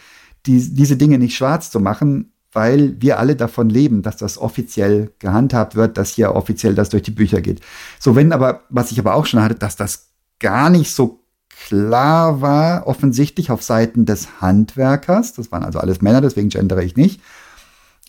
[0.48, 5.12] die, diese Dinge nicht schwarz zu machen, weil wir alle davon leben, dass das offiziell
[5.20, 7.62] gehandhabt wird, dass hier offiziell das durch die Bücher geht.
[8.00, 11.24] So, wenn aber, was ich aber auch schon hatte, dass das gar nicht so
[11.68, 16.96] klar war, offensichtlich auf Seiten des Handwerkers, das waren also alles Männer, deswegen gendere ich
[16.96, 17.22] nicht,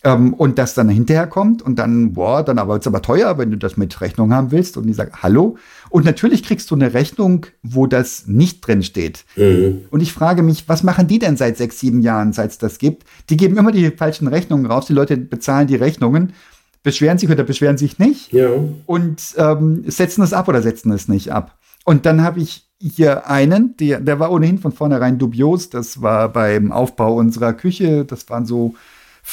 [0.03, 3.51] ähm, und das dann hinterher kommt und dann, boah, dann aber ist aber teuer, wenn
[3.51, 4.77] du das mit Rechnung haben willst.
[4.77, 5.57] Und die sagt, hallo.
[5.89, 9.25] Und natürlich kriegst du eine Rechnung, wo das nicht drin steht.
[9.35, 9.81] Mhm.
[9.91, 12.79] Und ich frage mich, was machen die denn seit sechs, sieben Jahren, seit es das
[12.79, 13.03] gibt?
[13.29, 14.87] Die geben immer die falschen Rechnungen raus.
[14.87, 16.33] Die Leute bezahlen die Rechnungen,
[16.81, 18.33] beschweren sich oder beschweren sich nicht.
[18.33, 18.49] Ja.
[18.87, 21.57] Und ähm, setzen es ab oder setzen es nicht ab.
[21.85, 25.69] Und dann habe ich hier einen, der, der war ohnehin von vornherein dubios.
[25.69, 28.05] Das war beim Aufbau unserer Küche.
[28.05, 28.73] Das waren so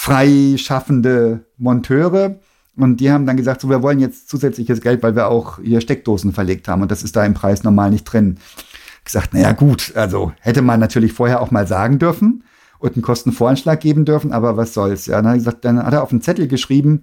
[0.01, 2.37] freischaffende Monteure.
[2.77, 5.81] Und die haben dann gesagt, so, wir wollen jetzt zusätzliches Geld, weil wir auch hier
[5.81, 6.83] Steckdosen verlegt haben.
[6.83, 8.39] Und das ist da im Preis normal nicht drin.
[9.05, 12.45] Gesagt, naja, gut, also hätte man natürlich vorher auch mal sagen dürfen
[12.79, 15.07] und einen Kostenvoranschlag geben dürfen, aber was soll's.
[15.07, 17.03] Ja, dann hat, er gesagt, dann hat er auf einen Zettel geschrieben,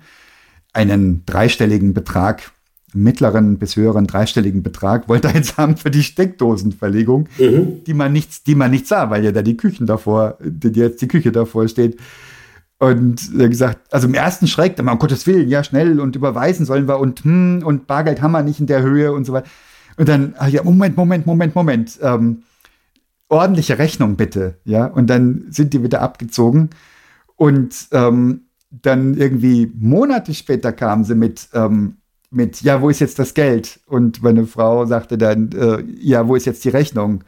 [0.72, 2.52] einen dreistelligen Betrag,
[2.94, 7.84] mittleren bis höheren dreistelligen Betrag, wollte er jetzt haben für die Steckdosenverlegung, Mhm.
[7.86, 11.02] die man nichts, die man nicht sah, weil ja da die Küchen davor, die jetzt
[11.02, 11.98] die Küche davor steht.
[12.78, 16.16] Und hat gesagt, also im ersten Schreck, dann mal, um Gottes Willen, ja, schnell und
[16.16, 19.34] überweisen sollen wir und hm, und Bargeld haben wir nicht in der Höhe und so
[19.34, 19.48] weiter.
[19.98, 22.00] Und dann, ach ja, Moment, Moment, Moment, Moment.
[22.02, 22.44] Ähm,
[23.30, 24.86] ordentliche Rechnung bitte, ja.
[24.86, 26.70] Und dann sind die wieder abgezogen.
[27.38, 31.98] Und ähm, dann irgendwie Monate später kamen sie mit, ähm,
[32.30, 33.80] mit, ja, wo ist jetzt das Geld?
[33.86, 37.24] Und meine Frau sagte dann, äh, ja, wo ist jetzt die Rechnung?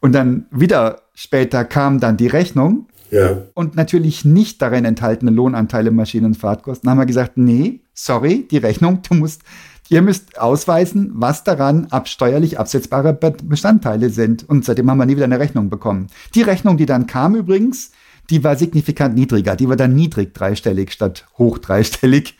[0.00, 3.38] Und dann wieder später kam dann die Rechnung Ja.
[3.54, 6.90] und natürlich nicht darin enthaltene Lohnanteile, Maschinen- und Fahrtkosten.
[6.90, 9.42] Haben wir gesagt, nee, sorry, die Rechnung, du musst,
[9.88, 14.48] ihr müsst ausweisen, was daran absteuerlich absetzbare Be Bestandteile sind.
[14.48, 16.08] Und seitdem haben wir nie wieder eine Rechnung bekommen.
[16.34, 17.92] Die Rechnung, die dann kam übrigens,
[18.28, 19.54] die war signifikant niedriger.
[19.54, 22.36] Die war dann niedrig dreistellig statt hoch dreistellig.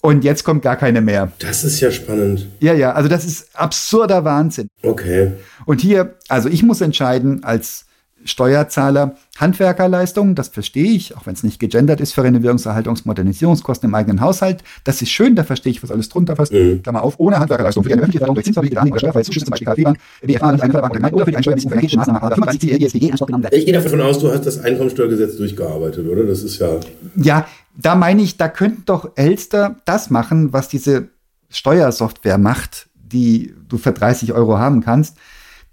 [0.00, 1.32] Und jetzt kommt gar keine mehr.
[1.40, 2.46] Das ist ja spannend.
[2.60, 4.68] Ja, ja, also das ist absurder Wahnsinn.
[4.82, 5.32] Okay.
[5.66, 7.84] Und hier, also ich muss entscheiden als
[8.24, 13.88] Steuerzahler, Handwerkerleistungen, das verstehe ich, auch wenn es nicht gegendert ist, für Renovierungs-, Erhaltungs-, Modernisierungskosten
[13.88, 14.64] im eigenen Haushalt.
[14.84, 16.52] Das ist schön, da verstehe ich, was alles drunter fasst.
[16.82, 19.50] Klammer auf, ohne Handwerkerleistung für die öffentliche Verwaltung durch Zinsverwaltung, Darlehen oder Steuerfreie Zuschüsse, zum
[19.52, 23.10] Beispiel KfW-Bank, BFA, eine Förderbank oder oder für die Einsteuerung energetische Maßnahmen, 35 ESDG in
[23.12, 23.58] Anspruch genommen werden.
[23.58, 26.24] Ich gehe davon aus, du hast das Einkommensteuergesetz durchgearbeitet, oder?
[26.24, 26.80] Das ist ja.
[27.16, 27.46] Ja,
[27.76, 31.08] da meine ich, da könnten doch Elster das machen, was diese
[31.50, 35.16] Steuersoftware macht, die du für 30 Euro haben kannst.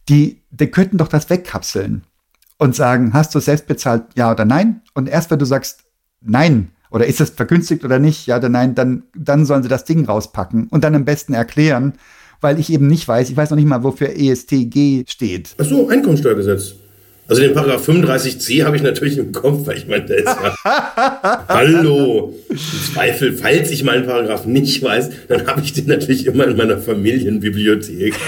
[0.07, 2.03] Die, die könnten doch das wegkapseln
[2.57, 4.81] und sagen, hast du selbst bezahlt, ja oder nein?
[4.93, 5.83] Und erst wenn du sagst,
[6.21, 9.85] nein, oder ist es vergünstigt oder nicht, ja oder nein, dann, dann sollen sie das
[9.85, 11.93] Ding rauspacken und dann am besten erklären,
[12.41, 15.55] weil ich eben nicht weiß, ich weiß noch nicht mal, wofür ESTG steht.
[15.59, 16.75] Ach so, Einkommensteuergesetz.
[17.27, 20.55] Also den Paragraph 35c habe ich natürlich im Kopf, weil ich meine, der ist ja.
[21.47, 22.35] Hallo!
[22.47, 26.55] Im Zweifel, falls ich meinen Paragraph nicht weiß, dann habe ich den natürlich immer in
[26.55, 28.13] meiner Familienbibliothek.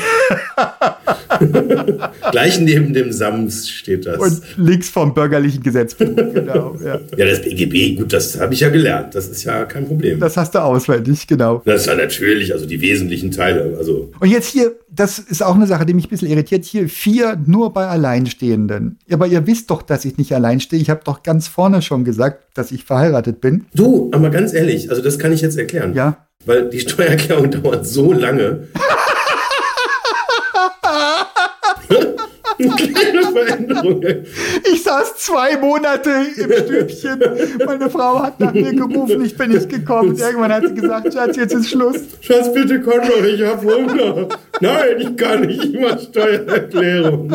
[2.32, 4.18] Gleich neben dem Sams steht das.
[4.18, 6.76] Und links vom bürgerlichen Gesetzbuch, genau.
[6.84, 7.00] Ja.
[7.16, 9.14] ja, das BGB, gut, das habe ich ja gelernt.
[9.14, 10.20] Das ist ja kein Problem.
[10.20, 11.62] Das hast du auswendig, genau.
[11.66, 13.76] Das ist ja natürlich, also die wesentlichen Teile.
[13.78, 16.66] Also, Und jetzt hier, das ist auch eine Sache, die mich ein bisschen irritiert.
[16.66, 18.98] Hier vier nur bei Alleinstehenden.
[19.12, 20.82] Aber ihr wisst doch, dass ich nicht allein stehe.
[20.82, 23.66] Ich habe doch ganz vorne schon gesagt, dass ich verheiratet bin.
[23.74, 25.94] du, aber ganz ehrlich, also das kann ich jetzt erklären.
[25.94, 26.26] Ja.
[26.46, 28.68] Weil die Steuererklärung dauert so lange.
[33.46, 34.04] Kleine Veränderung.
[34.72, 37.20] Ich saß zwei Monate im Stübchen.
[37.66, 40.18] Meine Frau hat nach mir gerufen, ich bin nicht gekommen.
[40.18, 41.98] Irgendwann hat sie gesagt, Schatz, jetzt ist Schluss.
[42.22, 44.28] Schatz, bitte doch, ich hab Hunger.
[44.62, 47.32] Nein, ich kann nicht, ich mach Steuererklärung.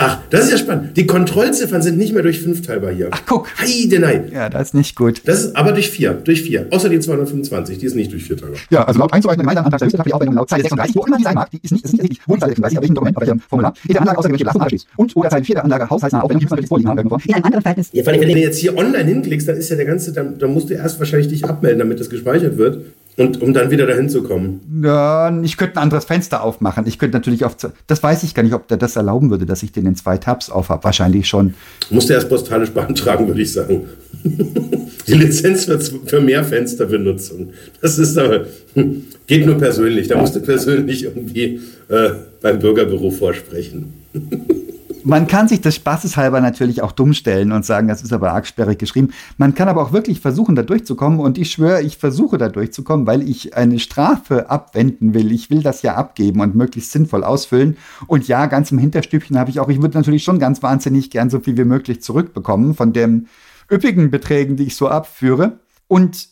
[0.00, 0.96] Ach, das ist ja spannend.
[0.96, 3.08] Die Kontrollziffern sind nicht mehr durch fünf teilbar hier.
[3.10, 3.48] Ach, guck.
[3.58, 4.30] Heide, nein.
[4.32, 5.22] Ja, das ist nicht gut.
[5.24, 6.68] Das ist aber durch vier, durch vier.
[6.70, 8.60] Außer die 225, die ist nicht durch vier teilbar.
[8.70, 11.24] Ja, also laut einzuweisenden Gemeinden Antrag der die Aufwendung laut Zeile 36, wo immer die
[11.24, 12.28] sein mag, die ist nicht, ist nicht ersichtlich.
[12.28, 14.60] Wo in Zeile 36, auf welchem Dokument, auf welchem Formular, in der Anlage außergewöhnliche Lasten
[14.60, 14.86] anschließt.
[14.94, 17.16] Und oder Zeile 4 der Anlage haushaltsnahe Aufwendung, die muss natürlich vorliegen haben, irgendwo.
[17.16, 17.88] in einem anderen Verhältnis.
[17.92, 20.70] Ja, wenn du jetzt hier online hinklickst, dann ist ja der ganze, dann, dann musst
[20.70, 22.84] du erst wahrscheinlich dich abmelden, damit das gespeichert wird.
[23.18, 24.60] Und um dann wieder dahin zu kommen.
[24.82, 26.86] Ja, ich könnte ein anderes Fenster aufmachen.
[26.86, 27.56] Ich könnte natürlich auf,
[27.88, 30.18] das weiß ich gar nicht, ob der das erlauben würde, dass ich den in zwei
[30.18, 30.84] Tabs aufhabe.
[30.84, 31.54] Wahrscheinlich schon.
[31.90, 33.88] Musst du erst postalisch beantragen, würde ich sagen.
[35.08, 37.48] Die Lizenz für, für Mehrfensterbenutzung.
[37.82, 40.06] Das ist aber, hm, geht nur persönlich.
[40.06, 42.10] Da musst du persönlich irgendwie äh,
[42.40, 43.94] beim Bürgerbüro vorsprechen.
[45.04, 48.32] Man kann sich des Spaßes halber natürlich auch dumm stellen und sagen, das ist aber
[48.32, 49.10] arg sperrig geschrieben.
[49.36, 51.20] Man kann aber auch wirklich versuchen, da durchzukommen.
[51.20, 55.32] Und ich schwöre, ich versuche da durchzukommen, weil ich eine Strafe abwenden will.
[55.32, 57.76] Ich will das ja abgeben und möglichst sinnvoll ausfüllen.
[58.06, 61.30] Und ja, ganz im Hinterstübchen habe ich auch, ich würde natürlich schon ganz wahnsinnig gern
[61.30, 63.28] so viel wie möglich zurückbekommen von den
[63.70, 65.60] üppigen Beträgen, die ich so abführe.
[65.86, 66.28] Und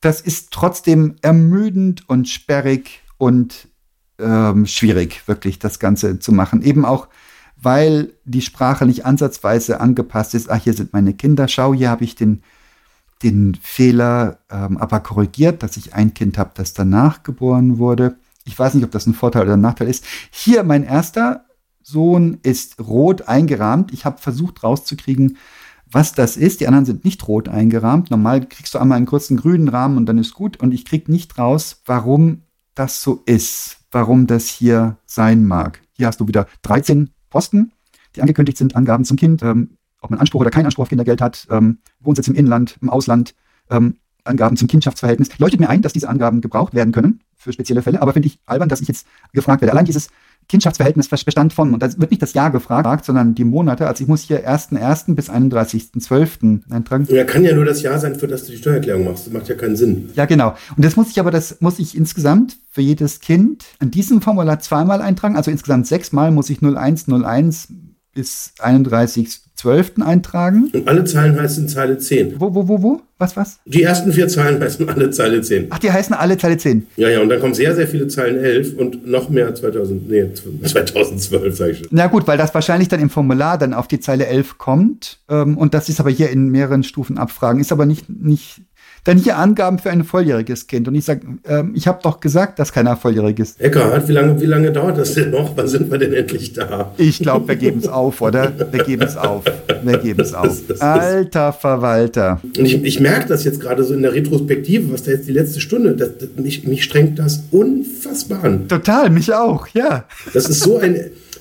[0.00, 3.68] das ist trotzdem ermüdend und sperrig und
[4.18, 6.62] ähm, schwierig, wirklich das Ganze zu machen.
[6.62, 7.08] Eben auch,
[7.60, 10.50] weil die Sprache nicht ansatzweise angepasst ist.
[10.50, 11.48] Ach, hier sind meine Kinder.
[11.48, 12.42] Schau, hier habe ich den,
[13.22, 18.16] den Fehler ähm, aber korrigiert, dass ich ein Kind habe, das danach geboren wurde.
[18.44, 20.04] Ich weiß nicht, ob das ein Vorteil oder ein Nachteil ist.
[20.30, 21.46] Hier, mein erster
[21.82, 23.92] Sohn ist rot eingerahmt.
[23.92, 25.38] Ich habe versucht rauszukriegen,
[25.90, 26.60] was das ist.
[26.60, 28.10] Die anderen sind nicht rot eingerahmt.
[28.10, 30.58] Normal kriegst du einmal einen kurzen grünen Rahmen und dann ist gut.
[30.58, 32.42] Und ich krieg nicht raus, warum
[32.74, 35.80] das so ist, warum das hier sein mag.
[35.92, 37.72] Hier hast du wieder 13 Posten,
[38.14, 41.20] die angekündigt sind, Angaben zum Kind, ähm, ob man Anspruch oder keinen Anspruch auf Kindergeld
[41.20, 43.34] hat, ähm, Wohnsitz im Inland, im Ausland,
[43.70, 45.38] ähm, Angaben zum Kindschaftsverhältnis.
[45.38, 48.40] Leuchtet mir ein, dass diese Angaben gebraucht werden können für spezielle Fälle, aber finde ich
[48.46, 49.72] albern, dass ich jetzt gefragt werde.
[49.72, 50.08] Allein dieses,
[50.48, 53.86] Kindschaftsverhältnis bestand von, und da wird nicht das Jahr gefragt, sondern die Monate.
[53.86, 55.14] Also ich muss hier 1.1.
[55.14, 56.72] bis 31.12.
[56.72, 57.06] eintragen.
[57.10, 59.26] Ja, kann ja nur das Jahr sein, für das du die Steuererklärung machst.
[59.26, 60.10] Das macht ja keinen Sinn.
[60.14, 60.54] Ja, genau.
[60.76, 64.60] Und das muss ich aber, das muss ich insgesamt für jedes Kind an diesem Formular
[64.60, 65.36] zweimal eintragen.
[65.36, 67.68] Also insgesamt sechsmal muss ich 0101
[68.14, 68.52] bis
[69.56, 70.02] 31.12.
[70.02, 70.70] eintragen.
[70.72, 72.40] Und alle Zahlen heißen Zeile 10.
[72.40, 73.00] Wo, wo, wo, wo?
[73.18, 73.60] Was, was?
[73.64, 75.68] Die ersten vier Zahlen heißen alle Zeile 10.
[75.70, 76.86] Ach, die heißen alle Zeile 10.
[76.96, 80.28] Ja, ja, und dann kommen sehr, sehr viele Zeilen 11 und noch mehr 2000, nee,
[80.34, 81.88] 2012, sage ich schon.
[81.90, 85.20] Na gut, weil das wahrscheinlich dann im Formular dann auf die Zeile 11 kommt.
[85.30, 87.60] Ähm, und das ist aber hier in mehreren Stufen abfragen.
[87.60, 88.60] Ist aber nicht, nicht
[89.06, 90.88] dann hier Angaben für ein volljähriges Kind.
[90.88, 93.60] Und ich sage, ähm, ich habe doch gesagt, dass keiner volljährig ist.
[93.60, 95.56] Eckhard, wie lange, wie lange dauert das denn noch?
[95.56, 96.92] Wann sind wir denn endlich da?
[96.98, 98.52] Ich glaube, wir geben es auf, oder?
[98.72, 99.44] Wir geben es auf.
[99.82, 100.60] Wir geben es auf.
[100.80, 102.40] Alter Verwalter.
[102.42, 105.32] Und ich, ich merke das jetzt gerade so in der Retrospektive, was da jetzt die
[105.32, 108.66] letzte Stunde, das, das, mich, mich strengt das unfassbar an.
[108.66, 110.04] Total, mich auch, ja.
[110.34, 110.96] Das ist so ein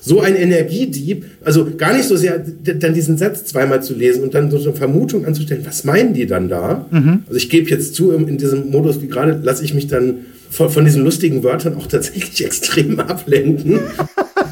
[0.05, 4.35] so ein Energiedieb, also gar nicht so sehr dann diesen Satz zweimal zu lesen und
[4.35, 6.85] dann so eine Vermutung anzustellen, was meinen die dann da?
[6.91, 7.23] Mhm.
[7.25, 10.69] Also ich gebe jetzt zu, in diesem Modus wie gerade lasse ich mich dann von,
[10.69, 13.79] von, diesen lustigen Wörtern auch tatsächlich extrem ablenken.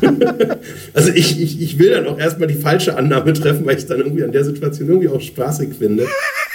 [0.94, 3.88] also ich, ich, ich will dann auch erstmal die falsche Annahme treffen, weil ich es
[3.88, 6.08] dann irgendwie an der Situation irgendwie auch spaßig finde.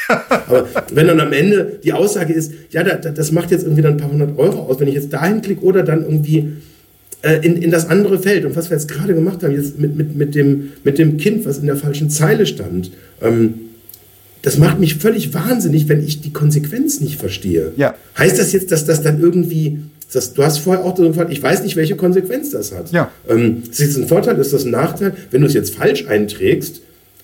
[0.09, 3.93] Aber wenn dann am Ende die Aussage ist, ja, da, das macht jetzt irgendwie dann
[3.93, 6.53] ein paar hundert Euro aus, wenn ich jetzt dahin klicke oder dann irgendwie
[7.21, 8.47] äh, in, in das andere Feld.
[8.47, 11.45] Und was wir jetzt gerade gemacht haben, jetzt mit, mit, mit, dem, mit dem Kind,
[11.45, 12.91] was in der falschen Zeile stand,
[13.21, 13.68] ähm,
[14.43, 17.73] das macht mich völlig wahnsinnig, wenn ich die Konsequenz nicht verstehe.
[17.77, 17.95] Ja.
[18.17, 19.79] Heißt das jetzt, dass das dann irgendwie,
[20.13, 22.93] das, du hast vorher auch so gefragt, ich weiß nicht, welche Konsequenz das hat.
[22.93, 23.11] Ja.
[23.29, 25.15] Ähm, ist das ein Vorteil, ist das ein Nachteil?
[25.31, 26.83] Wenn du es jetzt falsch einträgst,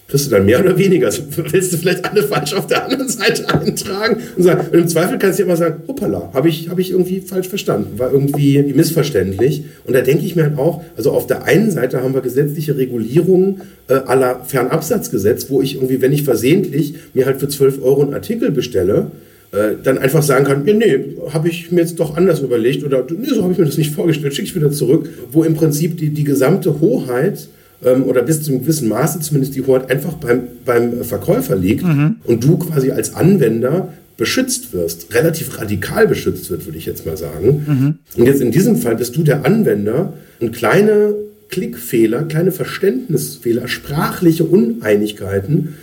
[0.09, 1.07] kriegst du dann mehr oder weniger?
[1.07, 4.89] Also willst du vielleicht alle falsch auf der anderen Seite eintragen und sagen, und im
[4.89, 8.63] Zweifel kannst du immer sagen, hoppala, habe ich, hab ich irgendwie falsch verstanden, war irgendwie
[8.75, 9.65] missverständlich.
[9.85, 12.77] Und da denke ich mir halt auch, also auf der einen Seite haben wir gesetzliche
[12.77, 18.03] Regulierungen äh, aller Fernabsatzgesetz, wo ich irgendwie, wenn ich versehentlich mir halt für 12 Euro
[18.03, 19.11] einen Artikel bestelle,
[19.53, 23.07] äh, dann einfach sagen kann, ja, nee, habe ich mir jetzt doch anders überlegt oder
[23.09, 25.97] nee, so habe ich mir das nicht vorgestellt, schicke ich wieder zurück, wo im Prinzip
[25.97, 27.49] die, die gesamte Hoheit
[27.85, 31.85] ähm, oder bis zu einem gewissen Maße zumindest die Hoheit einfach beim, beim Verkäufer liegt
[31.85, 32.17] mhm.
[32.25, 37.17] und du quasi als Anwender beschützt wirst, relativ radikal beschützt wird, würde ich jetzt mal
[37.17, 37.65] sagen.
[37.67, 37.95] Mhm.
[38.17, 41.15] Und jetzt in diesem Fall bist du der Anwender und kleine
[41.49, 45.75] Klickfehler, kleine Verständnisfehler, sprachliche Uneinigkeiten,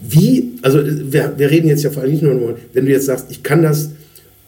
[0.00, 3.26] wie, also wir, wir reden jetzt ja vor allem nicht nur, wenn du jetzt sagst,
[3.28, 3.90] ich kann das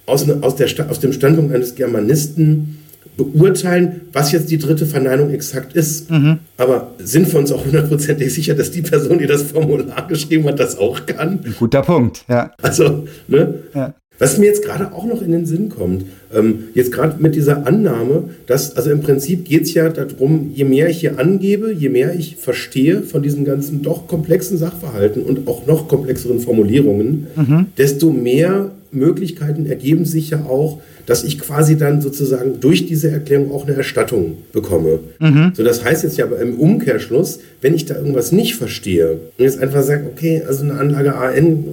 [0.06, 2.78] aus, aus, der, aus dem Standpunkt eines Germanisten
[3.16, 6.10] beurteilen, was jetzt die dritte Verneinung exakt ist.
[6.10, 6.38] Mhm.
[6.56, 10.58] Aber sind wir uns auch hundertprozentig sicher, dass die Person, die das Formular geschrieben hat,
[10.58, 11.40] das auch kann?
[11.44, 12.52] Ein guter Punkt, ja.
[12.62, 13.54] Also, ne?
[13.74, 13.94] Ja.
[14.18, 17.66] Was mir jetzt gerade auch noch in den Sinn kommt, ähm, jetzt gerade mit dieser
[17.66, 21.88] Annahme, dass, also im Prinzip geht es ja darum, je mehr ich hier angebe, je
[21.88, 27.66] mehr ich verstehe von diesen ganzen doch komplexen Sachverhalten und auch noch komplexeren Formulierungen, mhm.
[27.76, 33.52] desto mehr Möglichkeiten ergeben sich ja auch, dass ich quasi dann sozusagen durch diese Erklärung
[33.52, 35.00] auch eine Erstattung bekomme.
[35.18, 35.52] Mhm.
[35.54, 39.44] So, das heißt jetzt ja aber im Umkehrschluss, wenn ich da irgendwas nicht verstehe und
[39.44, 41.64] jetzt einfach sage, okay, also eine Anlage AN,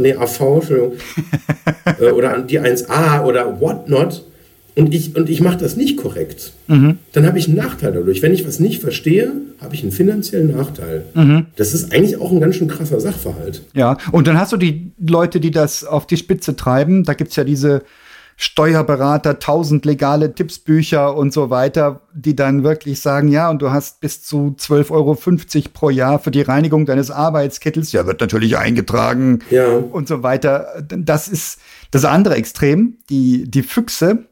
[0.00, 0.92] nee, AV, Entschuldigung,
[2.00, 4.24] äh, oder die 1A oder whatnot,
[4.78, 6.98] und ich, und ich mache das nicht korrekt, mhm.
[7.12, 8.22] dann habe ich einen Nachteil dadurch.
[8.22, 11.02] Wenn ich was nicht verstehe, habe ich einen finanziellen Nachteil.
[11.14, 11.46] Mhm.
[11.56, 13.62] Das ist eigentlich auch ein ganz schön krasser Sachverhalt.
[13.74, 17.02] Ja, und dann hast du die Leute, die das auf die Spitze treiben.
[17.02, 17.82] Da gibt es ja diese
[18.40, 24.00] Steuerberater, tausend legale Tippsbücher und so weiter, die dann wirklich sagen, ja, und du hast
[24.00, 25.18] bis zu 12,50 Euro
[25.74, 27.90] pro Jahr für die Reinigung deines Arbeitskittels.
[27.90, 29.66] Ja, wird natürlich eingetragen ja.
[29.66, 30.84] und so weiter.
[30.88, 31.58] Das ist
[31.90, 34.26] das andere Extrem, die, die Füchse,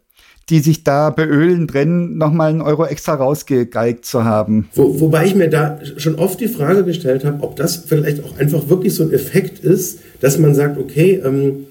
[0.51, 4.69] die sich da beölen drin, nochmal einen Euro extra rausgegeigt zu haben.
[4.77, 8.39] Wo, wobei ich mir da schon oft die Frage gestellt habe, ob das vielleicht auch
[8.39, 11.67] einfach wirklich so ein Effekt ist, dass man sagt, okay, ähm,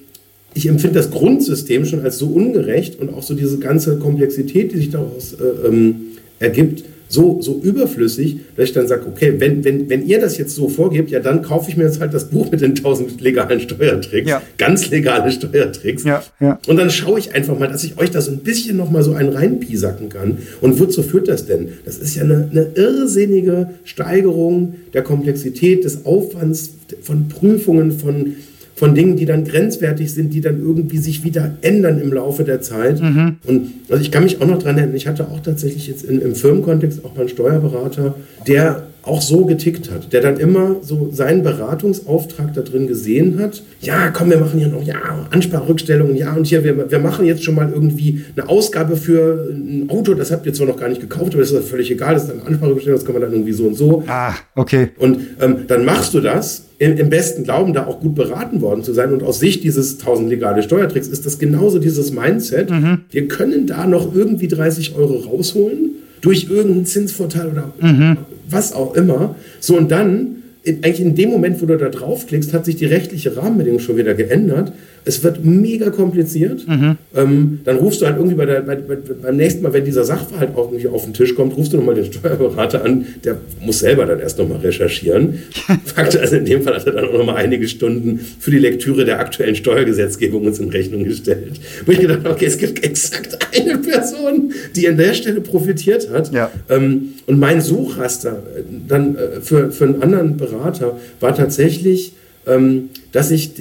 [0.56, 4.78] ich empfinde das Grundsystem schon als so ungerecht und auch so diese ganze Komplexität, die
[4.78, 5.96] sich daraus äh, ähm,
[6.40, 10.56] ergibt, so, so überflüssig, dass ich dann sage, okay, wenn, wenn, wenn ihr das jetzt
[10.56, 13.60] so vorgebt, ja, dann kaufe ich mir jetzt halt das Buch mit den 1000 legalen
[13.60, 14.42] Steuertricks, ja.
[14.58, 16.04] ganz legale Steuertricks.
[16.04, 16.60] Ja, ja.
[16.68, 19.14] Und dann schaue ich einfach mal, dass ich euch da so ein bisschen nochmal so
[19.14, 20.40] einen reinpiesacken kann.
[20.62, 21.70] Und wozu führt das denn?
[21.86, 28.36] Das ist ja eine, eine irrsinnige Steigerung der Komplexität, des Aufwands, von Prüfungen, von
[28.76, 32.62] von Dingen, die dann grenzwertig sind, die dann irgendwie sich wieder ändern im Laufe der
[32.62, 33.02] Zeit.
[33.02, 33.38] Mhm.
[33.46, 36.22] Und also ich kann mich auch noch dran erinnern, ich hatte auch tatsächlich jetzt in,
[36.22, 38.16] im Firmenkontext auch mal einen Steuerberater,
[38.48, 43.62] der auch so getickt hat, der dann immer so seinen Beratungsauftrag da drin gesehen hat.
[43.82, 44.96] Ja, komm, wir machen hier noch, ja,
[45.30, 49.90] Ansparrückstellungen, ja, und hier, wir, wir machen jetzt schon mal irgendwie eine Ausgabe für ein
[49.90, 52.26] Auto, das habt ihr zwar noch gar nicht gekauft, aber das ist völlig egal, das
[52.26, 54.04] ist eine Ansparrückstellung, das kann man dann irgendwie so und so.
[54.08, 54.90] Ah, okay.
[54.98, 58.84] Und ähm, dann machst du das im, im, besten Glauben, da auch gut beraten worden
[58.84, 59.14] zu sein.
[59.14, 62.70] Und aus Sicht dieses 1000 legale Steuertricks ist das genauso dieses Mindset.
[62.70, 63.02] Mhm.
[63.12, 65.92] Wir können da noch irgendwie 30 Euro rausholen
[66.22, 68.18] durch irgendeinen Zinsvorteil oder mhm.
[68.50, 69.36] Was auch immer.
[69.60, 72.86] So, und dann, in, eigentlich in dem Moment, wo du da draufklickst, hat sich die
[72.86, 74.74] rechtliche Rahmenbedingung schon wieder geändert.
[75.08, 76.68] Es wird mega kompliziert.
[76.68, 76.98] Mhm.
[77.16, 80.04] Ähm, dann rufst du halt irgendwie bei der, bei, bei, beim nächsten Mal, wenn dieser
[80.04, 83.06] Sachverhalt auch irgendwie auf den Tisch kommt, rufst du nochmal den Steuerberater an.
[83.24, 85.40] Der muss selber dann erst nochmal recherchieren.
[85.86, 89.06] Fakt also in dem Fall hat er dann auch nochmal einige Stunden für die Lektüre
[89.06, 91.60] der aktuellen Steuergesetzgebung uns in Rechnung gestellt.
[91.86, 96.10] Wo ich gedacht habe, okay, es gibt exakt eine Person, die an der Stelle profitiert
[96.12, 96.34] hat.
[96.34, 96.52] Ja.
[96.70, 102.14] Ähm, und mein Suchraster äh, dann äh, für, für einen anderen Berater war tatsächlich,
[102.48, 103.52] ähm, dass ich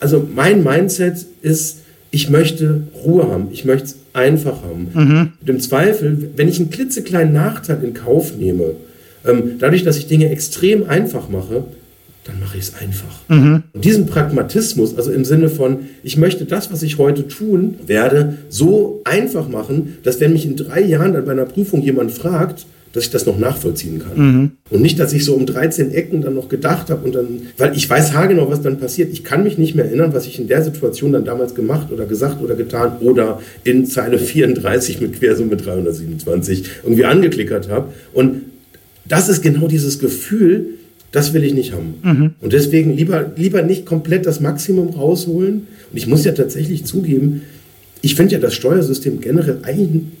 [0.00, 1.78] also mein Mindset ist,
[2.10, 4.88] ich möchte Ruhe haben, ich möchte es einfach haben.
[4.92, 5.32] Mhm.
[5.40, 8.72] Und im Zweifel, wenn ich einen klitzekleinen Nachteil in Kauf nehme,
[9.24, 11.64] ähm, dadurch, dass ich Dinge extrem einfach mache,
[12.24, 13.20] dann mache ich es einfach.
[13.28, 13.62] Mhm.
[13.72, 18.38] Und diesen Pragmatismus, also im Sinne von, ich möchte das, was ich heute tun werde,
[18.48, 22.66] so einfach machen, dass wenn mich in drei Jahren dann bei einer Prüfung jemand fragt,
[22.92, 24.16] dass ich das noch nachvollziehen kann.
[24.16, 24.50] Mhm.
[24.70, 27.76] Und nicht, dass ich so um 13 Ecken dann noch gedacht habe und dann, weil
[27.76, 29.12] ich weiß haargenau, was dann passiert.
[29.12, 32.06] Ich kann mich nicht mehr erinnern, was ich in der Situation dann damals gemacht oder
[32.06, 37.92] gesagt oder getan oder in Zeile 34 mit Quersumme 327 irgendwie angeklickert habe.
[38.12, 38.42] Und
[39.06, 40.66] das ist genau dieses Gefühl,
[41.12, 41.94] das will ich nicht haben.
[42.02, 42.30] Mhm.
[42.40, 45.66] Und deswegen lieber, lieber nicht komplett das Maximum rausholen.
[45.90, 47.42] Und ich muss ja tatsächlich zugeben,
[48.02, 50.12] ich finde ja das Steuersystem generell eigentlich ein,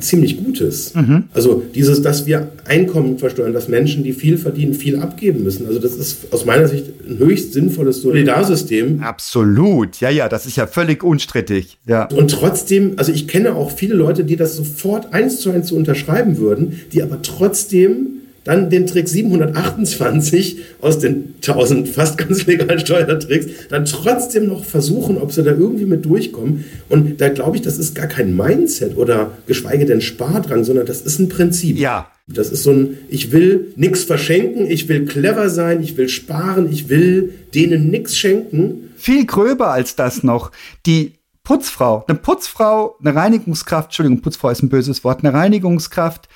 [0.00, 0.94] ziemlich gutes.
[0.94, 1.24] Mhm.
[1.32, 5.66] Also dieses, dass wir Einkommen versteuern, dass Menschen, die viel verdienen, viel abgeben müssen.
[5.66, 9.00] Also das ist aus meiner Sicht ein höchst sinnvolles Solidarsystem.
[9.02, 11.78] Absolut, ja, ja, das ist ja völlig unstrittig.
[11.86, 12.06] Ja.
[12.06, 15.76] Und trotzdem, also ich kenne auch viele Leute, die das sofort eins zu eins zu
[15.76, 22.78] unterschreiben würden, die aber trotzdem dann den Trick 728 aus den 1000 fast ganz legalen
[22.78, 26.64] Steuertricks, dann trotzdem noch versuchen, ob sie da irgendwie mit durchkommen.
[26.88, 31.00] Und da glaube ich, das ist gar kein Mindset oder geschweige denn Spardrang, sondern das
[31.00, 31.78] ist ein Prinzip.
[31.78, 32.10] Ja.
[32.26, 36.70] Das ist so ein, ich will nichts verschenken, ich will clever sein, ich will sparen,
[36.70, 38.90] ich will denen nichts schenken.
[38.96, 40.50] Viel gröber als das noch.
[40.86, 41.12] Die
[41.42, 46.28] Putzfrau, eine Putzfrau, eine Reinigungskraft, Entschuldigung, Putzfrau ist ein böses Wort, eine Reinigungskraft,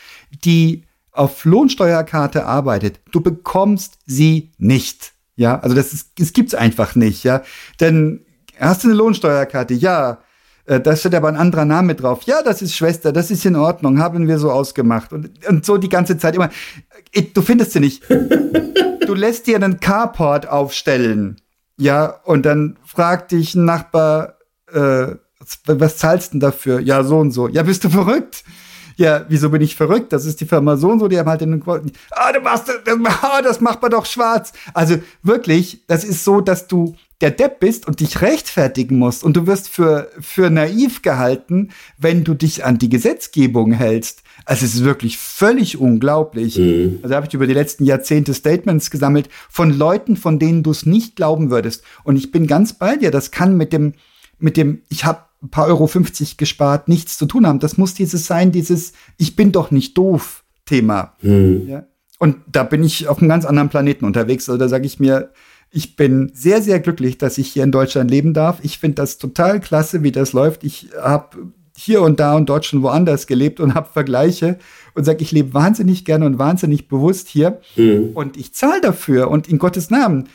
[0.45, 0.83] die
[1.13, 5.13] auf Lohnsteuerkarte arbeitet, du bekommst sie nicht.
[5.37, 7.43] Ja, also das, ist, das gibt's einfach nicht, ja.
[7.81, 8.25] Denn
[8.59, 9.75] hast du eine Lohnsteuerkarte?
[9.75, 10.19] Ja.
[10.65, 12.25] Äh, da steht aber ein anderer Name drauf.
[12.25, 15.13] Ja, das ist Schwester, das ist in Ordnung, haben wir so ausgemacht.
[15.13, 16.51] Und, und so die ganze Zeit immer.
[17.13, 18.03] Äh, du findest sie nicht.
[18.11, 21.41] du lässt dir einen Carport aufstellen.
[21.79, 24.39] Ja, und dann fragt dich ein Nachbar,
[24.73, 25.15] äh,
[25.67, 26.81] was zahlst du denn dafür?
[26.81, 27.49] Ja, so und so.
[27.49, 28.45] Ja, bist du verrückt?
[28.99, 30.12] Ja, wieso bin ich verrückt?
[30.12, 31.62] Das ist die Firma so und so, die haben halt den,
[32.11, 34.53] ah, du machst, das, ah, das macht man doch schwarz.
[34.75, 39.37] Also wirklich, das ist so, dass du der Depp bist und dich rechtfertigen musst und
[39.37, 44.23] du wirst für, für naiv gehalten, wenn du dich an die Gesetzgebung hältst.
[44.45, 46.59] Also es ist wirklich völlig unglaublich.
[46.59, 46.99] Mhm.
[47.03, 50.87] Also habe ich über die letzten Jahrzehnte Statements gesammelt von Leuten, von denen du es
[50.87, 51.85] nicht glauben würdest.
[52.03, 53.12] Und ich bin ganz bei dir.
[53.12, 53.95] Das kann mit dem,
[54.41, 57.60] mit dem, ich habe ein paar Euro 50 gespart, nichts zu tun haben.
[57.60, 61.15] Das muss dieses sein, dieses Ich bin doch nicht doof Thema.
[61.23, 61.65] Mhm.
[61.66, 61.85] Ja?
[62.19, 64.48] Und da bin ich auf einem ganz anderen Planeten unterwegs.
[64.48, 65.31] Also da sage ich mir,
[65.70, 68.59] ich bin sehr, sehr glücklich, dass ich hier in Deutschland leben darf.
[68.62, 70.65] Ich finde das total klasse, wie das läuft.
[70.65, 74.59] Ich habe hier und da und dort schon woanders gelebt und habe Vergleiche
[74.94, 77.60] und sage, ich lebe wahnsinnig gerne und wahnsinnig bewusst hier.
[77.77, 78.10] Mhm.
[78.15, 80.28] Und ich zahle dafür und in Gottes Namen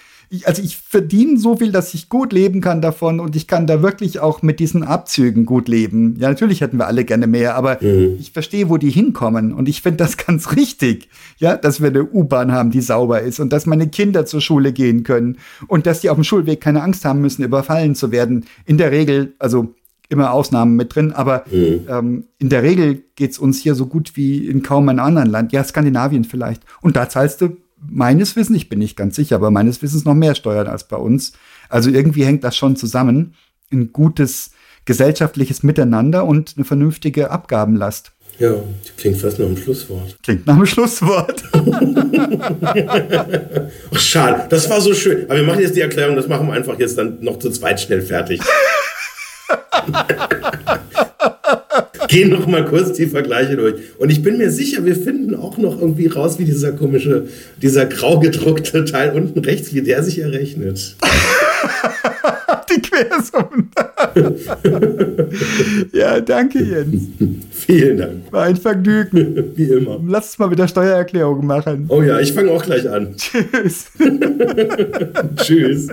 [0.46, 3.84] also ich verdiene so viel, dass ich gut leben kann davon und ich kann da
[3.84, 6.16] wirklich auch mit diesen Abzügen gut leben.
[6.20, 8.18] Ja, natürlich hätten wir alle gerne mehr, aber mhm.
[8.20, 12.04] ich verstehe, wo die hinkommen und ich finde das ganz richtig, ja, dass wir eine
[12.04, 15.38] U-Bahn haben, die sauber ist und dass meine Kinder zur Schule gehen können
[15.68, 18.46] und dass die auf dem Schulweg keine Angst haben müssen, überfallen zu werden.
[18.66, 19.76] In der Regel, also
[20.10, 21.82] immer Ausnahmen mit drin, aber mhm.
[21.88, 25.30] ähm, in der Regel geht es uns hier so gut wie in kaum einem anderen
[25.30, 25.52] Land.
[25.52, 26.64] Ja, Skandinavien vielleicht.
[26.82, 27.58] Und da zahlst du
[27.90, 30.98] meines Wissens, ich bin nicht ganz sicher, aber meines Wissens noch mehr Steuern als bei
[30.98, 31.34] uns.
[31.70, 33.36] Also irgendwie hängt das schon zusammen.
[33.72, 34.52] Ein gutes
[34.86, 38.12] gesellschaftliches Miteinander und eine vernünftige Abgabenlast.
[38.40, 38.56] Ja,
[38.98, 40.18] klingt fast nach einem Schlusswort.
[40.24, 41.44] Klingt nach einem Schlusswort.
[43.94, 45.26] Ach, schade, das war so schön.
[45.26, 47.80] Aber wir machen jetzt die Erklärung, das machen wir einfach jetzt dann noch zu zweit
[47.80, 48.42] schnell fertig.
[52.08, 53.76] gehen noch mal kurz die Vergleiche durch.
[53.98, 57.28] Und ich bin mir sicher, wir finden auch noch irgendwie raus, wie dieser komische,
[57.62, 60.96] dieser grau gedruckte Teil unten rechts, wie der sich errechnet.
[62.70, 63.70] die Quersummen.
[65.92, 67.04] ja, danke Jens.
[67.52, 68.32] Vielen Dank.
[68.32, 69.52] War ein Vergnügen.
[69.56, 70.00] Wie immer.
[70.08, 71.86] Lass uns mal wieder Steuererklärung machen.
[71.90, 73.16] Oh ja, ich fange auch gleich an.
[73.16, 73.92] Tschüss.
[75.38, 75.90] Tschüss.